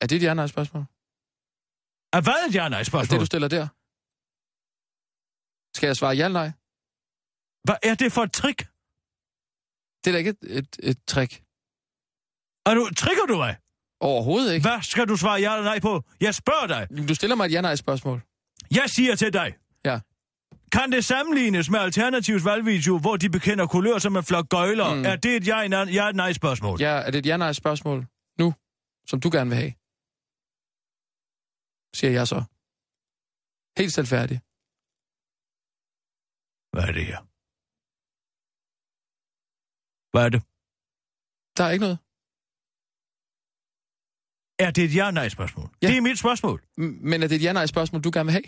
Er 0.01 0.07
det 0.07 0.17
et 0.17 0.23
ja-nej 0.23 0.47
spørgsmål? 0.47 0.83
Er 2.17 2.21
hvad 2.27 2.49
et 2.49 2.55
ja 2.55 2.65
Er 2.65 2.69
det, 2.79 2.87
spørgsmål? 2.87 3.21
du 3.21 3.25
stiller 3.27 3.49
der? 3.49 3.67
Skal 5.77 5.87
jeg 5.87 5.97
svare 5.97 6.15
ja 6.17 6.25
eller 6.25 6.41
nej? 6.43 6.51
Hvad 7.67 7.77
er 7.91 7.95
det 7.95 8.13
for 8.13 8.23
et 8.23 8.33
trick? 8.33 8.59
Det 10.05 10.07
er 10.11 10.13
da 10.15 10.19
ikke 10.19 10.31
et, 10.31 10.59
et, 10.59 10.71
et 10.91 10.99
trick. 11.13 11.33
Er 12.69 12.75
du, 12.75 12.83
trigger 13.03 13.27
du 13.33 13.37
mig? 13.45 13.53
Overhovedet 14.01 14.55
ikke. 14.55 14.69
Hvad 14.69 14.83
skal 14.83 15.09
du 15.09 15.17
svare 15.17 15.41
ja 15.41 15.55
eller 15.57 15.65
nej 15.65 15.81
på? 15.81 16.03
Jeg 16.21 16.35
spørger 16.35 16.67
dig. 16.67 17.09
Du 17.09 17.15
stiller 17.15 17.37
mig 17.37 17.47
et 17.47 17.53
ja-nej 17.53 17.77
spørgsmål. 17.77 18.23
Jeg 18.71 18.87
siger 18.97 19.15
til 19.15 19.33
dig. 19.33 19.55
Ja. 19.85 20.01
Kan 20.73 20.93
det 20.93 21.05
sammenlignes 21.05 21.71
med 21.71 21.81
Alternativets 21.81 22.45
valgvideo, 22.45 22.99
hvor 22.99 23.17
de 23.17 23.31
bekender 23.31 23.67
kulør 23.67 23.99
som 23.99 24.17
en 24.17 24.25
flok 24.25 24.49
gøjler? 24.49 24.95
Mm. 24.95 25.05
Er 25.05 25.17
det 25.17 25.37
et 25.37 25.47
ja 25.47 25.63
eller 25.63 25.79
ja, 25.79 26.09
er 27.07 27.11
det 27.11 27.19
et 27.19 27.27
ja-nej 27.27 27.53
spørgsmål 27.53 28.07
nu, 28.39 28.55
som 29.07 29.21
du 29.21 29.29
gerne 29.33 29.51
vil 29.51 29.59
have? 29.59 29.73
Siger 31.99 32.13
jeg 32.19 32.27
så. 32.33 32.41
Helt 33.81 33.93
selvfærdig. 33.99 34.37
Hvad 36.73 36.85
er 36.89 36.93
det 36.99 37.07
her? 37.11 37.21
Hvad 40.13 40.25
er 40.27 40.31
det? 40.35 40.43
Der 41.57 41.65
er 41.65 41.71
ikke 41.71 41.85
noget. 41.87 41.99
Er 44.67 44.71
det 44.71 44.85
et 44.85 44.95
ja-nej 44.95 45.29
spørgsmål? 45.29 45.69
Ja. 45.83 45.89
Det 45.89 45.97
er 45.97 46.01
mit 46.01 46.19
spørgsmål. 46.19 46.59
M- 46.61 46.83
Men 47.11 47.23
er 47.23 47.27
det 47.29 47.37
et 47.37 47.43
ja-nej 47.43 47.67
spørgsmål, 47.67 48.01
du 48.05 48.11
gerne 48.15 48.27
vil 48.27 48.33
have? 48.33 48.43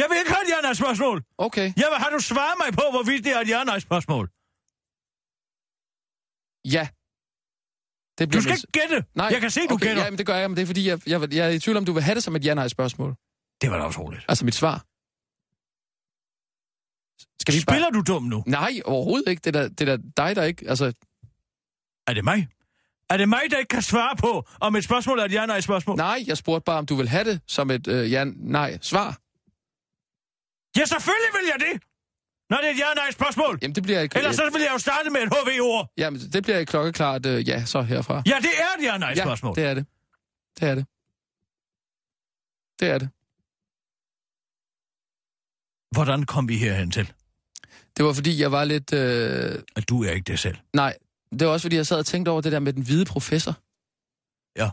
Jeg 0.00 0.06
vil 0.10 0.16
ikke 0.18 0.30
have 0.34 0.44
et 0.46 0.50
ja-nej 0.54 0.74
spørgsmål. 0.74 1.24
Okay. 1.38 1.62
Jeg 1.82 1.88
vil 1.92 1.98
have, 2.02 2.10
du 2.16 2.22
svarer 2.32 2.56
mig 2.64 2.70
på, 2.80 2.84
hvorvidt 2.94 3.24
det 3.24 3.32
er 3.36 3.40
et 3.40 3.48
ja-nej 3.48 3.78
spørgsmål. 3.78 4.24
Ja. 6.76 6.84
Det 8.18 8.24
Du 8.26 8.30
bliver 8.30 8.42
skal 8.42 8.50
med- 8.50 8.58
ikke 8.58 8.72
gætte. 8.80 8.98
Nej, 9.14 9.26
Jeg 9.34 9.40
kan 9.40 9.50
se, 9.50 9.60
du 9.68 9.74
okay, 9.74 9.86
gætter. 9.86 10.04
Ja, 10.04 10.10
men 10.10 10.18
det 10.18 10.26
gør 10.26 10.36
jeg, 10.36 10.50
men 10.50 10.56
det 10.56 10.62
er 10.62 10.66
fordi, 10.66 10.88
jeg, 10.88 11.08
jeg, 11.08 11.34
jeg 11.34 11.46
er 11.46 11.50
i 11.50 11.58
tvivl 11.58 11.76
om, 11.76 11.84
du 11.84 11.92
vil 11.92 12.02
have 12.02 12.14
det 12.14 12.22
som 12.22 12.36
et 12.36 12.44
ja-nej 12.44 12.68
spørgsmål. 12.68 13.10
Det 13.62 13.70
var 13.70 13.78
da 13.78 13.86
roligt. 13.98 14.24
Altså 14.28 14.44
mit 14.44 14.54
svar. 14.54 14.76
Skal 17.40 17.54
vi 17.54 17.60
Spiller 17.60 17.90
du 17.90 18.00
dum 18.12 18.22
nu? 18.22 18.42
Bare... 18.42 18.50
Nej, 18.50 18.80
overhovedet 18.84 19.28
ikke. 19.30 19.40
Det 19.44 19.56
er, 19.56 19.60
da, 19.62 19.68
det 19.68 19.88
er 19.88 19.96
da 19.96 20.02
dig, 20.16 20.36
der 20.36 20.42
ikke... 20.44 20.68
Altså, 20.68 20.84
Er 22.06 22.14
det 22.14 22.24
mig? 22.24 22.48
Er 23.12 23.16
det 23.16 23.28
mig, 23.28 23.42
der 23.50 23.58
ikke 23.58 23.68
kan 23.68 23.82
svare 23.82 24.16
på, 24.16 24.48
om 24.60 24.76
et 24.76 24.84
spørgsmål 24.84 25.18
er 25.18 25.24
et 25.24 25.32
ja-nej 25.32 25.60
spørgsmål? 25.60 25.96
nej, 25.96 26.24
jeg 26.26 26.36
spurgte 26.36 26.64
bare, 26.64 26.78
om 26.78 26.86
du 26.86 26.94
vil 26.94 27.08
have 27.08 27.24
det 27.24 27.40
som 27.46 27.70
et 27.70 27.88
øh, 27.88 28.12
ja-nej-svar. 28.12 29.18
Ja, 30.76 30.84
selvfølgelig 30.84 31.30
vil 31.32 31.46
jeg 31.52 31.60
det. 31.60 31.82
Når 32.50 32.56
det 32.56 32.66
er 32.66 32.70
et 32.70 32.78
ja-nej 32.78 33.10
spørgsmål. 33.10 33.58
Jamen, 33.62 33.74
det 33.74 33.82
bliver 33.82 34.00
ikke... 34.00 34.18
Ellers 34.18 34.36
så 34.36 34.50
vil 34.52 34.62
jeg 34.62 34.70
jo 34.72 34.78
starte 34.78 35.10
med 35.10 35.20
et 35.20 35.28
HV-ord. 35.28 35.92
Jamen, 35.96 36.20
det 36.20 36.42
bliver 36.42 36.58
et 36.58 36.68
klokkeklart 36.68 37.26
øh, 37.26 37.48
ja, 37.48 37.64
så 37.64 37.82
herfra. 37.82 38.22
Ja, 38.26 38.36
det 38.42 38.50
er 38.58 38.78
et 38.78 38.84
ja-nej 38.84 39.14
spørgsmål. 39.14 39.54
Ja, 39.56 39.62
det 39.62 39.70
er 39.70 39.74
det. 39.74 39.86
Det 40.60 40.68
er 40.68 40.74
det. 40.74 40.86
Det 42.80 42.88
er 42.90 42.98
det. 42.98 43.08
Hvordan 45.90 46.26
kom 46.26 46.48
vi 46.48 46.56
herhen 46.56 46.90
til? 46.90 47.12
Det 47.96 48.04
var 48.04 48.12
fordi, 48.12 48.40
jeg 48.40 48.52
var 48.52 48.64
lidt... 48.64 48.92
Øh... 48.92 49.62
At 49.76 49.88
du 49.88 50.04
er 50.04 50.10
ikke 50.10 50.32
det 50.32 50.38
selv. 50.38 50.56
Nej, 50.72 50.94
det 51.38 51.46
var 51.46 51.52
også 51.52 51.64
fordi, 51.64 51.76
jeg 51.76 51.86
sad 51.86 51.98
og 51.98 52.06
tænkte 52.06 52.30
over 52.30 52.40
det 52.40 52.52
der 52.52 52.58
med 52.58 52.72
den 52.72 52.82
hvide 52.82 53.04
professor. 53.04 53.52
Ja. 54.56 54.70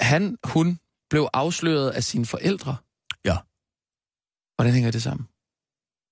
Han, 0.00 0.38
hun, 0.44 0.78
blev 1.10 1.28
afsløret 1.32 1.90
af 1.90 2.04
sine 2.04 2.26
forældre. 2.26 2.76
Ja. 3.24 3.36
Hvordan 4.56 4.74
hænger 4.74 4.90
det 4.90 5.02
sammen? 5.02 5.26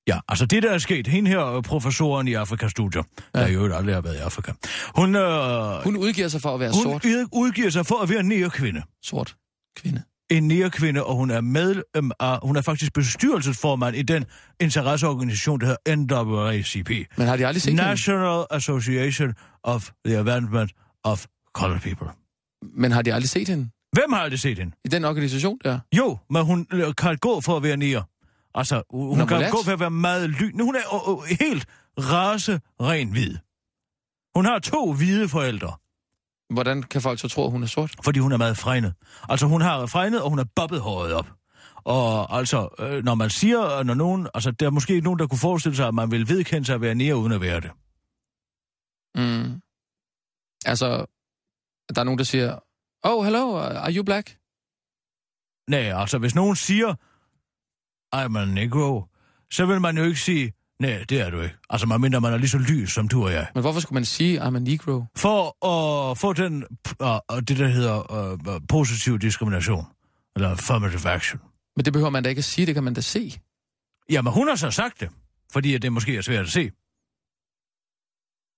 Ja, 0.09 0.21
altså 0.29 0.47
det, 0.47 0.63
der 0.63 0.73
er 0.73 0.79
sket, 0.79 1.07
hende 1.07 1.31
her, 1.31 1.47
øh, 1.47 1.63
professoren 1.63 2.29
i 2.29 2.35
Afrika-studier, 2.35 3.03
ja. 3.35 3.41
der 3.41 3.49
jo 3.49 3.77
aldrig 3.77 3.95
har 3.95 4.01
været 4.01 4.15
i 4.15 4.19
Afrika, 4.19 4.53
hun, 4.95 5.17
øh, 5.17 5.83
Hun 5.85 5.97
udgiver 5.97 6.29
sig 6.29 6.41
for 6.41 6.55
at 6.55 6.61
være 6.61 6.73
hun 6.73 6.83
sort. 6.83 7.05
udgiver 7.33 7.71
sig 7.71 7.87
for 7.87 8.03
at 8.03 8.09
være 8.09 8.21
en 8.21 8.51
kvinde. 8.51 8.83
Sort 9.03 9.37
kvinde. 9.77 10.03
En 10.31 10.71
kvinde, 10.71 11.05
og 11.05 11.17
hun 11.17 11.31
er 11.31 11.41
medlem 11.41 12.11
af, 12.21 12.39
hun 12.43 12.57
er 12.57 12.63
faktisk 12.63 12.93
bestyrelsesformand 12.93 13.97
i 13.97 14.03
den 14.03 14.25
interesseorganisation, 14.61 15.61
der 15.61 15.67
hedder 15.67 15.97
NAACP. 15.97 16.91
Men 17.19 17.27
har 17.27 17.37
de 17.37 17.47
aldrig 17.47 17.63
set 17.63 17.71
hende? 17.71 17.83
National 17.83 18.47
Association 18.51 19.35
of 19.63 19.91
the 20.07 20.19
Advancement 20.19 20.73
of 21.05 21.27
Colored 21.55 21.81
People. 21.81 22.09
Men 22.63 22.93
har 22.93 23.03
de 23.03 23.15
aldrig 23.15 23.29
set 23.29 23.49
hende? 23.49 23.71
Hvem 23.93 24.13
har 24.13 24.21
aldrig 24.21 24.41
set 24.41 24.59
hende? 24.59 24.73
I 24.85 24.89
den 24.89 25.05
organisation 25.05 25.59
der? 25.65 25.79
Jo, 25.97 26.19
men 26.31 26.45
hun 26.45 26.67
øh, 26.73 26.95
kan 26.95 27.17
gå 27.17 27.41
for 27.41 27.57
at 27.57 27.63
være 27.63 27.77
nier. 27.77 28.03
Altså, 28.55 28.83
hun, 28.91 29.09
hun 29.09 29.21
er 29.21 29.27
kan 29.27 29.51
gå 29.51 29.63
for 29.65 29.73
at 29.73 29.81
være 29.81 29.91
meget 29.91 30.31
lyn. 30.31 30.61
Hun 30.61 30.75
er 30.75 31.09
øh, 31.11 31.31
øh, 31.31 31.37
helt 31.41 31.67
rase 31.99 32.61
ren 32.81 33.11
hvid. 33.11 33.37
Hun 34.37 34.45
har 34.45 34.59
to 34.59 34.93
hvide 34.93 35.29
forældre, 35.29 35.73
Hvordan 36.51 36.83
kan 36.83 37.03
folk 37.03 37.21
så 37.21 37.29
tro, 37.29 37.45
at 37.45 37.51
hun 37.51 37.63
er 37.63 37.67
sort? 37.67 37.95
fordi 38.05 38.19
hun 38.19 38.33
er 38.33 38.37
meget 38.37 38.57
fregnet. 38.57 38.95
Altså, 39.29 39.47
hun 39.47 39.61
har 39.61 39.87
fregnet, 39.87 40.23
og 40.23 40.31
hun 40.31 40.39
er 40.39 40.45
bobbet 40.57 40.81
håret 40.81 41.13
op. 41.13 41.29
Og 41.85 42.37
altså, 42.39 42.69
øh, 42.79 43.05
når 43.05 43.15
man 43.15 43.31
siger, 43.31 43.83
når 43.83 43.95
nogen, 43.95 44.29
altså, 44.35 44.51
der 44.51 44.67
er 44.67 44.71
måske 44.71 45.01
nogen, 45.01 45.19
der 45.19 45.27
kunne 45.27 45.39
forestille 45.39 45.77
sig, 45.77 45.89
at 45.89 45.95
man 45.95 46.11
vil 46.11 46.29
vedkende 46.29 46.67
sig 46.67 46.75
at 46.75 46.81
være 46.81 46.95
nier, 46.95 47.15
uden 47.15 47.33
at 47.33 47.41
være 47.41 47.61
det. 47.61 47.71
Mm. 49.15 49.61
Altså, 50.65 51.07
der 51.95 52.01
er 52.01 52.05
nogen, 52.05 52.19
der 52.19 52.25
siger, 52.25 52.59
Oh, 53.05 53.25
hello, 53.25 53.57
are 53.57 53.93
you 53.93 54.03
black? 54.03 54.37
Nej, 55.71 56.01
altså, 56.01 56.19
hvis 56.19 56.35
nogen 56.35 56.57
siger, 56.57 56.95
I'm 58.17 58.39
a 58.39 58.45
negro, 58.45 59.05
så 59.51 59.67
vil 59.67 59.81
man 59.81 59.99
jo 59.99 60.05
ikke 60.05 60.21
sige, 60.21 60.53
nej, 60.81 61.05
det 61.09 61.21
er 61.21 61.31
du 61.31 61.41
ikke. 61.41 61.57
Altså, 61.71 61.87
man 61.87 62.01
mindre 62.01 62.21
man 62.21 62.33
er 62.33 62.37
lige 62.37 62.49
så 62.49 62.59
lys 62.59 62.93
som 62.93 63.09
du 63.09 63.25
og 63.25 63.33
jeg. 63.33 63.47
Men 63.55 63.61
hvorfor 63.61 63.81
skulle 63.81 63.95
man 63.95 64.05
sige, 64.05 64.41
I'm 64.43 64.57
a 64.57 64.59
negro? 64.59 65.05
For 65.17 65.67
at 66.11 66.19
få 66.19 66.33
den, 66.33 66.65
uh, 67.01 67.39
det 67.49 67.59
der 67.59 67.69
hedder 67.69 68.13
uh, 68.55 68.61
positiv 68.69 69.19
diskrimination, 69.19 69.85
eller 70.37 70.51
affirmative 70.51 71.11
action. 71.11 71.41
Men 71.77 71.85
det 71.85 71.93
behøver 71.93 72.11
man 72.11 72.23
da 72.23 72.29
ikke 72.29 72.39
at 72.39 72.45
sige, 72.45 72.67
det 72.67 72.75
kan 72.75 72.85
man 72.85 72.95
da 72.95 73.01
se. 73.01 73.41
Jamen, 74.11 74.33
hun 74.33 74.49
har 74.49 74.55
så 74.55 74.71
sagt 74.71 75.01
det, 75.01 75.09
fordi 75.53 75.75
at 75.75 75.83
det 75.83 75.93
måske 75.93 76.17
er 76.17 76.23
svært 76.23 76.45
at 76.45 76.51
se. 76.51 76.71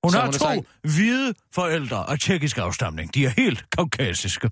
Hun 0.05 0.11
Så 0.13 0.19
har 0.19 0.25
hun 0.25 0.33
to 0.33 0.39
sagt- 0.39 0.67
hvide 0.95 1.35
forældre 1.55 2.11
af 2.11 2.19
tjekkisk 2.19 2.59
afstamning. 2.59 3.15
De 3.15 3.27
er 3.27 3.31
helt 3.37 3.71
kaukasiske. 3.71 4.51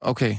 Okay. 0.00 0.36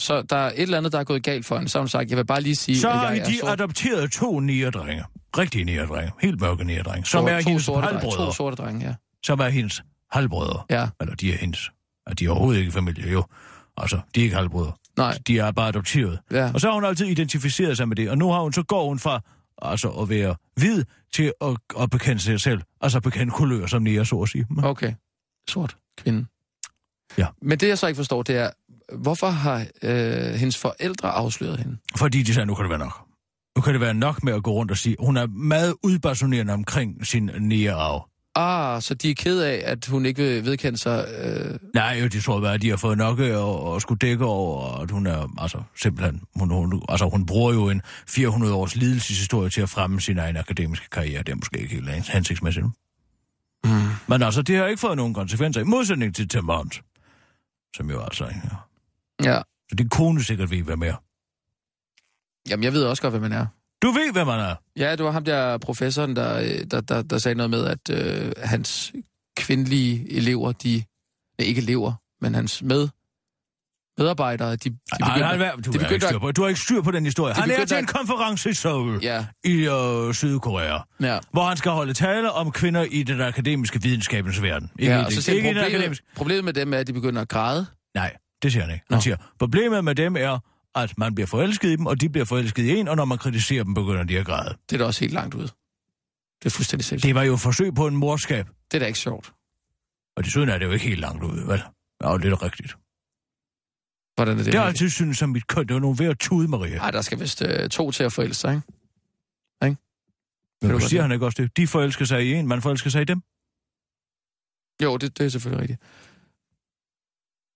Så 0.00 0.22
der 0.22 0.36
er 0.36 0.46
et 0.50 0.60
eller 0.62 0.78
andet, 0.78 0.92
der 0.92 0.98
er 0.98 1.04
gået 1.04 1.22
galt 1.22 1.46
for 1.46 1.56
hende. 1.56 1.68
Så 1.70 1.78
har 1.78 1.82
hun 1.82 1.88
sagt, 1.88 2.10
jeg 2.10 2.18
vil 2.18 2.26
bare 2.26 2.40
lige 2.40 2.56
sige, 2.56 2.78
Så 2.80 2.88
at 2.88 2.94
har 2.98 3.10
jeg 3.10 3.18
er 3.18 3.24
de 3.24 3.38
sort. 3.38 3.50
adopteret 3.52 4.12
to 4.12 4.40
nierdrenge. 4.40 5.04
Rigtige 5.38 5.64
nierdrenge. 5.64 6.12
Helt 6.22 6.40
mørke 6.40 6.64
nierdrenge. 6.64 7.06
Som 7.06 7.24
To- 7.24 7.28
er 7.28 7.40
to 7.40 7.48
hendes 7.48 7.64
sorte 7.64 7.86
drenge. 7.86 8.00
halvbrødre. 8.00 8.26
To 8.26 8.32
sorte 8.32 8.56
drenge, 8.56 8.86
ja. 8.86 8.94
Som 9.24 9.40
er 9.40 9.48
hendes 9.48 9.82
halvbrødre. 10.12 10.62
Ja, 10.70 10.88
Eller 11.00 11.14
de 11.14 11.32
er 11.32 11.36
hendes. 11.36 11.70
Og 12.06 12.18
de 12.18 12.24
er 12.24 12.30
overhovedet 12.30 12.60
ikke 12.60 12.72
familie, 12.72 13.10
jo. 13.12 13.24
Altså, 13.76 14.00
de 14.14 14.20
er 14.20 14.24
ikke 14.24 14.36
halvbrødre. 14.36 14.72
nej, 14.96 15.18
De 15.26 15.38
er 15.38 15.50
bare 15.50 15.68
adopteret. 15.68 16.18
ja. 16.30 16.50
Og 16.54 16.60
så 16.60 16.66
har 16.66 16.74
hun 16.74 16.84
altid 16.84 17.06
identificeret 17.06 17.76
sig 17.76 17.88
med 17.88 17.96
det. 17.96 18.10
Og 18.10 18.18
nu 18.18 18.30
har 18.30 18.40
hun, 18.40 18.52
så 18.52 18.62
går 18.62 18.88
hun 18.88 18.98
fra 18.98 19.20
altså 19.62 19.88
at 19.88 20.08
være 20.08 20.36
hvid 20.56 20.84
til 21.14 21.32
at, 21.40 21.56
at 21.80 21.90
bekende 21.90 22.20
sig 22.22 22.40
selv. 22.40 22.60
Altså 22.80 23.00
bekende 23.00 23.32
kulør, 23.32 23.66
som 23.66 23.82
nære, 23.82 24.06
så 24.06 24.16
at 24.22 24.28
sige. 24.28 24.46
Okay. 24.62 24.92
Sort 25.50 25.76
kvinde. 25.98 26.26
Ja. 27.18 27.26
Men 27.42 27.58
det, 27.58 27.68
jeg 27.68 27.78
så 27.78 27.86
ikke 27.86 27.96
forstår, 27.96 28.22
det 28.22 28.36
er, 28.36 28.50
hvorfor 28.96 29.26
har 29.26 29.66
øh, 29.82 30.34
hendes 30.34 30.58
forældre 30.58 31.08
afsløret 31.08 31.58
hende? 31.58 31.76
Fordi 31.96 32.22
de 32.22 32.34
sagde, 32.34 32.46
nu 32.46 32.54
kan 32.54 32.62
det 32.62 32.70
være 32.70 32.78
nok. 32.78 33.00
Nu 33.56 33.62
kan 33.62 33.72
det 33.72 33.80
være 33.80 33.94
nok 33.94 34.22
med 34.22 34.32
at 34.32 34.42
gå 34.42 34.52
rundt 34.52 34.70
og 34.70 34.76
sige, 34.76 34.96
hun 34.98 35.16
er 35.16 35.26
meget 35.26 35.74
udbasunerende 35.82 36.52
omkring 36.52 37.06
sin 37.06 37.30
nære 37.38 37.72
arv. 37.72 38.08
Ah, 38.34 38.82
så 38.82 38.94
de 38.94 39.10
er 39.10 39.14
ked 39.14 39.40
af, 39.40 39.62
at 39.64 39.86
hun 39.86 40.06
ikke 40.06 40.22
vil 40.22 40.44
vedkende 40.44 40.78
sig... 40.78 41.06
Øh... 41.18 41.58
Nej, 41.74 41.98
jo, 42.02 42.06
de 42.06 42.20
tror 42.20 42.40
bare, 42.40 42.54
at 42.54 42.62
de 42.62 42.70
har 42.70 42.76
fået 42.76 42.98
nok 42.98 43.18
og, 43.18 43.62
og 43.62 43.80
skulle 43.80 43.98
dække 43.98 44.24
over, 44.24 44.80
at 44.82 44.90
hun 44.90 45.06
er, 45.06 45.28
altså 45.38 45.62
simpelthen, 45.82 46.22
hun, 46.36 46.50
hun, 46.50 46.82
altså 46.88 47.08
hun 47.08 47.26
bruger 47.26 47.52
jo 47.52 47.68
en 47.68 47.82
400 48.08 48.54
års 48.54 48.76
lidelseshistorie 48.76 49.50
til 49.50 49.60
at 49.60 49.68
fremme 49.68 50.00
sin 50.00 50.18
egen 50.18 50.36
akademiske 50.36 50.86
karriere. 50.92 51.22
Det 51.22 51.32
er 51.32 51.36
måske 51.36 51.58
ikke 51.58 51.74
helt 51.74 52.08
hensigtsmæssigt. 52.08 52.66
Mm. 53.64 53.70
Men 54.06 54.22
altså, 54.22 54.42
det 54.42 54.56
har 54.56 54.66
ikke 54.66 54.80
fået 54.80 54.96
nogen 54.96 55.14
konsekvenser, 55.14 55.60
i 55.60 55.64
modsætning 55.64 56.14
til 56.14 56.40
Hunt, 56.40 56.82
som 57.76 57.90
jo 57.90 58.00
altså 58.00 58.24
ikke 58.24 58.40
ja. 58.44 58.71
Ja. 59.24 59.40
Så 59.70 59.74
din 59.78 59.88
kone 59.88 60.24
sikkert 60.24 60.50
ved, 60.50 60.62
hvad 60.62 60.76
mere. 60.76 60.96
Jamen, 62.48 62.64
jeg 62.64 62.72
ved 62.72 62.84
også 62.84 63.02
godt, 63.02 63.12
hvad 63.12 63.20
man 63.20 63.32
er. 63.32 63.46
Du 63.82 63.90
ved, 63.90 64.12
hvad 64.12 64.24
man 64.24 64.40
er. 64.40 64.54
Ja, 64.76 64.96
det 64.96 65.04
var 65.04 65.10
ham 65.10 65.24
der 65.24 65.58
professoren, 65.58 66.16
der, 66.16 66.38
øh, 66.38 66.70
der, 66.70 66.80
der, 66.80 67.02
der 67.02 67.18
sagde 67.18 67.34
noget 67.34 67.50
med, 67.50 67.66
at 67.66 67.90
øh, 67.90 68.32
hans 68.38 68.92
kvindelige 69.36 70.12
elever, 70.12 70.52
de... 70.52 70.84
Nej, 71.38 71.46
ikke 71.48 71.62
elever, 71.62 71.92
men 72.20 72.34
hans 72.34 72.62
med 72.62 72.88
medarbejdere, 73.98 74.50
de, 74.50 74.56
de 74.56 74.70
begyndte... 74.70 75.20
nej, 75.20 75.36
hvad- 75.36 75.50
du, 75.52 75.70
de 75.70 75.76
ikke 75.76 75.78
begyndte 75.84 76.06
styr 76.06 76.18
på, 76.18 76.32
du 76.32 76.42
har 76.42 76.48
ikke 76.48 76.60
styr 76.60 76.82
på 76.82 76.90
den 76.90 77.04
historie. 77.04 77.34
De 77.34 77.40
Han 77.40 77.50
er 77.50 77.64
til 77.64 77.78
en 77.78 77.86
konference 77.86 78.50
i 78.50 78.54
Seoul 78.54 78.98
Ja, 79.02 79.26
i 79.44 79.52
øh, 79.68 80.14
Sydkorea, 80.14 80.78
ja. 81.00 81.18
hvor 81.32 81.44
han 81.44 81.56
skal 81.56 81.70
holde 81.72 81.92
tale 81.94 82.32
om 82.32 82.52
kvinder 82.52 82.82
i 82.82 83.02
den 83.02 83.20
akademiske 83.20 83.82
videnskabens 83.82 84.42
verden. 84.42 84.70
Ikke, 84.78 84.94
ja 84.94 85.04
og 85.04 85.12
så 85.12 85.32
ikke 85.32 85.42
problemet, 85.48 85.66
akademiske... 85.66 86.06
problemet 86.16 86.44
med 86.44 86.52
dem 86.52 86.74
er, 86.74 86.78
at 86.78 86.86
de 86.86 86.92
begynder 86.92 87.22
at 87.22 87.28
græde. 87.28 87.66
Nej, 87.94 88.16
det 88.42 88.52
siger 88.52 88.64
han 88.64 88.72
ikke. 88.74 88.84
Han 88.90 88.96
Nå. 88.96 89.00
siger, 89.00 89.16
problemet 89.38 89.84
med 89.84 89.94
dem 89.94 90.16
er, 90.16 90.38
at 90.74 90.98
man 90.98 91.14
bliver 91.14 91.26
forelsket 91.26 91.68
i 91.68 91.76
dem, 91.76 91.86
og 91.86 92.00
de 92.00 92.08
bliver 92.08 92.24
forelsket 92.24 92.62
i 92.62 92.70
en, 92.70 92.88
og 92.88 92.96
når 92.96 93.04
man 93.04 93.18
kritiserer 93.18 93.64
dem, 93.64 93.74
begynder 93.74 94.04
de 94.04 94.18
at 94.18 94.26
græde. 94.26 94.56
Det 94.70 94.76
er 94.76 94.78
da 94.78 94.84
også 94.84 95.00
helt 95.00 95.12
langt 95.12 95.34
ud. 95.34 95.42
Det 95.42 96.46
er 96.46 96.50
fuldstændig 96.50 96.84
sindssygt. 96.84 97.06
Det 97.08 97.14
var 97.14 97.22
jo 97.22 97.34
et 97.34 97.40
forsøg 97.40 97.74
på 97.74 97.86
en 97.86 97.96
morskab, 97.96 98.46
Det 98.70 98.74
er 98.74 98.78
da 98.78 98.86
ikke 98.86 98.98
sjovt. 98.98 99.32
og 100.16 100.24
desuden 100.24 100.48
er 100.48 100.58
det 100.58 100.66
jo 100.66 100.70
ikke 100.70 100.86
helt 100.86 101.00
langt 101.00 101.24
ud, 101.24 101.46
vel? 101.46 101.62
Ja, 102.04 102.16
det 102.18 102.32
er 102.32 102.42
rigtigt. 102.42 102.76
Hvordan 104.14 104.38
er 104.38 104.42
det? 104.42 104.46
Det, 104.52 104.60
har 104.60 104.66
altid 104.66 104.90
syntes 104.90 105.18
som 105.18 105.28
mit 105.28 105.46
køn, 105.46 105.66
det 105.66 105.74
var 105.74 105.80
nogle 105.80 105.98
ved 105.98 106.06
at 106.06 106.18
tude, 106.18 106.48
Maria. 106.48 106.76
Ej, 106.78 106.90
der 106.90 107.02
skal 107.02 107.20
vist 107.20 107.42
øh, 107.42 107.68
to 107.68 107.90
til 107.90 108.04
at 108.04 108.12
forelske 108.12 108.40
sig, 108.40 108.54
ikke? 108.54 108.62
Men 110.62 110.70
du 110.70 110.78
siger 110.80 110.90
det? 110.90 111.02
han 111.02 111.12
ikke 111.12 111.26
også 111.26 111.42
det? 111.42 111.56
De 111.56 111.66
forelsker 111.66 112.04
sig 112.04 112.26
i 112.26 112.32
en, 112.34 112.46
man 112.46 112.62
forelsker 112.62 112.90
sig 112.90 113.02
i 113.02 113.04
dem. 113.04 113.22
Jo, 114.82 114.96
det, 114.96 115.18
det 115.18 115.26
er 115.26 115.28
selvfølgelig 115.28 115.60
rigtigt. 115.62 115.80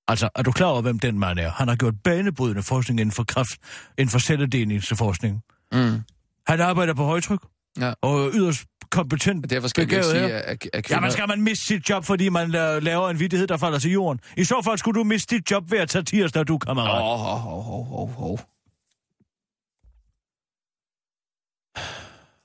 Altså, 0.09 0.29
er 0.35 0.43
du 0.43 0.53
klar 0.53 0.67
over, 0.67 0.83
hvem 0.83 0.99
den 0.99 1.19
mand 1.19 1.39
er? 1.39 1.51
Han 1.51 1.69
har 1.69 1.77
gjort 1.77 1.95
banebrydende 2.05 2.63
forskning 2.63 3.01
inden 3.01 3.13
for 3.13 3.25
kraft, 3.25 3.59
inden 3.99 4.11
for 4.11 4.19
celledelingsforskning. 4.19 5.43
Mm. 5.73 6.01
Han 6.47 6.61
arbejder 6.61 6.95
på 6.95 7.05
højtryk. 7.05 7.41
Ja. 7.81 7.93
Og 8.03 8.25
er 8.25 8.31
yderst 8.35 8.65
kompetent. 8.91 9.45
Og 9.45 9.51
derfor 9.51 9.69
skal 9.69 9.87
begavet 9.87 10.05
sige, 10.05 10.23
at, 10.23 10.31
at, 10.31 10.49
at 10.51 10.71
Ja, 10.75 10.81
kvinder... 10.81 11.01
men 11.01 11.11
skal 11.13 11.29
man 11.29 11.43
miste 11.43 11.67
sit 11.67 11.89
job, 11.91 12.05
fordi 12.05 12.29
man 12.29 12.51
la- 12.51 12.79
laver 12.79 13.11
en 13.11 13.19
vittighed, 13.21 13.47
der 13.47 13.57
falder 13.57 13.79
til 13.79 13.91
jorden? 13.93 14.21
I 14.37 14.45
så 14.45 14.63
fald 14.65 14.79
skulle 14.79 14.99
du 14.99 15.05
miste 15.05 15.37
dit 15.37 15.51
job 15.51 15.71
ved 15.71 15.79
at 15.79 15.89
tage 15.89 16.03
tirsdag, 16.03 16.49
du 16.49 16.59
kammerat. 16.59 17.03
Åh, 17.03 17.27
oh, 17.27 17.47
oh, 17.47 17.71
oh, 17.71 17.93
oh, 17.93 18.31
oh. 18.31 18.39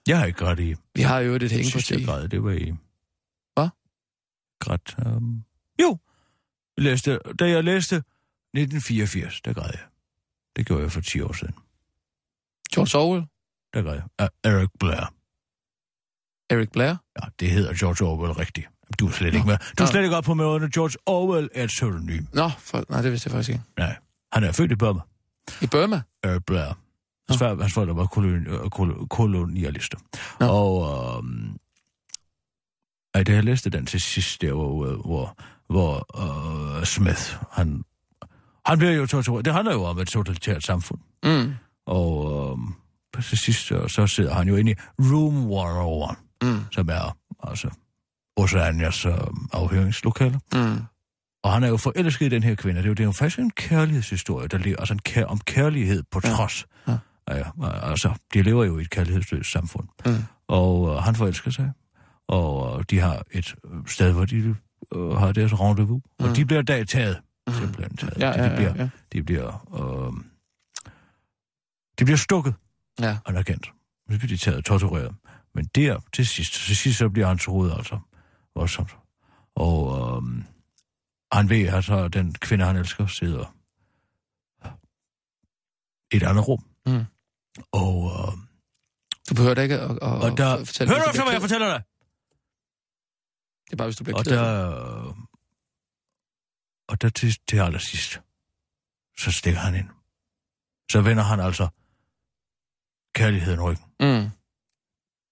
Jeg 0.08 0.19
har 0.19 0.26
ikke 0.26 0.39
grædt 0.39 0.60
i. 0.60 0.76
Vi 0.95 1.02
har 1.02 1.19
jo 1.19 1.34
et 1.34 1.41
Jeg 1.41 1.52
hænge 1.52 1.63
på 1.65 1.69
synes, 1.69 1.91
jeg 1.91 2.06
græd. 2.06 2.28
Det 2.28 2.43
var 2.43 2.52
i... 2.52 2.74
Hvad? 3.56 3.69
Grædt. 4.60 4.95
Um... 5.06 5.43
Jo. 5.82 5.97
Læste, 6.82 7.20
da 7.39 7.50
jeg 7.50 7.63
læste 7.63 7.96
1984, 7.96 9.41
der 9.41 9.54
græd 9.54 9.70
jeg. 9.72 9.80
Det 10.56 10.65
gjorde 10.65 10.84
jeg 10.84 10.91
for 10.91 11.02
10 11.02 11.22
år 11.22 11.34
siden. 11.34 11.56
George 12.74 13.00
Orwell, 13.00 13.26
Der 13.74 13.82
græd 13.82 13.94
jeg. 13.94 14.04
Af 14.20 14.30
Eric 14.44 14.70
Blair. 14.80 15.14
Eric 16.49 16.70
Blair. 16.72 16.95
Ja, 17.22 17.28
det 17.39 17.51
hedder 17.51 17.74
George 17.74 18.06
Orwell 18.06 18.34
rigtigt. 18.34 18.68
Du 18.99 19.08
er 19.08 19.12
slet 19.12 19.34
ikke 19.34 19.47
med. 19.47 19.58
Du 19.58 19.84
er 19.84 19.88
Nå. 19.88 19.91
slet 19.91 20.03
ikke 20.03 20.16
op 20.16 20.24
på 20.24 20.34
møderne. 20.34 20.70
George 20.74 20.97
Orwell 21.06 21.49
er 21.56 21.64
et 21.64 21.68
pseudonym. 21.68 22.26
Nå, 22.34 22.49
for, 22.60 22.84
nej, 22.89 23.01
det 23.01 23.12
vidste 23.12 23.28
jeg 23.28 23.32
faktisk 23.32 23.49
ikke. 23.49 23.64
Nej. 23.78 23.95
Han 24.34 24.43
er 24.43 24.51
født 24.51 24.72
i 24.72 24.76
Burma. 24.76 24.99
I 25.62 25.68
Burma? 25.68 26.01
Eric 26.24 26.41
Blair. 26.47 26.78
Hans, 27.30 27.39
far, 27.39 27.62
hans 27.62 27.74
forældre 27.74 27.95
var 27.95 28.06
koloni, 28.06 28.47
øh, 28.49 28.70
kol, 28.70 29.08
kolonialister. 29.08 29.97
Nå. 30.39 30.45
Og 30.47 31.18
øhm, 31.18 31.58
da 33.16 33.32
jeg 33.34 33.43
læste 33.43 33.70
den 33.70 33.86
til 33.86 34.01
sidst, 34.01 34.41
der 34.41 34.53
hvor, 34.53 34.86
øh, 34.86 34.99
hvor, 34.99 35.38
hvor 35.70 36.05
øh, 36.80 36.86
Smith, 36.86 37.36
han, 37.51 37.84
han 38.66 38.78
bliver 38.78 38.91
jo 38.93 39.05
tortureret. 39.05 39.45
Det 39.45 39.53
handler 39.53 39.74
jo 39.74 39.84
om 39.84 39.99
et 39.99 40.07
totalitært 40.07 40.64
samfund. 40.64 40.99
Mm. 41.24 41.53
Og 41.86 42.32
øhm, 42.51 42.74
på 43.14 43.22
til 43.22 43.38
sidst, 43.38 43.68
så, 43.68 43.88
så 43.88 44.07
sidder 44.07 44.34
han 44.34 44.47
jo 44.47 44.55
inde 44.55 44.72
i 44.72 44.76
Room 44.99 45.36
101, 45.36 46.18
Mm. 46.43 46.59
som 46.72 46.89
er 46.89 47.18
altså 47.43 47.70
Oceanias 48.38 49.05
øh, 49.05 49.14
afhøringslokale. 49.53 50.39
Mm. 50.53 50.78
Og 51.43 51.53
han 51.53 51.64
er 51.64 51.68
jo 51.68 51.78
forelsket 51.78 52.26
i 52.26 52.30
den 52.30 52.43
her 52.43 52.55
kvinde. 52.55 52.78
Det 52.80 52.86
er 52.86 52.89
jo, 52.89 52.93
det 52.93 52.99
er 52.99 53.05
jo 53.07 53.12
faktisk 53.12 53.39
en 53.39 53.51
kærlighedshistorie, 53.51 54.47
der 54.47 54.57
ligger, 54.57 54.80
altså 54.80 54.93
en 54.93 54.99
kær, 54.99 55.26
om 55.26 55.39
kærlighed 55.39 56.03
på 56.12 56.22
Ja. 56.24 56.30
trods 56.30 56.66
Ja. 56.88 56.97
Ja, 57.32 57.43
altså, 57.89 58.14
de 58.34 58.41
lever 58.41 58.64
jo 58.66 58.78
i 58.78 58.82
et 58.82 58.89
kærlighedsløst 58.89 59.51
samfund. 59.51 59.88
Mm. 60.05 60.16
Og 60.47 60.89
øh, 60.89 60.95
han 61.03 61.16
forelsker 61.16 61.51
sig. 61.51 61.72
Og 62.28 62.80
øh, 62.80 62.86
de 62.89 62.99
har 62.99 63.24
et 63.32 63.55
øh, 63.65 63.88
sted, 63.88 64.13
hvor 64.13 64.26
de 64.26 64.55
øh, 64.95 65.09
har 65.11 65.32
deres 65.32 65.59
rendezvous. 65.59 66.01
Mm. 66.19 66.26
Og 66.26 66.36
de 66.36 66.45
bliver 66.45 66.61
dag 66.61 66.88
taget. 66.88 67.22
Simpelthen 67.49 67.97
taget. 67.97 68.17
Ja, 68.19 68.43
ja, 68.43 68.49
de 68.49 68.55
bliver, 68.55 68.76
ja. 68.76 68.89
De 69.13 69.24
bliver, 69.24 69.67
øh, 69.74 70.13
de 71.99 72.05
bliver 72.05 72.17
stukket, 72.17 72.53
Ja. 72.99 73.17
han 73.26 73.36
er 73.36 73.43
kendt. 73.43 73.65
Så 74.11 74.17
bliver 74.17 74.28
de 74.28 74.38
taget 74.38 74.57
og 74.57 74.65
tortureret. 74.65 75.15
Men 75.55 75.65
der, 75.65 75.99
til 76.13 76.28
sidst, 76.28 76.53
til 76.53 76.76
sidst 76.76 76.97
så 76.97 77.09
bliver 77.09 77.28
hans 77.28 77.45
hoved 77.45 77.72
altså 77.72 77.99
voldsomt. 78.55 78.95
Og 79.55 79.97
øh, 79.99 80.43
han 81.34 81.49
ved, 81.49 81.67
at 81.67 81.84
så 81.84 82.07
den 82.07 82.34
kvinde, 82.34 82.65
han 82.65 82.76
elsker, 82.78 83.07
sidder 83.07 83.55
i 86.13 86.17
et 86.17 86.24
andet 86.24 86.47
rum. 86.47 86.63
Mm. 86.86 87.03
Og, 87.72 88.11
øh, 88.13 88.34
Du 89.30 89.36
behøver 89.36 89.53
da 89.55 89.61
ikke 89.61 89.80
at, 89.80 89.91
at, 89.91 90.01
og 90.01 90.38
der... 90.38 90.53
at 90.55 90.67
fortælle, 90.67 90.93
Hør 90.93 91.01
efter, 91.09 91.24
hvad 91.24 91.34
jeg 91.34 91.41
fortæller 91.41 91.67
dig? 91.67 91.84
Det 93.72 93.76
er 93.76 93.78
bare, 93.78 93.88
hvis 93.88 93.95
du 93.95 94.03
bliver 94.03 94.17
Og 94.17 94.26
det. 94.26 94.34
der, 94.34 95.15
og 96.89 97.01
der 97.01 97.09
til, 97.09 97.38
til 97.47 97.57
allersidst, 97.57 98.22
så 99.17 99.32
stikker 99.32 99.59
han 99.59 99.76
ind. 99.76 99.89
Så 100.91 101.01
vender 101.01 101.24
han 101.24 101.39
altså 101.39 101.67
kærligheden 103.15 103.61
ryggen. 103.61 103.86
Mm. 103.99 104.30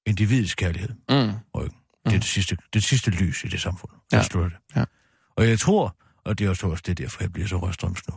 Individets 0.05 0.55
kærlighed 0.55 0.89
Mm. 0.89 1.33
ryggen. 1.55 1.79
Det 2.05 2.13
er 2.15 2.19
det 2.19 2.23
sidste, 2.23 2.57
det 2.73 2.83
sidste 2.83 3.11
lys 3.11 3.43
i 3.43 3.47
det 3.47 3.61
samfund. 3.61 3.91
Ja. 4.11 4.17
Jeg 4.17 4.25
slutter 4.25 4.49
det. 4.49 4.75
Ja. 4.75 4.85
Og 5.35 5.47
jeg 5.49 5.59
tror, 5.59 5.97
og 6.23 6.39
det 6.39 6.45
er 6.45 6.49
også, 6.49 6.81
det 6.85 6.89
er 6.89 6.95
derfor, 6.95 7.23
jeg 7.23 7.33
bliver 7.33 7.47
så 7.47 7.57
røstrøms 7.57 8.07
nu. 8.07 8.15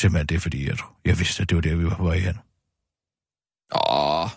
Simpelthen 0.00 0.26
det 0.26 0.34
er, 0.34 0.40
fordi 0.40 0.68
jeg, 0.68 0.78
tror, 0.78 1.00
jeg 1.04 1.18
vidste, 1.18 1.42
at 1.42 1.48
det 1.48 1.54
var 1.56 1.62
der, 1.62 1.74
vi 1.76 1.84
var 1.84 1.96
på 1.96 2.04
vej 2.04 2.18
hen. 2.18 2.36
Åh, 3.74 4.28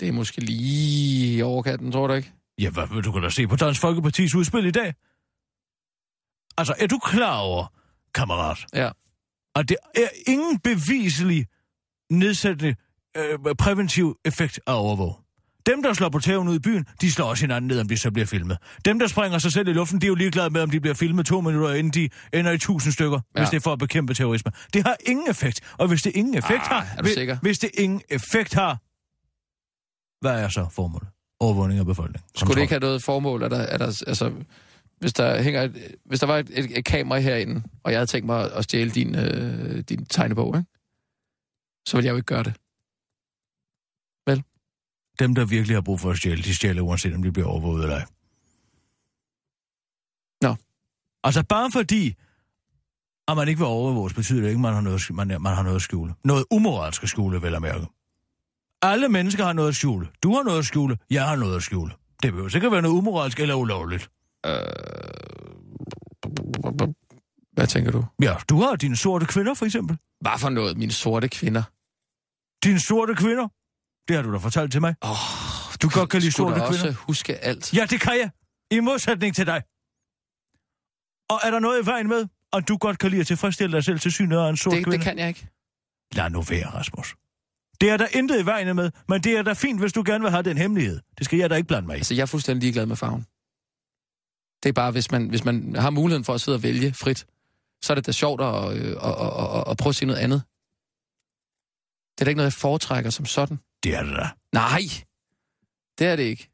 det 0.00 0.08
er 0.08 0.12
måske 0.12 0.40
lige 0.40 1.36
i 1.36 1.42
overkanten, 1.42 1.92
tror 1.92 2.06
du 2.06 2.14
ikke? 2.14 2.32
Ja, 2.58 2.70
hvad 2.70 2.86
vil 2.86 3.04
du 3.04 3.12
kan 3.12 3.22
da 3.22 3.30
se 3.30 3.46
på 3.46 3.56
Dansk 3.56 3.80
Folkepartis 3.80 4.34
udspil 4.34 4.66
i 4.66 4.70
dag? 4.70 4.94
Altså, 6.58 6.74
er 6.78 6.86
du 6.86 6.98
klar 6.98 7.38
over, 7.38 7.66
kammerat, 8.14 8.66
Ja. 8.74 8.90
at 9.56 9.68
det 9.68 9.76
er 9.94 10.08
ingen 10.26 10.58
beviselig 10.60 11.46
nedsættende 12.10 12.74
øh, 13.16 13.38
præventiv 13.58 14.16
effekt 14.24 14.60
af 14.66 14.72
overvåg? 14.82 15.20
Dem, 15.66 15.82
der 15.82 15.92
slår 15.92 16.08
på 16.08 16.18
tæven 16.18 16.48
ud 16.48 16.54
i 16.56 16.58
byen, 16.58 16.84
de 17.00 17.12
slår 17.12 17.26
også 17.26 17.42
hinanden 17.42 17.68
ned, 17.68 17.80
om 17.80 17.88
de 17.88 17.96
så 17.96 18.10
bliver 18.10 18.26
filmet. 18.26 18.58
Dem, 18.84 18.98
der 18.98 19.06
springer 19.06 19.38
sig 19.38 19.52
selv 19.52 19.68
i 19.68 19.72
luften, 19.72 20.00
de 20.00 20.06
er 20.06 20.08
jo 20.08 20.14
ligeglade 20.14 20.50
med, 20.50 20.60
om 20.62 20.70
de 20.70 20.80
bliver 20.80 20.94
filmet 20.94 21.26
to 21.26 21.40
minutter, 21.40 21.74
inden 21.74 21.92
de 21.92 22.08
ender 22.38 22.52
i 22.52 22.58
tusind 22.58 22.92
stykker, 22.92 23.20
ja. 23.34 23.40
Hvis 23.40 23.48
det 23.50 23.56
er 23.56 23.60
for 23.60 23.72
at 23.72 23.78
bekæmpe 23.78 24.14
terrorisme. 24.14 24.52
Det 24.74 24.82
har 24.86 24.96
ingen 25.06 25.30
effekt. 25.30 25.74
Og 25.78 25.88
hvis 25.88 26.02
det 26.02 26.12
ingen 26.16 26.34
effekt 26.34 26.60
Ah, 26.62 26.68
har... 26.68 26.80
er 26.92 26.96
du 26.96 27.02
hvis- 27.02 27.14
sikker? 27.14 27.36
Hvis 27.42 27.58
det 27.58 27.70
ingen 27.78 28.02
effekt 28.08 28.54
har, 28.54 28.78
hvad 30.24 30.44
er 30.44 30.48
så 30.48 30.68
formålet? 30.72 31.08
Overvågning 31.44 31.80
af 31.80 31.86
befolkningen. 31.86 32.28
Skulle 32.36 32.54
det 32.54 32.60
ikke 32.60 32.72
have 32.72 32.80
noget 32.80 33.02
formål? 33.02 33.42
Er 33.42 33.48
der, 33.48 33.58
er 33.58 33.78
der, 33.78 34.02
altså, 34.06 34.32
hvis 34.98 35.12
der, 35.12 35.42
hænger 35.42 35.62
et, 35.62 35.94
hvis 36.04 36.20
der 36.20 36.26
var 36.26 36.38
et, 36.38 36.50
et, 36.58 36.78
et 36.78 36.84
kamera 36.84 37.18
herinde, 37.18 37.62
og 37.82 37.92
jeg 37.92 37.98
havde 37.98 38.06
tænkt 38.06 38.26
mig 38.26 38.52
at 38.52 38.64
stjæle 38.64 38.90
din, 38.90 39.14
øh, 39.14 39.80
din 39.80 40.06
tegnebog, 40.06 40.56
ikke? 40.56 40.70
så 41.86 41.96
ville 41.96 42.06
jeg 42.06 42.12
jo 42.12 42.16
ikke 42.16 42.26
gøre 42.26 42.42
det. 42.42 42.54
Dem, 45.18 45.34
der 45.34 45.44
virkelig 45.44 45.76
har 45.76 45.80
brug 45.80 46.00
for 46.00 46.10
at 46.10 46.16
stjæle, 46.16 46.42
de 46.42 46.54
stjæler 46.54 46.82
uanset 46.82 47.14
om 47.14 47.22
de 47.22 47.32
bliver 47.32 47.48
overvåget 47.48 47.82
eller 47.82 47.96
ej. 47.96 48.04
Nå. 50.42 50.56
Altså 51.24 51.44
bare 51.48 51.70
fordi, 51.72 52.14
at 53.28 53.36
man 53.36 53.48
ikke 53.48 53.58
vil 53.58 53.66
overvåges, 53.66 54.14
betyder 54.14 54.40
det 54.40 54.48
ikke, 54.48 54.58
at 54.58 54.60
man 54.60 54.74
har 54.74 54.80
noget, 54.80 55.10
man, 55.10 55.28
man 55.28 55.54
har 55.54 55.62
noget 55.62 55.76
at 55.76 55.82
skjule. 55.82 56.14
Noget 56.24 56.44
umoralsk 56.50 57.02
at 57.02 57.08
skjule, 57.08 57.42
vel 57.42 57.54
at 57.54 57.62
mærke. 57.62 57.86
Alle 58.84 59.08
mennesker 59.08 59.44
har 59.44 59.52
noget 59.52 59.68
at 59.68 59.74
skjule. 59.76 60.08
Du 60.22 60.34
har 60.34 60.42
noget 60.42 60.58
at 60.58 60.64
skjule. 60.64 60.96
Jeg 61.10 61.24
har 61.28 61.36
noget 61.36 61.56
at 61.56 61.62
skjule. 61.62 61.92
Det 62.22 62.32
behøver 62.32 62.48
sikkert 62.48 62.72
være 62.72 62.82
noget 62.82 62.96
umoralsk 62.98 63.40
eller 63.40 63.54
ulovligt. 63.54 64.10
Hvad 67.52 67.66
tænker 67.66 67.90
du? 67.92 68.04
Ja, 68.22 68.34
du 68.48 68.60
har 68.60 68.76
dine 68.76 68.96
sorte 68.96 69.26
kvinder, 69.26 69.54
for 69.54 69.64
eksempel. 69.66 69.98
Hvad 70.20 70.38
for 70.38 70.48
noget, 70.48 70.76
mine 70.78 70.92
sorte 70.92 71.28
kvinder? 71.28 71.62
Dine 72.64 72.80
sorte 72.80 73.14
kvinder. 73.14 73.48
Det 74.08 74.16
har 74.16 74.22
du 74.22 74.32
da 74.32 74.36
fortalt 74.38 74.72
til 74.72 74.80
mig. 74.80 74.94
Oh, 75.00 75.16
Du 75.82 75.88
godt 75.94 76.10
kan 76.10 76.20
lide 76.20 76.32
sorte 76.32 76.54
da 76.54 76.62
også 76.62 76.80
kvinder. 76.82 76.98
huske 77.06 77.36
alt. 77.36 77.74
Ja, 77.74 77.86
det 77.90 78.00
kan 78.00 78.12
jeg. 78.22 78.30
I 78.70 78.80
modsætning 78.80 79.34
til 79.34 79.46
dig. 79.46 79.62
Og 81.30 81.40
er 81.44 81.50
der 81.50 81.58
noget 81.58 81.82
i 81.82 81.86
vejen 81.86 82.08
med, 82.08 82.26
at 82.52 82.68
du 82.68 82.76
godt 82.76 82.98
kan 82.98 83.10
lide 83.10 83.20
at 83.20 83.26
tilfredsstille 83.26 83.76
dig 83.76 83.84
selv 83.84 84.00
til 84.00 84.12
synet 84.12 84.38
af 84.38 84.48
en 84.50 84.56
sort 84.56 84.74
det, 84.74 84.84
kvinde? 84.84 84.96
det 84.98 85.04
kan 85.04 85.18
jeg 85.18 85.28
ikke. 85.28 85.48
Lad 86.12 86.30
nu 86.30 86.42
være, 86.42 86.66
Rasmus. 86.66 87.14
Det 87.80 87.90
er 87.90 87.96
der 87.96 88.06
intet 88.12 88.42
i 88.42 88.46
vejen 88.46 88.76
med, 88.76 88.90
men 89.08 89.20
det 89.20 89.32
er 89.38 89.42
da 89.42 89.52
fint, 89.52 89.80
hvis 89.80 89.92
du 89.92 90.02
gerne 90.06 90.22
vil 90.22 90.30
have 90.30 90.42
den 90.42 90.58
hemmelighed. 90.58 91.00
Det 91.18 91.24
skal 91.24 91.38
jeg 91.38 91.50
da 91.50 91.54
ikke 91.54 91.66
blande 91.66 91.86
mig 91.86 91.94
i. 91.94 91.98
Altså, 91.98 92.14
jeg 92.14 92.22
er 92.22 92.26
fuldstændig 92.26 92.62
ligeglad 92.62 92.86
med 92.86 92.96
farven. 92.96 93.26
Det 94.62 94.68
er 94.68 94.72
bare, 94.72 94.90
hvis 94.90 95.10
man, 95.10 95.28
hvis 95.28 95.44
man 95.44 95.76
har 95.76 95.90
muligheden 95.90 96.24
for 96.24 96.34
at 96.34 96.40
sidde 96.40 96.56
og 96.56 96.62
vælge 96.62 96.92
frit, 96.92 97.26
så 97.82 97.92
er 97.92 97.94
det 97.94 98.06
da 98.06 98.12
sjovt 98.12 98.40
at, 98.40 98.76
øh, 98.76 98.90
at, 98.90 99.14
at, 99.20 99.56
at, 99.56 99.64
at 99.70 99.76
prøve 99.76 99.88
at 99.90 99.94
se 99.94 100.06
noget 100.06 100.20
andet. 100.20 100.42
Det 102.12 102.20
er 102.20 102.24
da 102.24 102.28
ikke 102.28 102.36
noget, 102.36 102.52
jeg 102.52 102.60
foretrækker 102.60 103.10
som 103.10 103.26
sådan. 103.26 103.58
Det 103.82 103.94
er 103.94 104.02
det 104.02 104.16
da. 104.16 104.28
Nej, 104.52 104.80
det 105.98 106.06
er 106.06 106.16
det 106.16 106.22
ikke. 106.22 106.50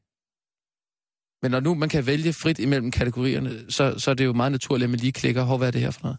Men 1.43 1.51
når 1.51 1.61
nu 1.61 1.75
man 1.75 1.89
kan 1.89 2.07
vælge 2.07 2.33
frit 2.33 2.59
imellem 2.59 2.91
kategorierne, 2.91 3.71
så, 3.73 3.99
så 3.99 4.11
er 4.11 4.15
det 4.15 4.25
jo 4.25 4.33
meget 4.33 4.53
naturligt, 4.53 4.85
at 4.85 4.91
man 4.91 5.01
lige 5.01 5.13
klikker, 5.13 5.45
hvor 5.45 5.59
hvad 5.59 5.69
er 5.69 5.73
det 5.73 5.81
her 5.81 5.91
for 5.91 6.03
noget? 6.03 6.19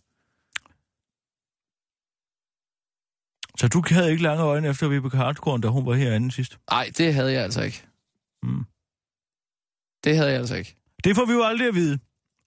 Så 3.57 3.67
du 3.67 3.83
havde 3.89 4.11
ikke 4.11 4.23
lange 4.23 4.43
øjne 4.43 4.67
efter 4.67 4.87
Vibeke 4.87 5.17
Hartkorn, 5.17 5.61
da 5.61 5.67
hun 5.67 5.85
var 5.85 5.93
herinde 5.93 6.31
sidst? 6.31 6.57
Nej, 6.71 6.91
det 6.97 7.13
havde 7.13 7.33
jeg 7.33 7.43
altså 7.43 7.61
ikke. 7.61 7.83
Mm. 8.43 8.65
Det 10.03 10.15
havde 10.15 10.29
jeg 10.29 10.39
altså 10.39 10.55
ikke. 10.55 10.75
Det 11.03 11.15
får 11.15 11.25
vi 11.25 11.33
jo 11.33 11.43
aldrig 11.43 11.67
at 11.67 11.75
vide. 11.75 11.99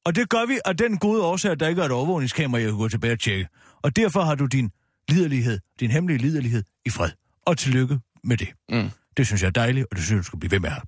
Og 0.04 0.14
det 0.14 0.28
gør 0.28 0.46
vi 0.46 0.58
af 0.64 0.76
den 0.76 0.98
gode 0.98 1.22
årsag, 1.22 1.50
at 1.52 1.60
der 1.60 1.68
ikke 1.68 1.80
er 1.82 1.86
et 1.86 1.92
overvågningskamera, 1.92 2.60
jeg 2.60 2.68
kan 2.68 2.78
gå 2.78 2.88
tilbage 2.88 3.12
og 3.12 3.20
tjekke. 3.20 3.48
Og 3.82 3.96
derfor 3.96 4.20
har 4.20 4.34
du 4.34 4.46
din 4.46 4.70
liderlighed, 5.08 5.58
din 5.80 5.90
hemmelige 5.90 6.18
liderlighed 6.18 6.64
i 6.84 6.90
fred. 6.90 7.10
Og 7.42 7.58
tillykke 7.58 8.00
med 8.24 8.36
det. 8.36 8.48
Mm. 8.68 8.90
Det 9.16 9.26
synes 9.26 9.42
jeg 9.42 9.48
er 9.48 9.52
dejligt, 9.52 9.86
og 9.90 9.96
det 9.96 10.04
synes 10.04 10.10
jeg, 10.10 10.18
du 10.18 10.22
skal 10.22 10.38
blive 10.38 10.50
ved 10.50 10.60
med 10.60 10.68
at 10.68 10.72
have. 10.72 10.84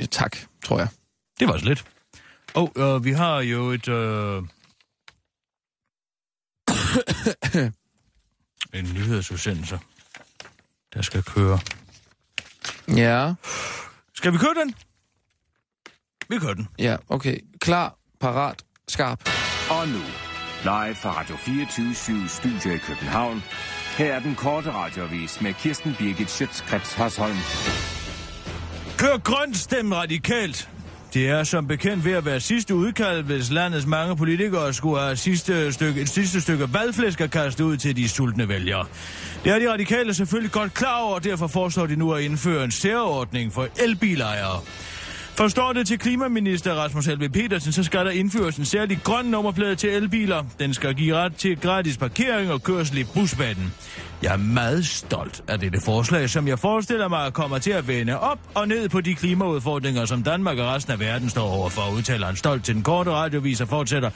Ja, 0.00 0.06
tak, 0.06 0.36
tror 0.64 0.78
jeg. 0.78 0.88
Det 1.40 1.48
var 1.48 1.58
så 1.58 1.64
lidt. 1.64 1.84
Og 2.54 2.72
øh, 2.76 3.04
vi 3.04 3.12
har 3.12 3.40
jo 3.40 3.70
et... 3.70 3.88
Øh... 3.88 4.42
en 8.74 8.84
nyhedsudsendelse, 8.84 9.78
der 10.94 11.02
skal 11.02 11.22
køre. 11.22 11.58
Ja, 12.88 13.32
Skal 14.14 14.32
vi 14.32 14.38
køre 14.38 14.54
den? 14.54 14.74
Vi 16.28 16.38
kører 16.38 16.54
den. 16.54 16.68
ja, 16.78 16.96
okay. 17.08 17.38
Klar, 17.60 17.94
parat, 18.20 18.62
skarp. 18.88 19.28
Og 19.70 19.88
nu, 19.88 19.98
live 20.62 20.94
fra 20.94 21.20
Radio 21.20 21.36
24 21.36 22.28
Studio 22.28 22.72
i 22.74 22.78
København. 22.78 23.42
Her 23.96 24.14
er 24.14 24.20
den 24.20 24.34
korte 24.34 24.72
radiovis 24.72 25.40
med 25.40 25.54
Kirsten 25.54 25.94
Birgit 25.98 26.30
Schøtzgrads 26.30 26.92
Hasholm. 26.94 27.36
Kør 28.98 29.18
grønt, 29.18 29.56
stem 29.56 29.92
radikalt. 29.92 30.70
Det 31.14 31.28
er 31.28 31.44
som 31.44 31.66
bekendt 31.66 32.04
ved 32.04 32.12
at 32.12 32.24
være 32.24 32.40
sidste 32.40 32.74
udkald, 32.74 33.22
hvis 33.22 33.50
landets 33.50 33.86
mange 33.86 34.16
politikere 34.16 34.74
skulle 34.74 35.00
have 35.00 35.16
sidste 35.16 35.72
stykke, 35.72 36.00
et 36.00 36.08
sidste 36.08 36.40
stykke 36.40 36.74
valgflæsk 36.74 37.20
at 37.20 37.30
kaste 37.30 37.64
ud 37.64 37.76
til 37.76 37.96
de 37.96 38.08
sultne 38.08 38.48
vælgere. 38.48 38.86
Det 39.44 39.52
er 39.52 39.58
de 39.58 39.72
radikale 39.72 40.14
selvfølgelig 40.14 40.52
godt 40.52 40.74
klar 40.74 41.00
over, 41.00 41.14
og 41.14 41.24
derfor 41.24 41.46
foreslår 41.46 41.86
de 41.86 41.96
nu 41.96 42.12
at 42.12 42.22
indføre 42.22 42.64
en 42.64 42.70
særordning 42.70 43.52
for 43.52 43.68
elbilejere. 43.78 44.60
Forstår 45.34 45.72
det 45.72 45.86
til 45.86 45.98
klimaminister 45.98 46.74
Rasmus 46.74 47.06
Helve 47.06 47.28
Petersen, 47.28 47.72
så 47.72 47.82
skal 47.82 48.04
der 48.04 48.10
indføres 48.10 48.56
en 48.56 48.64
særlig 48.64 48.98
grøn 49.04 49.24
nummerplade 49.24 49.76
til 49.76 49.90
elbiler. 49.90 50.44
Den 50.58 50.74
skal 50.74 50.94
give 50.94 51.16
ret 51.16 51.36
til 51.36 51.60
gratis 51.60 51.96
parkering 51.96 52.52
og 52.52 52.62
kørsel 52.62 52.98
i 52.98 53.04
busbanen. 53.04 53.72
Jeg 54.24 54.32
er 54.32 54.36
meget 54.36 54.86
stolt 54.86 55.42
af 55.48 55.60
dette 55.60 55.80
forslag, 55.80 56.30
som 56.30 56.48
jeg 56.48 56.58
forestiller 56.58 57.08
mig 57.08 57.32
kommer 57.32 57.58
til 57.58 57.70
at 57.70 57.88
vende 57.88 58.20
op 58.20 58.38
og 58.54 58.68
ned 58.68 58.88
på 58.88 59.00
de 59.00 59.14
klimaudfordringer, 59.14 60.04
som 60.04 60.22
Danmark 60.22 60.58
og 60.58 60.66
resten 60.66 60.92
af 60.92 61.00
verden 61.00 61.30
står 61.30 61.42
overfor, 61.42 61.92
udtaler 61.96 62.26
han 62.26 62.36
stolt 62.36 62.64
til 62.64 62.74
den 62.74 62.82
korte 62.82 63.10
radiovis 63.10 63.60
og 63.60 63.68
fortsætter. 63.68 64.10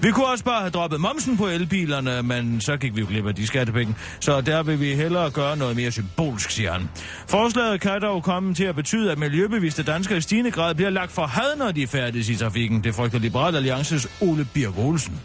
Vi 0.00 0.10
kunne 0.10 0.26
også 0.26 0.44
bare 0.44 0.60
have 0.60 0.70
droppet 0.70 1.00
momsen 1.00 1.36
på 1.36 1.46
elbilerne, 1.46 2.22
men 2.22 2.60
så 2.60 2.76
gik 2.76 2.96
vi 2.96 3.00
jo 3.00 3.06
glip 3.08 3.26
af 3.26 3.34
de 3.34 3.46
skattepenge. 3.46 3.94
Så 4.20 4.40
der 4.40 4.62
vil 4.62 4.80
vi 4.80 4.94
hellere 4.94 5.30
gøre 5.30 5.56
noget 5.56 5.76
mere 5.76 5.90
symbolsk, 5.90 6.50
siger 6.50 6.72
han. 6.72 6.88
Forslaget 7.28 7.80
kan 7.80 8.00
dog 8.00 8.22
komme 8.22 8.54
til 8.54 8.64
at 8.64 8.74
betyde, 8.74 9.12
at 9.12 9.18
miljøbevidste 9.18 9.82
danskere 9.82 10.18
i 10.18 10.20
stigende 10.20 10.50
grad 10.50 10.74
bliver 10.74 10.90
lagt 10.90 11.12
for 11.12 11.26
had, 11.26 11.56
når 11.58 11.72
de 11.72 11.86
færdes 11.86 12.28
i 12.28 12.36
trafikken. 12.36 12.84
Det 12.84 12.94
frygter 12.94 13.18
Liberal 13.18 13.56
Alliances 13.56 14.08
Ole 14.20 14.48
Birk 14.54 14.78
Olsen. 14.78 15.20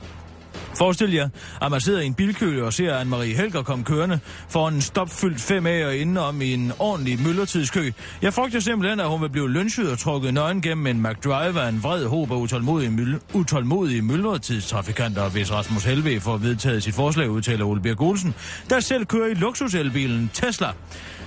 Forestil 0.77 1.13
jer, 1.13 1.29
at 1.61 1.71
man 1.71 1.81
sidder 1.81 1.99
i 1.99 2.05
en 2.05 2.13
bilkø 2.13 2.63
og 2.65 2.73
ser 2.73 2.99
Anne-Marie 2.99 3.41
Helger 3.41 3.61
komme 3.63 3.85
kørende 3.85 4.19
foran 4.49 4.73
en 4.73 4.81
stopfyldt 4.81 5.41
5 5.41 5.67
a 5.67 5.85
og 5.85 5.95
indenom 5.95 6.41
i 6.41 6.53
en 6.53 6.71
ordentlig 6.79 7.21
myldretidskø. 7.21 7.91
Jeg 8.21 8.33
frygter 8.33 8.59
simpelthen, 8.59 8.99
at 8.99 9.07
hun 9.07 9.21
vil 9.21 9.29
blive 9.29 9.51
lynchet 9.51 9.91
og 9.91 9.99
trukket 9.99 10.33
nøgen 10.33 10.61
gennem 10.61 10.87
en 10.87 11.03
McDrive 11.03 11.61
af 11.61 11.69
en 11.69 11.83
vred 11.83 12.05
håb 12.05 12.31
af 12.31 12.35
utålmodige, 12.35 12.89
myl- 12.89 13.19
utålmodige 13.33 14.01
myldretidstrafikanter, 14.01 15.29
hvis 15.29 15.51
Rasmus 15.51 15.83
Helve 15.83 16.19
får 16.19 16.37
vedtaget 16.37 16.83
sit 16.83 16.95
forslag, 16.95 17.29
udtaler 17.29 17.65
Ole 17.65 17.81
Birk 17.81 18.01
Olsen, 18.01 18.35
der 18.69 18.79
selv 18.79 19.05
kører 19.05 19.27
i 19.27 19.33
luksuselbilen 19.33 20.29
Tesla. 20.33 20.67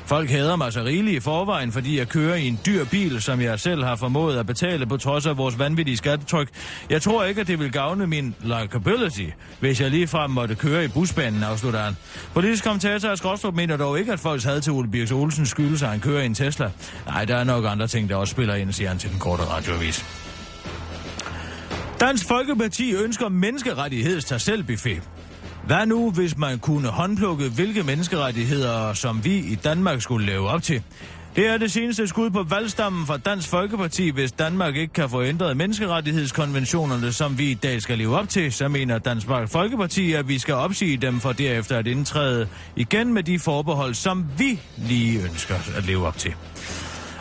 Folk 0.09 0.31
hader 0.31 0.57
mig 0.57 0.73
så 0.73 0.85
rigeligt 0.85 1.17
i 1.17 1.21
forvejen, 1.21 1.73
fordi 1.73 1.99
jeg 1.99 2.09
kører 2.09 2.37
i 2.37 2.49
en 2.49 2.59
dyr 2.67 2.85
bil, 2.85 3.23
som 3.23 3.41
jeg 3.41 3.61
selv 3.61 3.85
har 3.85 3.97
formået 3.97 4.39
at 4.39 4.47
betale 4.47 4.87
på 4.87 4.97
trods 4.97 5.27
af 5.27 5.37
vores 5.37 5.59
vanvittige 5.59 5.97
skattetryk. 5.97 6.49
Jeg 6.91 7.03
tror 7.03 7.25
ikke, 7.25 7.41
at 7.41 7.47
det 7.47 7.59
vil 7.59 7.73
gavne 7.73 8.07
min 8.07 8.35
likability, 8.41 9.25
hvis 9.61 9.81
jeg 9.81 9.91
ligefrem 9.91 10.31
måtte 10.31 10.55
køre 10.55 10.85
i 10.85 10.89
busbanen, 10.89 11.43
afslutter 11.43 11.81
han. 11.81 11.97
Politisk 12.35 12.65
kommentator 12.65 13.15
Skråstrup 13.15 13.55
mener 13.55 13.77
dog 13.77 13.99
ikke, 13.99 14.13
at 14.13 14.21
folks 14.21 14.45
had 14.45 14.61
til 14.61 14.73
Ole 14.73 14.91
Birks 14.91 15.13
Olsen 15.13 15.47
skyldes, 15.47 15.83
at 15.83 15.89
han 15.89 16.01
kører 16.01 16.23
i 16.23 16.27
en 16.27 16.35
Tesla. 16.35 16.71
Nej, 17.07 17.25
der 17.25 17.37
er 17.37 17.45
nok 17.45 17.65
andre 17.69 17.87
ting, 17.87 18.09
der 18.09 18.17
også 18.17 18.33
spiller 18.33 18.55
ind, 18.55 18.73
siger 18.73 18.89
han 18.89 18.99
til 18.99 19.11
den 19.11 19.19
korte 19.19 19.43
radioavis. 19.43 20.05
Dansk 22.01 22.29
Folkeparti 22.29 22.95
ønsker 22.95 23.29
menneskerettigheds 23.29 24.25
tag 24.25 24.41
selv 24.41 24.63
buffet. 24.63 25.03
Hvad 25.69 25.87
nu, 25.87 26.11
hvis 26.11 26.39
man 26.39 26.59
kunne 26.59 26.89
håndplukke, 26.89 27.49
hvilke 27.49 27.83
menneskerettigheder, 27.83 28.93
som 28.93 29.25
vi 29.25 29.37
i 29.37 29.55
Danmark 29.55 30.03
skulle 30.03 30.27
leve 30.27 30.49
op 30.49 30.63
til? 30.63 30.83
Det 31.37 31.47
er 31.47 31.59
det 31.59 31.73
seneste 31.73 32.07
skud 32.07 32.31
på 32.31 32.43
valgstammen 32.43 33.07
fra 33.07 33.17
Dansk 33.17 33.49
Folkeparti, 33.49 34.11
hvis 34.11 34.33
Danmark 34.33 34.77
ikke 34.77 34.93
kan 34.93 35.11
få 35.11 35.23
ændret 35.23 35.57
menneskerettighedskonventionerne, 35.57 37.13
som 37.13 37.39
vi 37.39 37.51
i 37.51 37.55
dag 37.55 37.83
skal 37.83 37.99
leve 37.99 38.17
op 38.17 38.29
til, 38.29 38.53
så 38.53 38.69
mener 38.69 38.99
Dansk 38.99 39.27
Folkeparti, 39.47 40.13
at 40.13 40.29
vi 40.29 40.39
skal 40.39 40.55
opsige 40.55 40.97
dem 40.97 41.21
for 41.21 41.33
derefter 41.33 41.79
at 41.79 41.87
indtræde 41.87 42.49
igen 42.77 43.15
med 43.15 43.23
de 43.23 43.39
forbehold, 43.39 43.95
som 43.95 44.25
vi 44.39 44.61
lige 44.77 45.23
ønsker 45.23 45.55
at 45.77 45.87
leve 45.87 46.07
op 46.07 46.17
til. 46.19 46.35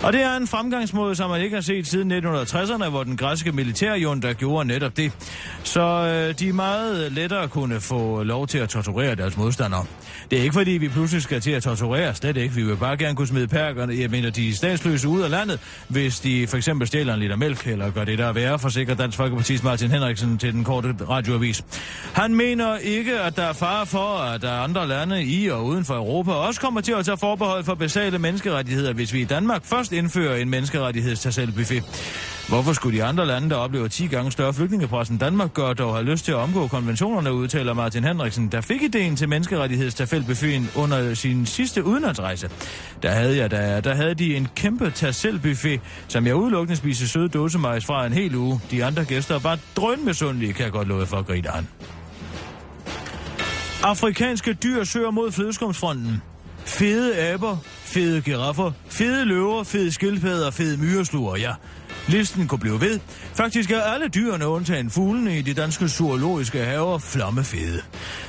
Og 0.03 0.13
det 0.13 0.21
er 0.21 0.37
en 0.37 0.47
fremgangsmåde, 0.47 1.15
som 1.15 1.29
man 1.29 1.41
ikke 1.41 1.55
har 1.55 1.61
set 1.61 1.87
siden 1.87 2.11
1960'erne, 2.11 2.89
hvor 2.89 3.03
den 3.03 3.17
græske 3.17 3.51
militærjunta 3.51 4.33
gjorde 4.33 4.67
netop 4.67 4.97
det. 4.97 5.11
Så 5.63 5.81
øh, 5.81 6.39
de 6.39 6.49
er 6.49 6.53
meget 6.53 7.11
lettere 7.11 7.47
kunne 7.47 7.79
få 7.79 8.23
lov 8.23 8.47
til 8.47 8.57
at 8.57 8.69
torturere 8.69 9.15
deres 9.15 9.37
modstandere. 9.37 9.85
Det 10.31 10.39
er 10.39 10.43
ikke 10.43 10.53
fordi, 10.53 10.71
vi 10.71 10.87
pludselig 10.87 11.21
skal 11.23 11.41
til 11.41 11.51
at 11.51 11.63
torturere, 11.63 12.15
slet 12.15 12.37
ikke. 12.37 12.55
Vi 12.55 12.63
vil 12.63 12.75
bare 12.75 12.97
gerne 12.97 13.15
kunne 13.15 13.27
smide 13.27 13.47
perkerne, 13.47 13.95
jeg 13.99 14.09
mener 14.09 14.29
de 14.29 14.55
statsløse 14.55 15.07
ud 15.07 15.21
af 15.21 15.29
landet, 15.29 15.59
hvis 15.87 16.19
de 16.19 16.47
for 16.47 16.57
eksempel 16.57 16.87
stjæler 16.87 17.13
en 17.13 17.19
liter 17.19 17.35
mælk, 17.35 17.67
eller 17.67 17.91
gør 17.91 18.03
det 18.03 18.17
der 18.17 18.33
værre, 18.33 18.59
forsikrer 18.59 18.95
Dansk 18.95 19.19
Folkeparti's 19.19 19.63
Martin 19.63 19.91
Henriksen 19.91 20.37
til 20.37 20.53
den 20.53 20.63
korte 20.63 20.95
radioavis. 21.09 21.65
Han 22.13 22.35
mener 22.35 22.77
ikke, 22.77 23.19
at 23.19 23.35
der 23.35 23.43
er 23.43 23.53
fare 23.53 23.85
for, 23.85 24.17
at 24.17 24.41
der 24.41 24.49
er 24.49 24.59
andre 24.59 24.87
lande 24.87 25.23
i 25.23 25.47
og 25.47 25.65
uden 25.65 25.85
for 25.85 25.95
Europa 25.95 26.31
også 26.31 26.61
kommer 26.61 26.81
til 26.81 26.91
at 26.91 27.05
tage 27.05 27.17
forbehold 27.17 27.63
for 27.63 27.75
basale 27.75 28.19
menneskerettigheder, 28.19 28.93
hvis 28.93 29.13
vi 29.13 29.21
i 29.21 29.25
Danmark 29.25 29.65
først 29.65 29.86
indfører 29.93 30.35
en 30.35 30.49
menneskerettigheds 30.49 31.39
Hvorfor 32.47 32.73
skulle 32.73 32.97
de 32.97 33.03
andre 33.03 33.25
lande, 33.25 33.49
der 33.49 33.55
oplever 33.55 33.87
10 33.87 34.07
gange 34.07 34.31
større 34.31 34.53
flygtningepres 34.53 35.09
end 35.09 35.19
Danmark, 35.19 35.53
gør 35.53 35.73
dog 35.73 35.93
have 35.93 36.05
lyst 36.05 36.25
til 36.25 36.31
at 36.31 36.37
omgå 36.37 36.67
konventionerne, 36.67 37.33
udtaler 37.33 37.73
Martin 37.73 38.03
Henriksen, 38.03 38.47
der 38.47 38.61
fik 38.61 38.81
ideen 38.81 39.15
til 39.15 39.29
menneskerettighedstafelbuffeten 39.29 40.69
under 40.75 41.13
sin 41.13 41.45
sidste 41.45 41.83
udenlandsrejse. 41.83 42.49
Der 43.03 43.11
havde, 43.11 43.37
jeg, 43.37 43.51
der, 43.51 43.81
der 43.81 43.95
havde 43.95 44.13
de 44.13 44.35
en 44.35 44.47
kæmpe 44.55 44.91
tasselbuffet, 44.91 45.81
som 46.07 46.27
jeg 46.27 46.35
udelukkende 46.35 46.75
spiste 46.75 47.07
søde 47.07 47.29
dåsemajs 47.29 47.85
fra 47.85 48.05
en 48.05 48.13
hel 48.13 48.35
uge. 48.35 48.59
De 48.71 48.85
andre 48.85 49.05
gæster 49.05 49.39
var 49.39 49.59
drønmesundelige, 49.75 50.53
kan 50.53 50.63
jeg 50.63 50.71
godt 50.71 50.87
love 50.87 51.05
for, 51.05 51.21
griner 51.21 51.51
han. 51.51 51.67
Afrikanske 53.83 54.53
dyr 54.53 54.83
søger 54.83 55.11
mod 55.11 55.31
flødeskumsfronten. 55.31 56.21
Fede 56.65 57.17
aber, 57.17 57.57
fede 57.87 58.21
giraffer, 58.21 58.71
fede 58.89 59.25
løver, 59.25 59.63
fede 59.63 59.91
skildpadder, 59.91 60.51
fede 60.51 60.77
myresluer, 60.77 61.37
ja. 61.37 61.51
Listen 62.07 62.47
kunne 62.47 62.59
blive 62.59 62.81
ved. 62.81 62.99
Faktisk 63.33 63.71
er 63.71 63.81
alle 63.81 64.07
dyrene 64.07 64.47
undtagen 64.47 64.89
fuglene 64.89 65.39
i 65.39 65.41
de 65.41 65.53
danske 65.53 65.89
zoologiske 65.89 66.59
haver 66.65 66.97
flammefede. 66.97 67.81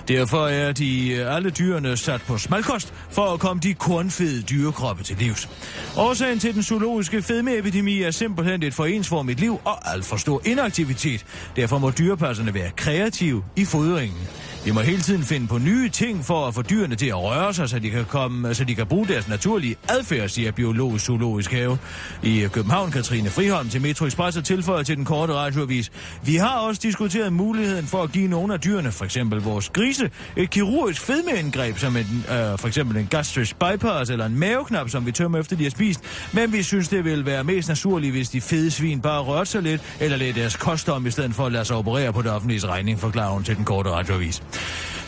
Derfor 0.09 0.47
er 0.47 0.73
de 0.73 1.11
øh, 1.13 1.37
alle 1.37 1.51
dyrene 1.51 1.97
sat 1.97 2.23
på 2.23 2.39
smalkost 2.39 2.95
for 3.11 3.33
at 3.33 3.41
komme 3.41 3.63
de 3.63 3.75
kornfede 3.75 4.43
dyrekroppe 4.43 5.03
til 5.03 5.17
livs. 5.19 5.49
Årsagen 5.97 6.39
til 6.39 6.55
den 6.55 6.63
zoologiske 6.63 7.23
fedmeepidemi 7.23 8.03
er 8.03 8.11
simpelthen 8.11 8.63
et 8.63 8.75
forensformigt 8.75 9.41
liv 9.41 9.61
og 9.65 9.93
alt 9.93 10.05
for 10.05 10.17
stor 10.17 10.43
inaktivitet. 10.45 11.27
Derfor 11.57 11.79
må 11.79 11.91
dyrepasserne 11.91 12.55
være 12.55 12.71
kreative 12.77 13.45
i 13.57 13.65
fodringen. 13.65 14.29
Vi 14.65 14.71
må 14.71 14.81
hele 14.81 15.03
tiden 15.03 15.23
finde 15.23 15.47
på 15.47 15.59
nye 15.59 15.89
ting 15.89 16.25
for 16.25 16.47
at 16.47 16.55
få 16.55 16.63
dyrene 16.63 16.97
til 16.97 17.07
at 17.07 17.23
røre 17.23 17.55
sig, 17.55 17.69
så 17.69 17.79
de 17.79 17.91
kan, 17.91 18.05
komme, 18.05 18.55
så 18.55 18.65
de 18.65 18.75
kan 18.75 18.87
bruge 18.87 19.09
deres 19.09 19.29
naturlige 19.29 19.77
adfærd, 19.89 20.29
siger 20.29 20.53
Biologisk 20.53 21.05
Zoologisk 21.05 21.53
Have. 21.53 21.79
I 22.23 22.41
øh, 22.41 22.51
København, 22.51 22.91
Katrine 22.91 23.31
Friholm 23.31 23.69
til 23.69 23.81
Metro 23.81 24.07
Express 24.07 24.37
og 24.37 24.45
tilføjer 24.45 24.83
til 24.83 24.97
den 24.97 25.05
korte 25.05 25.33
radioavis. 25.35 25.93
Vi 26.25 26.37
har 26.37 26.59
også 26.59 26.81
diskuteret 26.83 27.33
muligheden 27.33 27.87
for 27.87 28.03
at 28.03 28.13
give 28.13 28.29
nogle 28.29 28.55
af 28.55 28.61
dyrene, 28.61 28.93
for 28.93 29.05
eksempel 29.05 29.41
vores 29.41 29.69
grise, 29.69 30.11
et 30.37 30.51
kirurgisk 30.51 31.03
fedmeindgreb, 31.03 31.79
som 31.79 31.97
en, 31.97 32.25
øh, 32.31 32.59
for 32.59 32.67
eksempel 32.67 32.97
en 32.97 33.07
gastric 33.11 33.53
bypass 33.55 34.11
eller 34.11 34.27
en 34.27 34.39
maveknap, 34.39 34.91
som 34.91 35.07
vi 35.07 35.13
tømmer 35.13 35.39
efter 35.39 35.57
de 35.57 35.63
har 35.63 35.71
spist. 35.71 36.01
Men 36.33 36.53
vi 36.53 36.63
synes, 36.63 36.89
det 36.89 37.05
vil 37.05 37.27
være 37.27 37.45
mest 37.45 37.69
naturligt, 37.69 38.13
hvis 38.13 38.29
de 38.29 38.41
fede 38.41 38.71
svin 38.71 39.01
bare 39.01 39.23
rørte 39.23 39.51
sig 39.51 39.63
lidt, 39.63 39.83
eller 40.01 40.17
lidt 40.17 40.37
deres 40.37 40.57
kost 40.57 40.89
om, 40.89 41.07
i 41.07 41.11
stedet 41.11 41.35
for 41.35 41.47
at 41.47 41.53
lade 41.53 41.65
sig 41.65 41.77
operere 41.77 42.13
på 42.13 42.23
det 42.23 42.31
offentlige 42.31 42.67
regning, 42.67 43.01
forklarer 43.01 43.33
hun 43.33 43.45
til 43.45 43.57
den 43.57 43.65
korte 43.65 43.91
radioavis. 43.91 44.43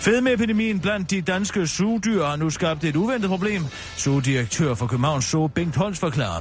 Fedmeepidemien 0.01 0.81
blandt 0.81 1.11
de 1.11 1.21
danske 1.21 1.67
sugedyr 1.67 2.25
har 2.25 2.37
nu 2.37 2.51
skabt 2.51 2.85
et 2.85 2.97
uventet 2.97 3.31
problem. 3.31 3.65
Sugedirektør 3.97 4.75
for 4.75 4.87
Københavns 4.87 5.25
Zoo, 5.25 5.47
Bengt 5.47 5.77
Holst, 5.77 6.01
forklarer. 6.01 6.41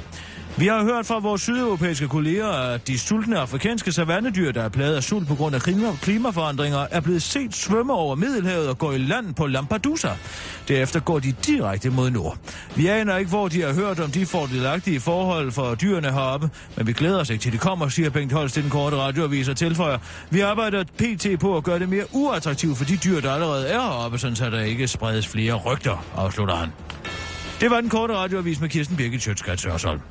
Vi 0.59 0.67
har 0.67 0.83
hørt 0.83 1.05
fra 1.05 1.19
vores 1.19 1.41
sydeuropæiske 1.41 2.07
kolleger, 2.07 2.47
at 2.47 2.87
de 2.87 2.99
sultne 2.99 3.39
afrikanske 3.39 3.91
savannedyr, 3.91 4.51
der 4.51 4.63
er 4.63 4.69
plaget 4.69 4.95
af 4.95 5.03
sult 5.03 5.27
på 5.27 5.35
grund 5.35 5.55
af 5.55 5.61
klimaforandringer, 6.01 6.87
er 6.91 6.99
blevet 6.99 7.21
set 7.21 7.55
svømme 7.55 7.93
over 7.93 8.15
Middelhavet 8.15 8.69
og 8.69 8.77
gå 8.77 8.91
i 8.91 8.97
land 8.97 9.33
på 9.33 9.47
Lampedusa. 9.47 10.09
Derefter 10.67 10.99
går 10.99 11.19
de 11.19 11.31
direkte 11.31 11.89
mod 11.89 12.09
nord. 12.09 12.37
Vi 12.75 12.87
aner 12.87 13.17
ikke, 13.17 13.29
hvor 13.29 13.47
de 13.47 13.61
har 13.61 13.73
hørt 13.73 13.99
om 13.99 14.11
de 14.11 14.25
fordelagtige 14.25 14.99
forhold 14.99 15.51
for 15.51 15.75
dyrene 15.75 16.11
heroppe, 16.11 16.49
men 16.75 16.87
vi 16.87 16.93
glæder 16.93 17.19
os 17.19 17.29
ikke 17.29 17.41
til 17.41 17.51
de 17.51 17.57
kommer, 17.57 17.89
siger 17.89 18.09
Bengt 18.09 18.33
Holst 18.33 18.57
i 18.57 18.61
den 18.61 18.69
korte 18.69 18.97
radioavis 18.97 19.49
og 19.49 19.57
tilføjer. 19.57 19.97
Vi 20.29 20.39
arbejder 20.39 20.83
pt. 20.83 21.39
på 21.39 21.57
at 21.57 21.63
gøre 21.63 21.79
det 21.79 21.89
mere 21.89 22.05
uattraktivt 22.11 22.77
for 22.77 22.85
de 22.85 22.97
dyr, 22.97 23.19
der 23.19 23.31
allerede 23.31 23.67
er 23.67 23.81
heroppe, 23.81 24.17
så 24.17 24.49
der 24.51 24.61
ikke 24.61 24.87
spredes 24.87 25.27
flere 25.27 25.53
rygter, 25.53 26.05
afslutter 26.15 26.55
han. 26.55 26.69
Det 27.61 27.71
var 27.71 27.81
den 27.81 27.89
korte 27.89 28.13
radioavis 28.13 28.61
med 28.61 28.69
Kirsten 28.69 28.97
Birgit 28.97 29.21
Sjøtskrets 29.21 29.63
Hørsholm. 29.63 30.01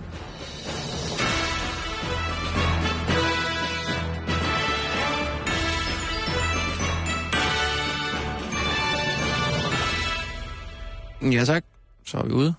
Ja 11.23 11.45
tak, 11.45 11.65
så 12.07 12.19
er 12.19 12.25
vi 12.27 12.33
ude. 12.33 12.55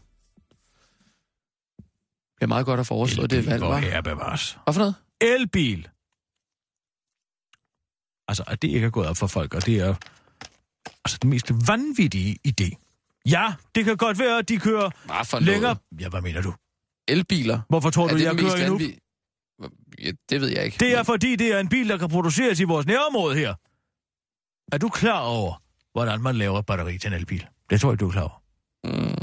Det 2.35 2.43
er 2.43 2.47
meget 2.47 2.65
godt 2.65 2.79
at 2.79 2.87
foreslå 2.87 3.27
det 3.27 3.45
valg, 3.45 3.61
var. 3.61 3.77
Elbil 3.77 4.03
bevares. 4.03 4.57
Hvad 4.63 4.73
for 4.73 4.79
noget? 4.81 4.95
Elbil. 5.21 5.89
Altså, 8.27 8.43
at 8.47 8.61
det 8.61 8.67
ikke 8.67 8.85
er 8.87 8.89
gået 8.91 9.07
op 9.07 9.17
for 9.17 9.27
folk, 9.27 9.53
og 9.53 9.65
det 9.65 9.79
er 9.79 9.95
altså 11.05 11.17
den 11.21 11.29
mest 11.29 11.51
vanvittige 11.67 12.37
idé. 12.47 12.69
Ja, 13.25 13.53
det 13.75 13.85
kan 13.85 13.97
godt 13.97 14.19
være, 14.19 14.37
at 14.37 14.49
de 14.49 14.57
kører 14.57 14.89
Hvad 15.05 15.25
for 15.25 15.39
længere... 15.39 15.61
Noget? 15.91 16.01
Ja, 16.01 16.09
hvad 16.09 16.21
mener 16.21 16.41
du? 16.41 16.53
Elbiler. 17.07 17.59
Hvorfor 17.69 17.89
tror 17.89 18.05
er 18.05 18.11
du, 18.11 18.17
det 18.17 18.23
jeg 18.23 18.37
kører 18.37 18.55
endnu? 18.55 18.71
vanvittige- 18.73 18.99
Ja, 19.99 20.11
det 20.29 20.41
ved 20.41 20.47
jeg 20.47 20.65
ikke. 20.65 20.77
Det 20.79 20.93
er 20.97 21.03
fordi, 21.03 21.35
det 21.35 21.53
er 21.55 21.59
en 21.59 21.69
bil, 21.69 21.89
der 21.89 21.97
kan 21.97 22.09
produceres 22.09 22.59
i 22.59 22.63
vores 22.63 22.85
nærområde 22.85 23.35
her. 23.35 23.55
Er 24.71 24.77
du 24.77 24.89
klar 24.89 25.19
over, 25.19 25.63
hvordan 25.91 26.21
man 26.21 26.35
laver 26.35 26.59
et 26.59 26.65
batteri 26.65 26.97
til 26.97 27.07
en 27.07 27.13
elbil? 27.13 27.47
Det 27.69 27.81
tror 27.81 27.91
jeg, 27.91 27.99
du 27.99 28.07
er 28.07 28.11
klar 28.11 28.21
over. 28.21 28.43
Mm, 28.85 29.18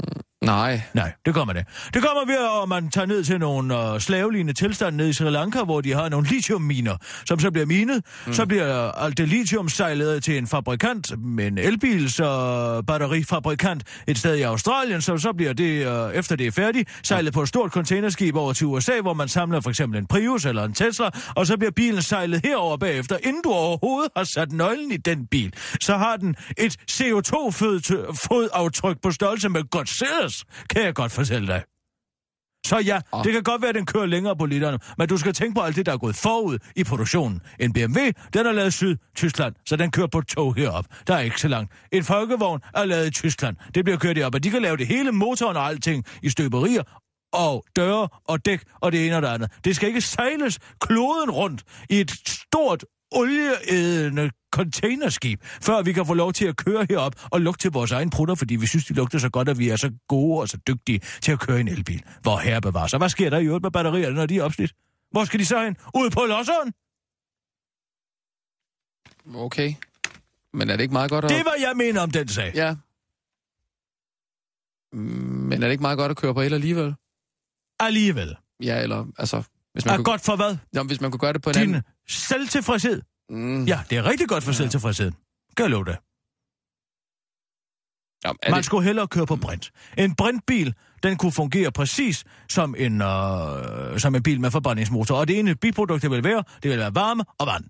nej. 0.47 0.81
Nej, 0.93 1.11
det 1.25 1.33
kommer 1.33 1.53
det. 1.53 1.65
Det 1.93 2.01
kommer 2.01 2.25
ved, 2.25 2.61
at 2.63 2.69
man 2.69 2.89
tager 2.89 3.05
ned 3.05 3.23
til 3.23 3.39
nogle 3.39 3.77
uh, 3.77 3.99
slavelignende 3.99 4.53
tilstande 4.53 4.97
nede 4.97 5.09
i 5.09 5.13
Sri 5.13 5.29
Lanka, 5.29 5.63
hvor 5.63 5.81
de 5.81 5.93
har 5.93 6.09
nogle 6.09 6.27
lithiumminer, 6.27 6.97
som 7.25 7.39
så 7.39 7.51
bliver 7.51 7.65
minet. 7.65 8.03
Mm. 8.27 8.33
Så 8.33 8.45
bliver 8.45 8.91
alt 8.91 9.17
det 9.17 9.27
lithium 9.27 9.69
sejlet 9.69 10.23
til 10.23 10.37
en 10.37 10.47
fabrikant, 10.47 11.11
en 11.39 11.57
elbils 11.57 12.19
uh, 12.19 12.25
batterifabrikant, 12.87 13.83
et 14.07 14.17
sted 14.17 14.35
i 14.35 14.41
Australien, 14.41 15.01
så 15.01 15.17
så 15.17 15.33
bliver 15.33 15.53
det, 15.53 15.87
uh, 15.87 16.15
efter 16.15 16.35
det 16.35 16.47
er 16.47 16.51
færdigt, 16.51 16.89
sejlet 17.03 17.33
på 17.33 17.41
et 17.41 17.47
stort 17.47 17.71
containerskib 17.71 18.35
over 18.35 18.53
til 18.53 18.67
USA, 18.67 19.01
hvor 19.01 19.13
man 19.13 19.27
samler 19.27 19.61
for 19.61 19.69
eksempel 19.69 19.99
en 19.99 20.07
Prius 20.07 20.45
eller 20.45 20.63
en 20.63 20.73
Tesla, 20.73 21.09
og 21.35 21.47
så 21.47 21.57
bliver 21.57 21.71
bilen 21.71 22.01
sejlet 22.01 22.41
herover 22.45 22.77
bagefter. 22.77 23.17
Inden 23.23 23.41
du 23.43 23.51
overhovedet 23.51 24.11
har 24.17 24.23
sat 24.23 24.51
nøglen 24.51 24.91
i 24.91 24.97
den 24.97 25.27
bil, 25.27 25.53
så 25.81 25.97
har 25.97 26.17
den 26.17 26.35
et 26.57 26.77
CO2-fodaftryk 26.91 28.97
på 29.03 29.11
størrelse 29.11 29.49
med 29.49 29.69
Godzillas, 29.69 30.36
kan 30.69 30.83
jeg 30.83 30.93
godt 30.93 31.11
fortælle 31.11 31.47
dig. 31.47 31.63
Så 32.67 32.79
ja, 32.79 32.99
Åh. 33.13 33.23
det 33.23 33.33
kan 33.33 33.43
godt 33.43 33.61
være, 33.61 33.69
at 33.69 33.75
den 33.75 33.85
kører 33.85 34.05
længere 34.05 34.35
på 34.35 34.45
literne, 34.45 34.79
men 34.97 35.07
du 35.07 35.17
skal 35.17 35.33
tænke 35.33 35.55
på 35.55 35.61
alt 35.61 35.75
det, 35.75 35.85
der 35.85 35.93
er 35.93 35.97
gået 35.97 36.15
forud 36.15 36.57
i 36.75 36.83
produktionen. 36.83 37.41
En 37.59 37.73
BMW, 37.73 37.99
den 38.33 38.45
er 38.45 38.51
lavet 38.51 38.67
i 38.67 38.71
Syd-Tyskland, 38.71 39.55
så 39.65 39.75
den 39.75 39.91
kører 39.91 40.07
på 40.07 40.19
et 40.19 40.27
tog 40.27 40.55
herop. 40.55 40.85
Der 41.07 41.15
er 41.15 41.19
ikke 41.19 41.41
så 41.41 41.47
langt. 41.47 41.73
En 41.91 42.03
folkevogn 42.03 42.61
er 42.75 42.85
lavet 42.85 43.07
i 43.07 43.11
Tyskland. 43.11 43.55
Det 43.75 43.83
bliver 43.83 43.97
kørt 43.97 44.17
herop, 44.17 44.35
og 44.35 44.43
de 44.43 44.49
kan 44.49 44.61
lave 44.61 44.77
det 44.77 44.87
hele, 44.87 45.11
motoren 45.11 45.57
og 45.57 45.67
alting, 45.67 46.05
i 46.23 46.29
støberier 46.29 46.83
og 47.33 47.65
døre 47.75 48.07
og 48.25 48.45
dæk 48.45 48.63
og 48.81 48.91
det 48.91 49.05
ene 49.05 49.15
og 49.15 49.21
det 49.21 49.27
andet. 49.27 49.51
Det 49.63 49.75
skal 49.75 49.87
ikke 49.87 50.01
sejles 50.01 50.59
kloden 50.79 51.31
rundt 51.31 51.63
i 51.89 51.99
et 51.99 52.11
stort 52.27 52.85
olieædende 53.11 54.31
containerskib, 54.51 55.43
før 55.43 55.81
vi 55.81 55.93
kan 55.93 56.05
få 56.05 56.13
lov 56.13 56.33
til 56.33 56.45
at 56.45 56.55
køre 56.57 56.85
herop 56.89 57.15
og 57.31 57.41
lugte 57.41 57.61
til 57.61 57.71
vores 57.71 57.91
egen 57.91 58.09
prutter, 58.09 58.35
fordi 58.35 58.55
vi 58.55 58.67
synes, 58.67 58.85
de 58.85 58.93
lugter 58.93 59.19
så 59.19 59.29
godt, 59.29 59.49
at 59.49 59.57
vi 59.59 59.69
er 59.69 59.75
så 59.75 59.91
gode 60.07 60.41
og 60.41 60.49
så 60.49 60.57
dygtige 60.67 60.99
til 60.99 61.31
at 61.31 61.39
køre 61.39 61.59
en 61.59 61.67
elbil. 61.67 62.03
Hvor 62.21 62.37
herre 62.37 62.61
bevarer 62.61 62.87
sig. 62.87 62.99
Hvad 62.99 63.09
sker 63.09 63.29
der 63.29 63.39
i 63.39 63.45
øvrigt 63.45 63.63
med 63.63 63.71
batterierne, 63.71 64.15
når 64.15 64.25
de 64.25 64.37
er 64.37 64.43
opslidt? 64.43 64.73
Hvor 65.11 65.25
skal 65.25 65.39
de 65.39 65.45
så 65.45 65.63
hen? 65.63 65.77
Ude 65.95 66.09
på 66.09 66.25
losseren? 66.27 66.73
Okay. 69.35 69.73
Men 70.53 70.69
er 70.69 70.75
det 70.75 70.83
ikke 70.83 70.93
meget 70.93 71.09
godt 71.09 71.25
at... 71.25 71.31
Det 71.31 71.45
var 71.45 71.55
jeg 71.59 71.73
mener 71.75 72.01
om 72.01 72.11
den 72.11 72.27
sag. 72.27 72.51
Ja. 72.55 72.75
Men 74.91 75.53
er 75.53 75.67
det 75.67 75.71
ikke 75.71 75.81
meget 75.81 75.97
godt 75.97 76.11
at 76.11 76.17
køre 76.17 76.33
på 76.33 76.41
el 76.41 76.53
alligevel? 76.53 76.95
Alligevel. 77.79 78.37
Ja, 78.63 78.81
eller 78.81 79.05
altså... 79.17 79.43
Hvis 79.77 79.85
man, 79.85 79.93
Er 79.93 79.97
kunne, 79.97 80.03
godt 80.05 80.21
for 80.21 80.35
hvad? 80.35 80.57
Nå, 80.73 80.83
hvis 80.83 81.01
man 81.01 81.11
kunne 81.11 81.19
gøre 81.19 81.33
det 81.33 81.41
på 81.41 81.49
en 81.49 81.53
Din 81.53 81.63
anden... 81.63 81.81
selvtilfredshed. 82.09 83.01
Mm, 83.29 83.65
Ja, 83.65 83.79
det 83.89 83.97
er 83.97 84.03
rigtig 84.05 84.27
godt 84.27 84.43
for 84.43 84.51
selvtilfredsheden. 84.51 85.13
Kan 85.57 85.63
jeg 85.63 85.69
love 85.71 85.85
det. 85.85 85.97
Er 88.25 88.33
Man 88.49 88.57
det, 88.57 88.65
skulle 88.65 88.83
hellere 88.83 89.07
køre 89.07 89.25
på 89.25 89.35
brint. 89.35 89.71
En 89.97 90.15
brintbil, 90.15 90.73
den 91.03 91.17
kunne 91.17 91.31
fungere 91.31 91.71
præcis 91.71 92.23
som 92.49 92.75
en, 92.77 93.01
øh, 93.01 93.99
som 93.99 94.15
en 94.15 94.23
bil 94.23 94.41
med 94.41 94.51
forbrændingsmotor. 94.51 95.15
Og 95.15 95.27
det 95.27 95.39
ene 95.39 95.55
biprodukt, 95.55 96.01
det 96.01 96.11
vil 96.11 96.23
være, 96.23 96.43
det 96.63 96.71
vil 96.71 96.79
være 96.79 96.95
varme 96.95 97.23
og 97.39 97.47
vand. 97.47 97.63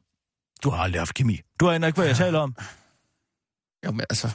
Du 0.63 0.69
har 0.69 0.77
aldrig 0.83 0.99
haft 1.01 1.13
kemi. 1.13 1.39
Du 1.59 1.69
aner 1.69 1.87
ikke, 1.87 1.97
hvad 1.97 2.07
jeg 2.07 2.15
taler 2.15 2.39
om. 2.39 2.55
jo, 3.85 3.91
men 3.91 4.05
altså... 4.09 4.29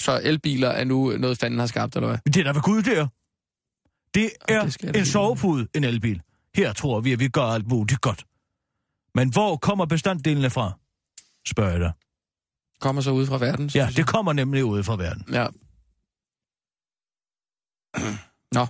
Så 0.00 0.20
elbiler 0.24 0.68
er 0.68 0.84
nu 0.84 1.10
noget, 1.18 1.38
fanden 1.38 1.58
har 1.60 1.66
skabt, 1.66 1.96
eller 1.96 2.08
hvad? 2.08 2.18
Det 2.26 2.36
er 2.36 2.44
der 2.44 2.52
ved 2.52 2.62
Gud 2.62 2.82
der. 2.82 2.90
Det 2.90 2.96
Ja, 2.96 3.04
er 3.04 3.08
det 4.14 4.30
jeg 4.48 4.72
da 4.94 4.98
en 4.98 5.06
sovepude, 5.06 5.68
en 5.74 5.84
elbil. 5.84 6.22
Her 6.54 6.72
tror 6.72 7.00
vi, 7.00 7.12
at 7.12 7.18
vi 7.18 7.28
gør 7.28 7.42
alt 7.42 7.66
muligt 7.68 8.00
godt. 8.00 8.24
Men 9.14 9.32
hvor 9.32 9.56
kommer 9.56 9.86
bestanddelene 9.86 10.50
fra? 10.50 10.72
Spørger 11.48 11.70
jeg 11.70 11.80
dig. 11.80 11.92
Kommer 12.80 13.02
så 13.02 13.10
ud 13.10 13.26
fra 13.26 13.38
verden? 13.38 13.70
Ja, 13.74 13.88
det 13.96 14.06
kommer 14.06 14.32
nemlig 14.32 14.64
ud 14.64 14.82
fra 14.82 14.96
verden. 14.96 15.24
Ja. 15.32 15.46
Nå. 18.52 18.66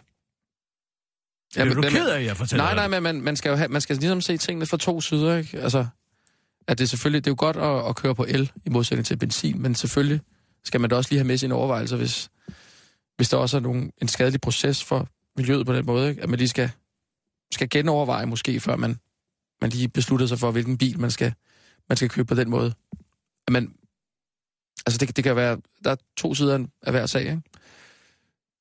Ja, 1.57 1.61
er 1.61 1.75
du 1.75 1.81
men- 1.81 1.91
ked 1.91 2.09
af, 2.09 2.19
at 2.19 2.25
jeg 2.25 2.37
fortæller 2.37 2.65
Nej, 2.65 2.75
nej, 2.75 2.89
men 2.89 3.03
man, 3.03 3.21
man 3.21 3.37
skal 3.37 3.51
jo 3.51 3.57
have, 3.57 3.69
man 3.69 3.81
skal 3.81 3.97
ligesom 3.97 4.21
se 4.21 4.37
tingene 4.37 4.67
fra 4.67 4.77
to 4.77 5.01
sider, 5.01 5.37
ikke? 5.37 5.61
Altså, 5.61 5.87
at 6.69 6.79
det 6.79 6.91
selvfølgelig, 6.91 7.25
det 7.25 7.31
er 7.31 7.33
jo 7.33 7.37
godt 7.39 7.57
at, 7.57 7.89
at 7.89 7.97
køre 7.97 8.15
på 8.15 8.25
el, 8.29 8.53
i 8.67 8.71
modsætning 8.71 9.07
til 9.07 9.17
benzin, 9.17 9.63
men 9.63 9.75
selvfølgelig 9.75 10.21
skal 10.65 10.81
man 10.81 10.91
da 10.91 10.97
også 10.97 11.11
lige 11.11 11.19
have 11.19 11.27
med 11.27 11.39
sine 11.39 11.55
overvejelser, 11.55 11.97
hvis, 11.97 12.31
hvis 13.17 13.29
der 13.29 13.37
også 13.37 13.57
er 13.57 13.61
nogen, 13.61 13.93
en 14.03 14.09
skadelig 14.09 14.41
proces 14.41 14.85
for 14.85 15.09
miljøet 15.37 15.67
på 15.67 15.73
den 15.73 15.87
måde, 15.87 16.09
ikke? 16.11 16.23
At 16.23 16.29
man 16.29 16.39
lige 16.39 16.49
skal, 16.49 16.71
skal 17.53 17.69
genoverveje 17.71 18.27
måske, 18.27 18.61
før 18.61 18.77
man, 18.77 18.99
man 19.61 19.71
lige 19.71 19.89
beslutter 19.89 20.27
sig 20.27 20.39
for, 20.39 20.51
hvilken 20.51 20.79
bil 20.79 21.01
man 21.01 21.11
skal, 21.11 21.35
man 21.89 21.97
skal 21.97 22.09
købe 22.09 22.27
på 22.27 22.35
den 22.35 22.51
måde. 22.51 22.75
At 23.47 23.53
man, 23.53 23.75
altså 24.87 24.99
det, 24.99 25.17
det 25.17 25.25
kan 25.25 25.37
være, 25.37 25.61
der 25.85 25.91
er 25.91 25.97
to 26.17 26.35
sider 26.35 26.67
af 26.83 26.93
hver 26.93 27.07
sag, 27.07 27.21
ikke? 27.21 27.43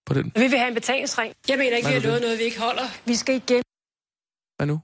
På 0.05 0.13
den. 0.13 0.32
Vi 0.36 0.47
vil 0.47 0.57
have 0.57 0.67
en 0.67 0.74
betalingsring. 0.74 1.34
Jeg 1.49 1.57
mener 1.57 1.76
ikke, 1.78 1.89
Hvad 1.89 1.99
vi 1.99 2.01
har 2.01 2.07
lovet 2.07 2.22
noget, 2.22 2.39
vi 2.39 2.43
ikke 2.43 2.59
holder. 2.59 2.88
Vi 3.05 3.15
skal 3.15 3.36
igen 3.36 3.63
Hvad 4.57 4.67
nu? 4.67 4.82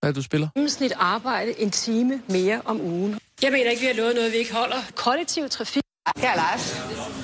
Hvad 0.00 0.08
er 0.08 0.12
det, 0.12 0.16
du 0.16 0.22
spiller? 0.22 0.48
gennemsnit 0.54 0.92
arbejde 0.96 1.60
en 1.60 1.70
time 1.70 2.22
mere 2.28 2.62
om 2.64 2.80
ugen. 2.80 3.18
Jeg 3.42 3.52
mener 3.52 3.70
ikke, 3.70 3.80
vi 3.80 3.86
har 3.86 3.94
lovet 3.94 4.14
noget, 4.14 4.32
vi 4.32 4.36
ikke 4.36 4.54
holder. 4.54 4.82
Kollektiv 4.96 5.48
trafik. 5.48 5.82
Her 6.16 6.30
er 6.30 6.36
Lars. 6.36 7.15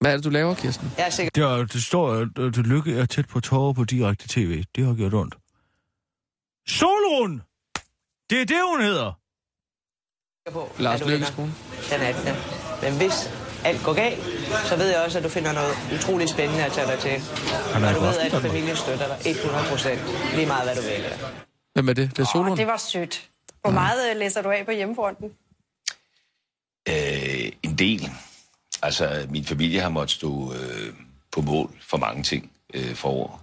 Hvad 0.00 0.12
er 0.12 0.16
det, 0.16 0.24
du 0.24 0.30
laver, 0.30 0.54
Kirsten? 0.54 0.92
Jeg 0.98 1.06
er 1.06 1.10
sikker 1.10 1.30
Det, 1.34 1.42
er, 1.44 1.64
det 1.64 1.82
står, 1.82 2.12
at 2.14 2.28
at 2.38 2.56
lykke 2.56 2.98
er 2.98 3.06
tæt 3.06 3.28
på 3.28 3.40
tårer 3.40 3.72
på 3.72 3.84
direkte 3.84 4.28
tv. 4.28 4.64
Det 4.76 4.86
har 4.86 4.94
gjort 4.94 5.14
ondt. 5.14 5.34
Solrun! 6.68 7.42
Det 8.30 8.40
er 8.42 8.46
det, 8.46 8.56
hun 8.70 8.80
hedder. 8.80 9.12
på, 10.52 10.72
Lars 10.78 10.94
at 10.94 11.00
du 11.00 11.10
vinder 11.10 11.18
Lykkeskole. 11.18 11.52
den 11.90 12.00
18. 12.00 12.34
Men 12.82 12.96
hvis 13.00 13.16
alt 13.64 13.84
går 13.84 13.94
galt, 13.94 14.22
så 14.68 14.76
ved 14.76 14.88
jeg 14.88 15.00
også, 15.04 15.18
at 15.18 15.24
du 15.24 15.28
finder 15.28 15.52
noget 15.52 15.74
utroligt 15.94 16.30
spændende 16.30 16.64
at 16.64 16.72
tage 16.72 16.86
dig 16.86 16.98
til. 16.98 17.10
Han 17.74 17.84
er 17.84 17.88
Og 17.88 17.94
du 17.94 18.00
ved, 18.00 18.18
at 18.18 18.32
familien 18.32 18.76
støtter 18.76 19.06
dig 19.06 19.30
100 19.30 19.64
procent. 19.70 20.00
Lige 20.34 20.46
meget, 20.46 20.64
hvad 20.64 20.76
du 20.76 20.82
vælger. 20.82 21.16
Hvem 21.74 21.88
er 21.88 21.92
det? 21.92 22.10
Det 22.16 22.22
er 22.22 22.28
Solon? 22.32 22.56
Det 22.56 22.66
var 22.66 22.76
sødt. 22.76 23.30
Hvor 23.60 23.70
meget 23.70 24.10
øh, 24.10 24.16
læser 24.16 24.42
du 24.42 24.50
af 24.50 24.64
på 24.66 24.72
hjemmefronten? 24.72 25.26
Øh, 26.88 27.52
en 27.62 27.78
del. 27.78 28.10
Altså, 28.82 29.26
min 29.30 29.44
familie 29.44 29.80
har 29.80 29.88
måttet 29.88 30.10
stå 30.16 30.54
øh, 30.54 30.94
på 31.32 31.40
mål 31.40 31.70
for 31.80 31.96
mange 31.96 32.22
ting 32.22 32.52
øh, 32.74 32.94
for 32.94 33.08
år. 33.10 33.42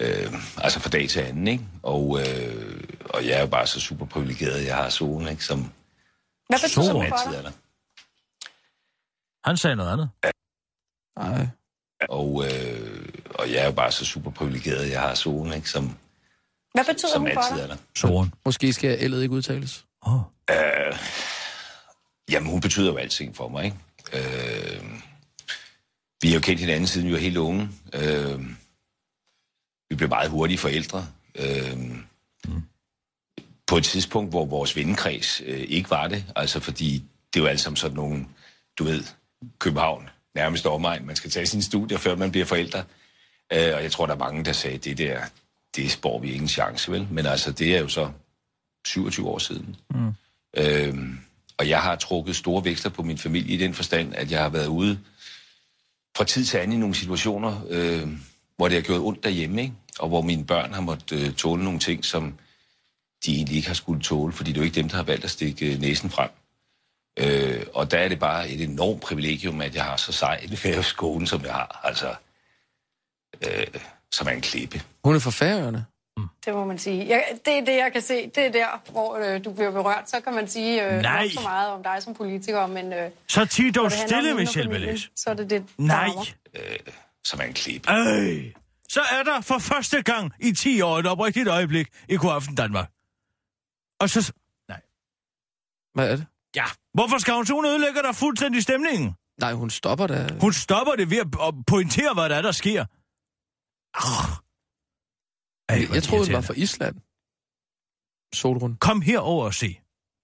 Øh, 0.00 0.34
altså 0.58 0.80
fra 0.80 0.90
dag 0.90 1.08
til 1.08 1.20
anden, 1.20 1.48
ikke? 1.48 1.64
Og, 1.82 2.20
øh, 2.20 2.80
og 3.10 3.26
jeg 3.26 3.32
er 3.36 3.40
jo 3.40 3.46
bare 3.46 3.66
så 3.66 3.80
super 3.80 4.06
privilegeret, 4.06 4.52
at 4.60 4.66
jeg 4.66 4.76
har 4.76 4.88
solen, 4.88 5.28
ikke? 5.28 5.44
Som, 5.44 5.72
Hvad 6.48 6.58
betyder 6.62 6.84
som 6.84 7.00
det 7.00 7.08
for 7.08 7.16
altid 7.16 7.30
dig? 7.32 7.38
er 7.38 7.42
der. 7.42 7.50
Han 9.48 9.56
sagde 9.56 9.76
noget 9.76 9.92
andet. 9.92 10.10
Nej. 11.18 11.46
Og, 12.08 12.44
øh, 12.46 13.08
og 13.34 13.50
jeg 13.52 13.56
er 13.62 13.64
jo 13.66 13.72
bare 13.72 13.92
så 13.92 14.04
super 14.04 14.30
privilegeret, 14.30 14.84
at 14.84 14.90
jeg 14.90 15.00
har 15.00 15.14
solen, 15.14 15.52
ikke? 15.52 15.70
Som, 15.70 15.96
Hvad 16.74 16.84
betyder 16.84 17.12
som 17.12 17.22
hun 17.22 17.30
for 17.34 17.40
altid 17.40 17.56
dig? 17.56 17.62
er 17.62 17.66
der. 17.66 17.76
Soren. 17.96 18.34
Måske 18.44 18.72
skal 18.72 18.98
L'et 18.98 19.16
ikke 19.16 19.34
udtales. 19.34 19.84
Oh. 20.02 20.20
Øh, 20.50 20.98
jamen, 22.30 22.50
hun 22.50 22.60
betyder 22.60 22.90
jo 22.92 22.96
alting 22.96 23.36
for 23.36 23.48
mig, 23.48 23.64
ikke? 23.64 23.76
Øh, 24.12 24.84
vi 26.22 26.28
har 26.28 26.34
jo 26.34 26.40
kendt 26.40 26.60
hinanden, 26.60 26.86
siden 26.86 27.08
vi 27.08 27.12
var 27.12 27.18
helt 27.18 27.36
unge. 27.36 27.68
Øh, 27.94 28.40
vi 29.90 29.96
blev 29.96 30.08
meget 30.08 30.30
hurtige 30.30 30.58
forældre. 30.58 31.06
Øh, 31.34 31.78
På 33.66 33.76
et 33.76 33.84
tidspunkt, 33.84 34.30
hvor 34.30 34.44
vores 34.44 34.76
vennekreds 34.76 35.40
øh, 35.46 35.64
ikke 35.68 35.90
var 35.90 36.08
det. 36.08 36.24
Altså, 36.36 36.60
fordi 36.60 37.04
det 37.34 37.40
jo 37.40 37.46
alt 37.46 37.60
sammen 37.60 37.76
sådan 37.76 37.96
nogle, 37.96 38.26
du 38.78 38.84
ved, 38.84 39.04
København, 39.58 40.08
nærmest 40.34 40.66
omegn. 40.66 41.06
Man 41.06 41.16
skal 41.16 41.30
tage 41.30 41.46
sine 41.46 41.62
studier, 41.62 41.98
før 41.98 42.16
man 42.16 42.30
bliver 42.30 42.46
forældre. 42.46 42.78
Øh, 43.52 43.74
og 43.74 43.82
jeg 43.82 43.92
tror, 43.92 44.06
der 44.06 44.14
er 44.14 44.18
mange, 44.18 44.44
der 44.44 44.52
sagde, 44.52 44.78
det 44.78 44.98
der, 44.98 45.20
det 45.76 45.90
spår 45.90 46.18
vi 46.18 46.32
ingen 46.32 46.48
chance, 46.48 46.92
vel? 46.92 47.08
Men 47.10 47.26
altså, 47.26 47.52
det 47.52 47.76
er 47.76 47.80
jo 47.80 47.88
så 47.88 48.10
27 48.86 49.28
år 49.28 49.38
siden. 49.38 49.76
Mm. 49.90 50.12
Øhm, 50.56 51.18
og 51.58 51.68
jeg 51.68 51.82
har 51.82 51.96
trukket 51.96 52.36
store 52.36 52.64
veksler 52.64 52.90
på 52.90 53.02
min 53.02 53.18
familie 53.18 53.54
i 53.54 53.56
den 53.58 53.74
forstand, 53.74 54.14
at 54.14 54.30
jeg 54.30 54.42
har 54.42 54.48
været 54.48 54.66
ude 54.66 54.98
fra 56.16 56.24
tid 56.24 56.44
til 56.44 56.58
anden 56.58 56.76
i 56.76 56.80
nogle 56.80 56.94
situationer, 56.94 57.60
øh, 57.68 58.08
hvor 58.56 58.68
det 58.68 58.74
har 58.74 58.82
gjort 58.82 59.00
ondt 59.00 59.24
derhjemme, 59.24 59.62
ikke? 59.62 59.74
og 59.98 60.08
hvor 60.08 60.22
mine 60.22 60.44
børn 60.44 60.72
har 60.72 60.80
måttet 60.80 61.26
øh, 61.26 61.34
tåle 61.34 61.64
nogle 61.64 61.78
ting, 61.78 62.04
som 62.04 62.38
de 63.26 63.34
egentlig 63.34 63.56
ikke 63.56 63.68
har 63.68 63.74
skulle 63.74 64.02
tåle, 64.02 64.32
fordi 64.32 64.50
det 64.50 64.56
er 64.56 64.60
jo 64.60 64.64
ikke 64.64 64.74
dem, 64.74 64.88
der 64.88 64.96
har 64.96 65.02
valgt 65.02 65.24
at 65.24 65.30
stikke 65.30 65.72
øh, 65.72 65.80
næsen 65.80 66.10
frem. 66.10 66.30
Øh, 67.18 67.66
og 67.74 67.90
der 67.90 67.98
er 67.98 68.08
det 68.08 68.18
bare 68.18 68.50
et 68.50 68.60
enormt 68.60 69.02
privilegium, 69.02 69.60
at 69.60 69.74
jeg 69.74 69.84
har 69.84 69.96
så 69.96 70.12
sej 70.12 70.40
en 70.42 70.56
færøskone, 70.56 71.26
som 71.26 71.42
jeg 71.44 71.52
har, 71.52 71.80
altså, 71.84 72.14
øh, 73.46 73.66
som 74.12 74.26
er 74.26 74.30
en 74.30 74.40
klippe. 74.40 74.82
Hun 75.04 75.14
er 75.14 75.18
fra 75.18 75.30
Færøerne. 75.30 75.84
Det 76.44 76.54
må 76.54 76.64
man 76.64 76.78
sige. 76.78 77.08
Jeg, 77.08 77.24
det 77.44 77.58
er 77.58 77.64
det, 77.64 77.76
jeg 77.76 77.90
kan 77.92 78.02
se. 78.02 78.30
Det 78.34 78.46
er 78.46 78.52
der, 78.52 78.90
hvor 78.90 79.16
øh, 79.16 79.44
du 79.44 79.52
bliver 79.52 79.70
berørt. 79.70 80.10
Så 80.10 80.20
kan 80.20 80.34
man 80.34 80.48
sige 80.48 80.86
øh, 80.86 81.02
Nej. 81.02 81.28
så 81.28 81.40
meget 81.40 81.70
om 81.70 81.82
dig 81.82 82.02
som 82.02 82.14
politiker, 82.14 82.66
men 82.66 82.92
øh, 82.92 83.10
Så 83.28 83.44
tig 83.46 83.74
dog 83.74 83.84
det 83.84 83.92
stille, 83.92 84.16
hende 84.16 84.32
og 84.32 84.36
Michel 84.36 84.64
familien, 84.64 84.86
Belæs. 84.86 85.10
Så 85.16 85.30
er 85.30 85.34
det 85.34 85.50
det, 85.50 85.64
Nej. 85.78 86.06
rammer. 86.08 86.24
Som 87.24 87.40
er 87.40 87.44
en 87.44 87.52
klippe. 87.52 87.90
Øj. 87.92 88.42
Så 88.88 89.00
er 89.00 89.22
der 89.22 89.40
for 89.40 89.58
første 89.58 90.02
gang 90.02 90.32
i 90.40 90.52
10 90.52 90.80
år 90.80 90.98
et 90.98 91.06
oprigtigt 91.06 91.48
øjeblik 91.48 91.88
i 92.08 92.16
Godaften 92.16 92.54
Danmark. 92.54 92.90
Og 94.00 94.10
så... 94.10 94.32
Nej. 94.68 94.80
Hvad 95.94 96.10
er 96.12 96.16
det? 96.16 96.26
Ja. 96.56 96.64
Hvorfor 96.94 97.18
skal 97.18 97.34
hun 97.34 97.46
så 97.46 97.54
hun 97.54 97.66
ødelægger 97.66 98.02
der 98.02 98.12
fuldstændig 98.12 98.62
stemningen? 98.62 99.14
Nej, 99.40 99.52
hun 99.52 99.70
stopper 99.70 100.06
da. 100.06 100.28
Hun 100.40 100.52
stopper 100.52 100.92
det 100.92 101.10
ved 101.10 101.18
at 101.18 101.26
at 101.48 101.54
pointere, 101.66 102.14
hvad 102.14 102.28
der 102.28 102.36
er, 102.36 102.42
der 102.42 102.52
sker. 102.52 102.84
Arh. 103.94 104.47
Ej, 105.68 105.86
Jeg, 105.94 106.02
troede, 106.02 106.24
hun 106.26 106.34
var 106.34 106.40
fra 106.40 106.54
Island. 106.56 106.96
Solrun. 108.34 108.76
Kom 108.76 109.00
herover 109.00 109.44
og 109.44 109.54
se. 109.54 109.80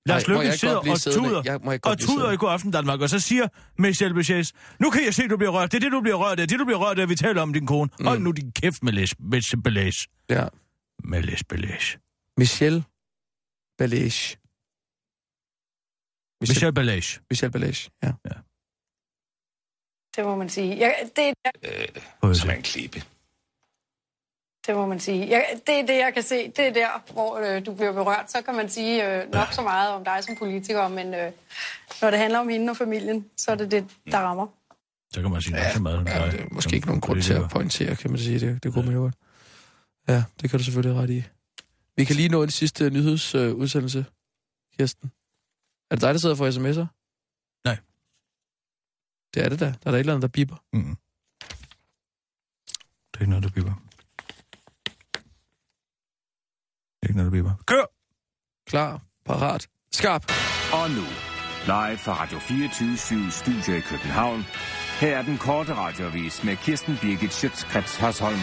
Lars 0.06 0.28
ikke 0.28 0.58
sidder 0.58 0.76
og 0.76 1.00
tuder, 1.00 1.42
Jeg- 1.44 1.80
og 1.86 1.98
tuder 1.98 2.30
i 2.32 2.36
Godaften 2.36 2.70
Danmark, 2.70 3.00
og 3.00 3.08
så 3.10 3.20
siger 3.20 3.48
Michel 3.78 4.14
Bechet, 4.14 4.52
nu 4.80 4.90
kan 4.90 5.04
jeg 5.04 5.14
se, 5.14 5.28
du 5.28 5.36
bliver 5.36 5.50
rørt. 5.52 5.72
Det 5.72 5.76
er 5.76 5.80
det, 5.80 5.92
du 5.92 6.00
bliver 6.00 6.16
rørt 6.16 6.40
af. 6.40 6.48
Det, 6.48 6.58
du 6.58 6.64
bliver 6.64 6.78
rørt 6.78 6.98
af, 6.98 7.08
vi 7.08 7.14
taler 7.16 7.42
om 7.42 7.52
din 7.52 7.66
kone. 7.66 7.90
Mm. 7.98 8.06
Hold 8.06 8.18
nu 8.20 8.30
din 8.30 8.52
kæft 8.52 8.82
med 8.82 8.92
belæs. 9.62 10.08
Ja. 10.30 10.48
Læs 11.04 11.44
belæs. 11.44 11.98
Michel 12.36 12.84
Balage. 13.78 14.36
Michel, 16.40 16.54
Michel 16.54 16.72
Belæs. 16.72 17.20
Michel 17.30 17.50
Balage, 17.50 17.90
ja. 18.02 18.12
Det 20.16 20.24
må 20.24 20.36
man 20.36 20.48
sige. 20.48 20.78
Jeg, 20.78 21.10
det, 21.16 21.34
Øh, 22.24 22.34
som 22.34 22.50
er 22.50 22.54
en 22.54 22.62
klippe. 22.62 23.02
Det 24.66 24.74
må 24.74 24.86
man 24.86 25.00
sige. 25.00 25.28
Jeg, 25.30 25.46
det 25.66 25.80
er 25.80 25.86
det, 25.86 25.94
jeg 25.98 26.14
kan 26.14 26.22
se. 26.22 26.48
Det 26.48 26.58
er 26.58 26.72
der, 26.72 27.12
hvor 27.12 27.38
øh, 27.38 27.66
du 27.66 27.74
bliver 27.74 27.92
berørt. 27.92 28.30
Så 28.30 28.42
kan 28.42 28.54
man 28.54 28.68
sige 28.68 29.22
øh, 29.22 29.32
nok 29.32 29.52
så 29.52 29.62
meget 29.62 29.90
om 29.90 30.04
dig 30.04 30.24
som 30.24 30.36
politiker, 30.36 30.88
men 30.88 31.14
øh, 31.14 31.32
når 32.02 32.10
det 32.10 32.18
handler 32.18 32.38
om 32.38 32.48
hende 32.48 32.70
og 32.70 32.76
familien, 32.76 33.30
så 33.36 33.50
er 33.50 33.54
det 33.54 33.70
det, 33.70 33.84
der 34.10 34.18
rammer. 34.18 34.46
Så 35.12 35.22
kan 35.22 35.30
man 35.30 35.42
sige 35.42 35.56
ja, 35.56 35.72
så 35.72 35.82
meget. 35.82 35.98
om 35.98 36.06
Ja, 36.06 36.24
dig 36.24 36.32
det 36.32 36.40
er 36.40 36.46
måske 36.50 36.74
ikke 36.76 36.86
nogen 36.86 37.00
grund 37.00 37.22
til 37.22 37.34
at 37.34 37.50
pointere, 37.50 37.96
kan 37.96 38.10
man 38.10 38.18
sige. 38.20 38.40
Det, 38.40 38.62
det 38.62 38.72
kunne 38.72 38.84
man 38.86 38.94
jo 38.94 39.00
godt. 39.00 39.14
Ja, 40.08 40.24
det 40.40 40.50
kan 40.50 40.58
du 40.58 40.64
selvfølgelig 40.64 41.02
ret 41.02 41.10
i. 41.10 41.24
Vi 41.96 42.04
kan 42.04 42.16
lige 42.16 42.28
nå 42.28 42.42
en 42.42 42.50
sidste 42.50 42.90
nyhedsudsendelse, 42.90 43.98
øh, 43.98 44.04
Kirsten. 44.78 45.12
Er 45.90 45.94
det 45.96 46.02
dig, 46.02 46.14
der 46.14 46.20
sidder 46.20 46.34
for 46.34 46.50
sms'er? 46.50 46.86
Nej. 47.64 47.76
Det 49.34 49.44
er 49.44 49.48
det 49.48 49.60
da. 49.60 49.64
Der 49.64 49.70
er 49.70 49.90
der 49.90 49.92
et 49.92 49.98
eller 49.98 50.12
andet, 50.12 50.22
der 50.22 50.28
biber. 50.28 50.56
Mm. 50.72 50.96
Det 53.10 53.16
er 53.16 53.20
ikke 53.20 53.30
noget, 53.30 53.44
der 53.44 53.50
biber. 53.50 53.72
Det 57.04 57.08
er 57.08 57.12
ikke 57.12 57.18
noget, 57.18 57.32
der 57.32 57.38
biber. 57.38 57.52
Kør! 57.66 57.84
Klar, 58.70 59.00
parat, 59.26 59.66
skarp. 59.92 60.32
Og 60.72 60.90
nu, 60.90 61.04
live 61.66 61.98
fra 61.98 62.22
Radio 62.22 62.38
24 62.38 63.30
Studio 63.30 63.74
i 63.74 63.80
København. 63.80 64.44
Her 65.00 65.18
er 65.18 65.22
den 65.22 65.38
korte 65.38 65.74
radiovis 65.74 66.44
med 66.44 66.56
Kirsten 66.56 66.98
Birgit 67.02 67.32
Schøtzgrads 67.32 67.96
Hasholm. 67.96 68.38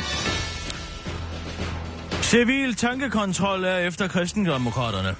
Civil 2.22 2.76
tankekontrol 2.76 3.64
er 3.64 3.78
efter 3.78 4.08
kristendemokraterne. 4.08 5.16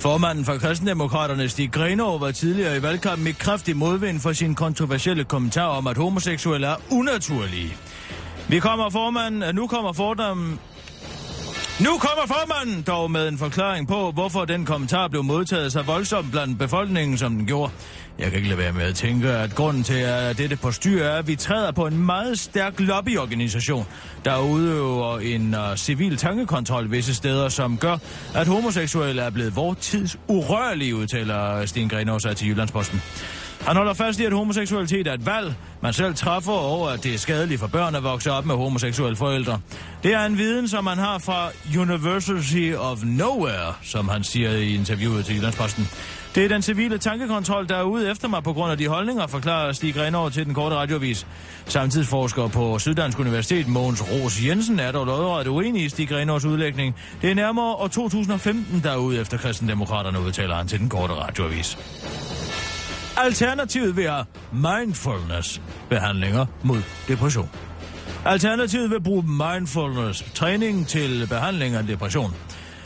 Formanden 0.00 0.44
for 0.44 0.58
kristendemokraterne, 0.58 1.48
Stig 1.48 1.72
Grenov, 1.72 2.20
var 2.20 2.30
tidligere 2.30 2.76
i 2.76 2.82
valgkampen 2.82 3.26
i 3.26 3.32
kraftig 3.32 3.76
modvind 3.76 4.20
for 4.20 4.32
sin 4.32 4.54
kontroversielle 4.54 5.24
kommentar 5.24 5.66
om, 5.66 5.86
at 5.86 5.96
homoseksuelle 5.96 6.66
er 6.66 6.76
unaturlige. 6.90 7.76
Vi 8.48 8.60
kommer 8.60 8.90
formanden, 8.90 9.54
nu 9.54 9.66
kommer 9.66 9.92
fordommen 9.92 10.58
nu 11.80 11.98
kommer 11.98 12.26
formanden 12.26 12.82
dog 12.82 13.10
med 13.10 13.28
en 13.28 13.38
forklaring 13.38 13.88
på, 13.88 14.10
hvorfor 14.10 14.44
den 14.44 14.66
kommentar 14.66 15.08
blev 15.08 15.24
modtaget 15.24 15.72
så 15.72 15.82
voldsomt 15.82 16.30
blandt 16.30 16.58
befolkningen, 16.58 17.18
som 17.18 17.36
den 17.36 17.46
gjorde. 17.46 17.72
Jeg 18.18 18.26
kan 18.26 18.36
ikke 18.36 18.48
lade 18.48 18.58
være 18.58 18.72
med 18.72 18.82
at 18.82 18.94
tænke, 18.94 19.28
at 19.28 19.54
grunden 19.54 19.82
til 19.82 19.94
at 19.94 20.38
dette 20.38 20.56
på 20.56 20.72
styr 20.72 21.04
er, 21.04 21.18
at 21.18 21.28
vi 21.28 21.36
træder 21.36 21.72
på 21.72 21.86
en 21.86 21.98
meget 21.98 22.38
stærk 22.38 22.80
lobbyorganisation, 22.80 23.86
der 24.24 24.38
udøver 24.38 25.18
en 25.18 25.54
uh, 25.54 25.76
civil 25.76 26.16
tankekontrol 26.16 26.90
visse 26.90 27.14
steder, 27.14 27.48
som 27.48 27.78
gør, 27.78 27.96
at 28.34 28.46
homoseksuelle 28.46 29.22
er 29.22 29.30
blevet 29.30 29.56
vores 29.56 29.78
tids 29.78 30.16
urørlige, 30.28 30.96
udtaler 30.96 31.66
Sten 31.66 31.88
Grenaa 31.88 32.18
sig 32.18 32.36
til 32.36 32.48
Jyllandsposten. 32.48 33.02
Han 33.66 33.76
holder 33.76 33.94
fast 33.94 34.20
i, 34.20 34.24
at 34.24 34.32
homoseksualitet 34.32 35.06
er 35.06 35.12
et 35.12 35.26
valg, 35.26 35.54
man 35.82 35.92
selv 35.92 36.14
træffer 36.14 36.52
over, 36.52 36.88
at 36.88 37.04
det 37.04 37.14
er 37.14 37.18
skadeligt 37.18 37.60
for 37.60 37.66
børn 37.66 37.94
at 37.94 38.02
vokse 38.02 38.32
op 38.32 38.46
med 38.46 38.54
homoseksuelle 38.54 39.16
forældre. 39.16 39.60
Det 40.02 40.14
er 40.14 40.24
en 40.24 40.38
viden, 40.38 40.68
som 40.68 40.84
man 40.84 40.98
har 40.98 41.18
fra 41.18 41.48
University 41.78 42.74
of 42.78 42.98
Nowhere, 43.04 43.74
som 43.82 44.08
han 44.08 44.24
siger 44.24 44.50
i 44.50 44.74
interviewet 44.74 45.24
til 45.24 45.36
Jyllandsposten. 45.36 45.88
Det 46.34 46.44
er 46.44 46.48
den 46.48 46.62
civile 46.62 46.98
tankekontrol, 46.98 47.68
der 47.68 47.76
er 47.76 47.82
ude 47.82 48.10
efter 48.10 48.28
mig 48.28 48.42
på 48.42 48.52
grund 48.52 48.72
af 48.72 48.78
de 48.78 48.88
holdninger, 48.88 49.26
forklarer 49.26 49.72
Stig 49.72 49.96
Renov 49.96 50.30
til 50.30 50.46
den 50.46 50.54
korte 50.54 50.76
radiovis. 50.76 51.26
Samtidsforsker 51.66 52.48
på 52.48 52.78
Syddansk 52.78 53.18
Universitet, 53.18 53.68
Mogens 53.68 54.02
Ros 54.02 54.46
Jensen, 54.46 54.80
er 54.80 54.92
dog 54.92 55.06
lodret 55.06 55.46
uenig 55.46 55.84
i 55.84 55.88
Stig 55.88 56.12
Renovs 56.12 56.44
udlægning. 56.44 56.96
Det 57.22 57.30
er 57.30 57.34
nærmere 57.34 57.64
år 57.74 57.88
2015, 57.88 58.80
der 58.84 58.90
er 58.90 58.96
ude 58.96 59.20
efter 59.20 59.38
kristendemokraterne, 59.38 60.20
udtaler 60.20 60.54
han 60.54 60.68
til 60.68 60.78
den 60.78 60.88
korte 60.88 61.14
radioavis. 61.14 61.78
Alternativet 63.16 63.96
vil 63.96 64.10
have 64.10 64.24
mindfulness-behandlinger 64.52 66.46
mod 66.62 66.82
depression. 67.08 67.50
Alternativet 68.24 68.90
vil 68.90 69.00
bruge 69.00 69.22
mindfulness-træning 69.22 70.88
til 70.88 71.26
behandling 71.28 71.74
af 71.74 71.86
depression. 71.86 72.34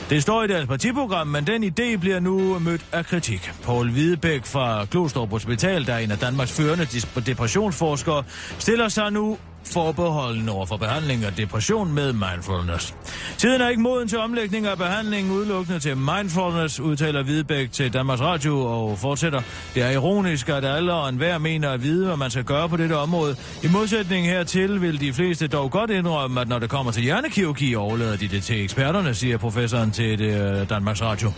Det 0.09 0.21
står 0.21 0.43
i 0.43 0.47
deres 0.47 0.67
partiprogram, 0.67 1.27
men 1.27 1.47
den 1.47 1.63
idé 1.63 1.97
bliver 1.97 2.19
nu 2.19 2.59
mødt 2.59 2.85
af 2.91 3.05
kritik. 3.05 3.51
Paul 3.63 3.91
Hvidebæk 3.91 4.45
fra 4.45 4.85
Klostrup 4.85 5.29
Hospital, 5.29 5.87
der 5.87 5.93
er 5.93 5.97
en 5.97 6.11
af 6.11 6.17
Danmarks 6.17 6.51
førende 6.51 6.85
depressionsforskere, 7.25 8.23
stiller 8.59 8.89
sig 8.89 9.11
nu 9.11 9.37
forbeholden 9.73 10.49
over 10.49 10.65
for 10.65 10.77
behandling 10.77 11.23
af 11.23 11.33
depression 11.33 11.93
med 11.93 12.13
mindfulness. 12.13 12.95
Tiden 13.37 13.61
er 13.61 13.69
ikke 13.69 13.81
moden 13.81 14.07
til 14.07 14.19
omlægning 14.19 14.65
af 14.67 14.77
behandlingen 14.77 15.33
udelukkende 15.33 15.79
til 15.79 15.97
mindfulness, 15.97 16.79
udtaler 16.79 17.23
Hvidebæk 17.23 17.71
til 17.71 17.93
Danmarks 17.93 18.21
Radio 18.21 18.59
og 18.59 18.97
fortsætter. 18.97 19.41
Det 19.75 19.83
er 19.83 19.89
ironisk, 19.89 20.49
at 20.49 20.65
alle 20.65 20.93
og 20.93 21.09
enhver 21.09 21.37
mener 21.37 21.69
at 21.69 21.83
vide, 21.83 22.05
hvad 22.05 22.17
man 22.17 22.31
skal 22.31 22.43
gøre 22.43 22.69
på 22.69 22.77
dette 22.77 22.97
område. 22.97 23.35
I 23.63 23.67
modsætning 23.67 24.25
hertil 24.25 24.81
vil 24.81 25.01
de 25.01 25.13
fleste 25.13 25.47
dog 25.47 25.71
godt 25.71 25.89
indrømme, 25.89 26.41
at 26.41 26.47
når 26.47 26.59
det 26.59 26.69
kommer 26.69 26.91
til 26.91 27.03
hjernekirurgi, 27.03 27.75
overlader 27.75 28.17
de 28.17 28.27
det 28.27 28.43
til 28.43 28.63
eksperterne, 28.63 29.13
siger 29.13 29.37
professoren 29.37 29.91
til 29.91 30.19
det, 30.19 30.69
Danmarks 30.69 31.01
Radio. 31.01 31.31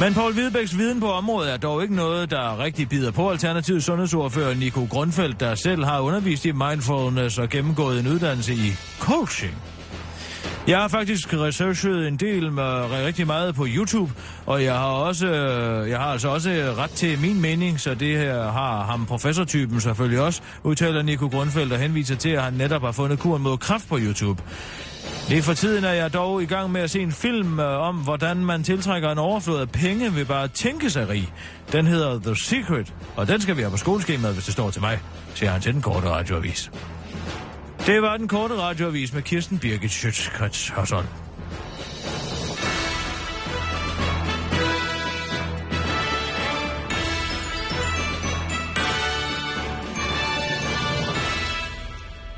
Men 0.00 0.14
Paul 0.14 0.32
Hvidebæks 0.32 0.78
viden 0.78 1.00
på 1.00 1.12
området 1.12 1.52
er 1.52 1.56
dog 1.56 1.82
ikke 1.82 1.94
noget, 1.94 2.30
der 2.30 2.58
rigtig 2.58 2.88
bider 2.88 3.10
på 3.10 3.30
Alternativ 3.30 3.80
sundhedsordfører 3.80 4.54
Nico 4.54 4.86
Grundfeldt, 4.90 5.40
der 5.40 5.54
selv 5.54 5.84
har 5.84 6.00
undervist 6.00 6.44
i 6.44 6.52
mindfulness 6.52 7.38
og 7.38 7.48
gennemgået 7.48 8.00
en 8.00 8.06
uddannelse 8.06 8.54
i 8.54 8.72
coaching. 9.00 9.54
Jeg 10.68 10.78
har 10.78 10.88
faktisk 10.88 11.34
researchet 11.34 12.08
en 12.08 12.16
del 12.16 12.52
med 12.52 12.64
rigtig 13.06 13.26
meget 13.26 13.54
på 13.54 13.66
YouTube, 13.68 14.12
og 14.46 14.64
jeg 14.64 14.74
har 14.74 14.86
også, 14.86 15.26
jeg 15.88 15.98
har 15.98 16.06
altså 16.06 16.28
også 16.28 16.74
ret 16.78 16.90
til 16.90 17.18
min 17.18 17.40
mening, 17.40 17.80
så 17.80 17.94
det 17.94 18.18
her 18.18 18.50
har 18.50 18.84
ham 18.84 19.06
professortypen 19.06 19.80
selvfølgelig 19.80 20.20
også, 20.20 20.42
udtaler 20.62 21.02
Nico 21.02 21.26
Grundfeldt 21.26 21.72
og 21.72 21.78
henviser 21.78 22.16
til, 22.16 22.30
at 22.30 22.42
han 22.42 22.52
netop 22.52 22.82
har 22.82 22.92
fundet 22.92 23.18
kuren 23.18 23.42
mod 23.42 23.58
kraft 23.58 23.88
på 23.88 23.98
YouTube. 24.00 24.42
Lige 25.28 25.42
for 25.42 25.54
tiden 25.54 25.84
er 25.84 25.92
jeg 25.92 26.12
dog 26.12 26.42
i 26.42 26.46
gang 26.46 26.72
med 26.72 26.80
at 26.80 26.90
se 26.90 27.00
en 27.00 27.12
film 27.12 27.60
øh, 27.60 27.80
om, 27.80 27.96
hvordan 27.96 28.36
man 28.36 28.62
tiltrækker 28.62 29.10
en 29.10 29.18
overflod 29.18 29.60
af 29.60 29.70
penge 29.70 30.14
ved 30.14 30.24
bare 30.24 30.44
at 30.44 30.52
tænke 30.52 30.90
sig 30.90 31.08
rig. 31.08 31.32
Den 31.72 31.86
hedder 31.86 32.20
The 32.20 32.36
Secret, 32.36 32.94
og 33.16 33.28
den 33.28 33.40
skal 33.40 33.56
vi 33.56 33.60
have 33.60 33.70
på 33.70 33.76
skoleskemaet, 33.76 34.34
hvis 34.34 34.44
det 34.44 34.52
står 34.52 34.70
til 34.70 34.82
mig, 34.82 35.00
siger 35.34 35.50
han 35.50 35.60
til 35.60 35.74
den 35.74 35.82
korte 35.82 36.08
radioavis. 36.08 36.70
Det 37.86 38.02
var 38.02 38.16
den 38.16 38.28
korte 38.28 38.54
radioavis 38.54 39.12
med 39.14 39.22
Kirsten 39.22 39.58
Birgit 39.58 39.90
Schøtzgrads 39.90 40.68
Hørsson. 40.68 41.04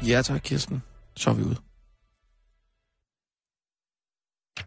Ja 0.07 0.23
tak, 0.23 0.41
Kirsten. 0.45 0.83
Så 1.17 1.31
er 1.31 1.35
vi 1.35 1.43
ude. 1.43 1.70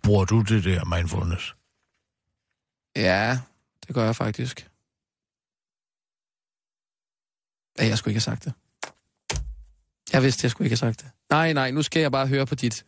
Bruger 0.04 0.26
du 0.26 0.42
det 0.42 0.64
der 0.64 0.86
mindfulness? 0.86 1.56
Ja, 2.96 3.40
det 3.88 3.96
gør 3.96 4.06
jeg 4.06 4.16
faktisk. 4.16 4.70
Ja, 7.80 7.86
jeg 7.88 7.98
skulle 7.98 8.12
ikke 8.12 8.18
have 8.26 8.38
sagt 8.38 8.44
det. 8.46 8.54
Jeg 10.14 10.24
vidste, 10.24 10.46
jeg 10.46 10.52
skulle 10.52 10.66
ikke 10.66 10.72
have 10.72 10.78
sagt 10.94 11.02
det. 11.02 11.12
Nej, 11.30 11.54
nej, 11.54 11.72
nu 11.72 11.82
skal 11.82 12.00
jeg 12.02 12.12
bare 12.12 12.28
høre 12.28 12.46
på 12.46 12.56
dit. 12.56 12.86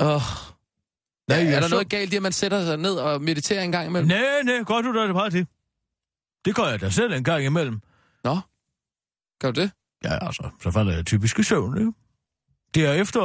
Åh. 0.00 0.06
Oh. 0.16 0.20
Nej, 1.28 1.38
er 1.38 1.42
jeg 1.50 1.62
der 1.62 1.68
så- 1.68 1.74
noget 1.74 1.88
galt 1.90 2.12
i, 2.12 2.16
at 2.16 2.22
man 2.22 2.32
sætter 2.32 2.64
sig 2.64 2.76
ned 2.76 2.94
og 2.94 3.22
mediterer 3.22 3.62
en 3.62 3.72
gang 3.72 3.86
imellem? 3.86 4.08
Nej, 4.08 4.42
nej, 4.44 4.58
godt 4.64 4.84
du 4.84 4.94
da 4.98 5.06
det 5.06 5.14
bare 5.14 5.30
til. 5.30 5.46
Det 6.44 6.54
gør 6.54 6.66
jeg 6.68 6.80
da 6.80 6.90
selv 6.90 7.12
en 7.12 7.24
gang 7.24 7.44
imellem. 7.44 7.80
Nå, 8.24 8.40
gør 9.40 9.50
du 9.50 9.60
det? 9.60 9.70
Ja, 10.04 10.26
altså, 10.26 10.50
så 10.62 10.70
falder 10.70 10.92
jeg 10.94 11.06
typisk 11.06 11.38
i 11.38 11.42
søvn, 11.42 11.78
ikke? 11.78 11.92
Det 12.74 12.86
er 12.86 12.92
efter, 12.92 13.22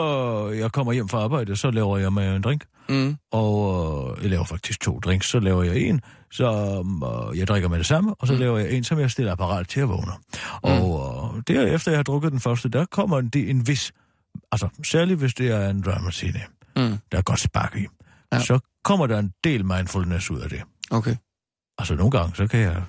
jeg 0.49 0.71
kommer 0.71 0.93
hjem 0.93 1.09
fra 1.09 1.19
arbejde, 1.19 1.55
så 1.55 1.71
laver 1.71 1.97
jeg 1.97 2.13
mig 2.13 2.35
en 2.35 2.41
drink. 2.41 2.65
Mm. 2.89 3.17
Og 3.31 4.15
øh, 4.17 4.23
jeg 4.23 4.29
laver 4.29 4.43
faktisk 4.45 4.79
to 4.81 4.99
drinks. 4.99 5.29
Så 5.29 5.39
laver 5.39 5.63
jeg 5.63 5.77
en, 5.77 6.01
som 6.31 7.03
øh, 7.03 7.37
jeg 7.37 7.47
drikker 7.47 7.69
med 7.69 7.77
det 7.77 7.85
samme, 7.85 8.13
og 8.19 8.27
så 8.27 8.33
Mm. 8.33 8.39
laver 8.39 8.57
jeg 8.57 8.71
en, 8.71 8.83
som 8.83 8.99
jeg 8.99 9.11
stiller 9.11 9.31
apparat 9.31 9.67
til 9.67 9.79
at 9.79 9.89
vågne. 9.89 10.11
Mm. 10.63 10.69
Og 10.69 11.33
øh, 11.37 11.43
derefter 11.47 11.91
jeg 11.91 11.97
har 11.97 12.03
drukket 12.03 12.31
den 12.31 12.39
første, 12.39 12.69
der 12.69 12.85
kommer 12.85 13.21
det 13.21 13.49
en 13.49 13.67
vis... 13.67 13.91
Altså, 14.51 14.69
særligt 14.83 15.19
hvis 15.19 15.33
det 15.33 15.47
er 15.51 15.69
en 15.69 15.81
dry 15.81 15.99
martini, 16.03 16.39
Mm. 16.77 16.97
der 17.11 17.17
er 17.17 17.21
godt 17.21 17.39
spark 17.39 17.75
i. 17.75 17.85
Ja. 18.33 18.39
Så 18.39 18.59
kommer 18.83 19.07
der 19.07 19.19
en 19.19 19.33
del 19.43 19.65
mindfulness 19.65 20.31
ud 20.31 20.39
af 20.39 20.49
det. 20.49 20.61
Okay. 20.91 21.15
Altså, 21.77 21.95
nogle 21.95 22.11
gange, 22.11 22.35
så 22.35 22.47
kan 22.47 22.59
jeg... 22.59 22.83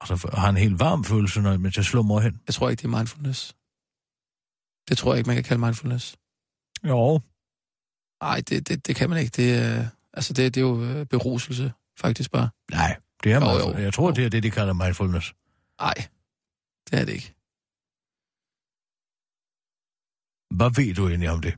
Altså, 0.00 0.28
have 0.34 0.50
en 0.50 0.56
helt 0.56 0.80
varm 0.80 1.04
følelse, 1.04 1.40
når 1.40 1.56
mens 1.56 1.76
jeg 1.76 1.84
slummer 1.84 2.20
hen. 2.20 2.40
Jeg 2.46 2.54
tror 2.54 2.68
ikke, 2.70 2.80
det 2.82 2.92
er 2.94 2.96
mindfulness. 2.98 3.54
Det 4.88 4.98
tror 4.98 5.12
jeg 5.12 5.18
ikke, 5.18 5.28
man 5.28 5.36
kan 5.36 5.44
kalde 5.44 5.60
mindfulness. 5.62 6.16
Jo. 6.88 7.20
Nej, 8.22 8.42
det, 8.48 8.68
det, 8.68 8.86
det 8.86 8.96
kan 8.96 9.10
man 9.10 9.18
ikke. 9.18 9.30
Det, 9.36 9.54
er- 9.58 9.86
altså, 10.12 10.32
det, 10.32 10.54
det 10.54 10.60
er 10.60 10.64
jo 10.66 10.82
øh, 10.84 11.06
beruselse, 11.06 11.72
faktisk 11.98 12.30
bare. 12.30 12.48
Nej, 12.70 12.96
det 13.24 13.32
er 13.32 13.34
Jo, 13.34 13.40
mindfulness. 13.40 13.78
jo. 13.78 13.84
Jeg 13.84 13.94
tror, 13.94 14.10
det 14.10 14.24
er 14.24 14.30
det, 14.30 14.42
de 14.42 14.50
kalder 14.50 14.72
mindfulness. 14.72 15.34
Nej, 15.80 15.94
det 16.90 17.00
er 17.00 17.04
det 17.04 17.12
ikke. 17.12 17.34
Hvad 20.56 20.70
ved 20.84 20.94
du 20.94 21.08
egentlig 21.08 21.30
om 21.30 21.40
det? 21.40 21.54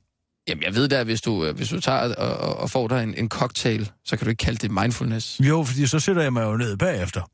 Jamen, 0.49 0.62
jeg 0.62 0.74
ved 0.74 0.89
da, 0.89 1.05
hvis 1.05 1.20
du, 1.20 1.45
øh, 1.45 1.57
hvis 1.57 1.68
du 1.68 1.81
tager 1.81 2.14
og, 2.14 2.37
og, 2.37 2.57
og 2.57 2.70
får 2.70 2.89
dig 2.89 3.03
en, 3.03 3.14
en 3.14 3.29
cocktail, 3.29 3.93
så 4.05 4.16
kan 4.16 4.24
du 4.24 4.31
ikke 4.31 4.45
kalde 4.45 4.59
det 4.59 4.70
mindfulness. 4.70 5.41
Jo, 5.41 5.64
fordi 5.64 5.87
så 5.87 6.01
sætter 6.01 6.22
jeg 6.22 6.33
mig 6.33 6.43
jo 6.45 6.57
ned 6.57 6.77
bagefter 6.77 7.31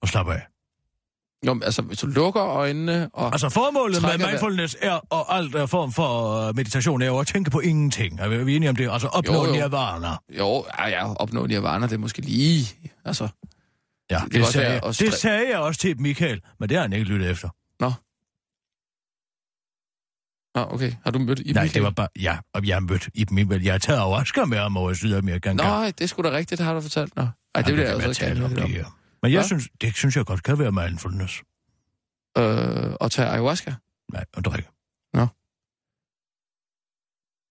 og 0.00 0.08
slapper 0.08 0.32
af. 0.32 0.46
Jo, 1.46 1.60
altså, 1.64 1.82
hvis 1.82 1.98
du 1.98 2.06
lukker 2.06 2.42
øjnene 2.42 3.10
og... 3.12 3.32
Altså 3.32 3.48
formålet 3.48 4.02
med 4.02 4.18
mindfulness 4.30 4.76
er, 4.82 4.92
og 5.10 5.36
alt 5.36 5.54
er 5.54 5.66
form 5.66 5.92
for 5.92 6.48
øh, 6.48 6.56
meditation 6.56 7.02
er 7.02 7.06
jo 7.06 7.18
at 7.18 7.26
tænke 7.26 7.50
på 7.50 7.60
ingenting. 7.60 8.20
Er 8.20 8.28
vi 8.44 8.56
enige 8.56 8.68
om 8.70 8.76
det? 8.76 8.90
Altså 8.92 9.08
opnå 9.08 9.34
Jo, 9.34 9.46
jo. 9.46 9.52
nirvana. 9.52 10.08
Jo, 10.38 10.64
ja, 10.78 10.88
ja, 10.88 11.14
opnå 11.14 11.46
nirvana, 11.46 11.86
det 11.86 11.92
er 11.94 11.98
måske 11.98 12.22
lige... 12.22 12.66
Altså, 13.04 13.28
Ja, 14.10 14.20
det, 14.32 14.40
godt 14.40 14.52
sagde, 14.52 14.68
jeg, 14.72 14.80
at 14.84 14.96
det 14.98 15.14
sagde 15.14 15.48
jeg 15.50 15.58
også 15.58 15.80
til 15.80 16.00
Michael, 16.00 16.40
men 16.60 16.68
det 16.68 16.76
har 16.76 16.82
han 16.82 16.92
ikke 16.92 17.06
lyttet 17.06 17.30
efter. 17.30 17.48
nå. 17.80 17.92
Nå, 20.54 20.66
okay. 20.74 20.92
Har 21.04 21.10
du 21.10 21.18
mødt 21.18 21.38
Iben 21.40 21.54
Nej, 21.54 21.62
Michael? 21.62 21.74
det 21.74 21.82
var 21.82 21.90
bare, 21.90 22.08
ja, 22.20 22.38
og 22.54 22.66
jeg 22.68 22.76
har 22.76 22.80
mødt 22.80 23.08
Iben 23.14 23.34
Michael. 23.34 23.62
Jeg 23.62 23.72
har 23.72 23.78
taget 23.78 24.02
Oscar 24.02 24.44
med 24.44 24.58
ham 24.58 24.76
over 24.76 24.90
i 24.90 24.94
Sydamerika. 24.94 25.52
Nå, 25.52 25.84
det 25.84 26.00
er 26.00 26.06
sgu 26.06 26.22
da 26.22 26.30
rigtigt, 26.30 26.58
det 26.58 26.66
har 26.66 26.74
du 26.74 26.80
fortalt. 26.80 27.16
Nå. 27.16 27.26
Ej, 27.54 27.62
det 27.62 27.74
vil 27.76 27.82
jeg 27.82 27.92
altså 27.92 28.08
ikke 28.24 28.34
tale 28.34 28.44
om 28.44 28.50
det 28.54 28.68
her. 28.68 28.84
Men 29.26 29.32
jeg 29.32 29.40
ja? 29.40 29.46
synes, 29.46 29.68
det 29.80 29.96
synes 29.96 30.16
jeg 30.16 30.24
godt 30.26 30.42
kan 30.42 30.58
være 30.58 30.72
mindfulness. 30.72 31.42
Øh, 32.38 32.94
og 33.00 33.10
tage 33.10 33.28
ayahuasca? 33.28 33.74
Nej, 34.12 34.24
og 34.36 34.44
drikke. 34.44 34.68
Nå. 35.14 35.26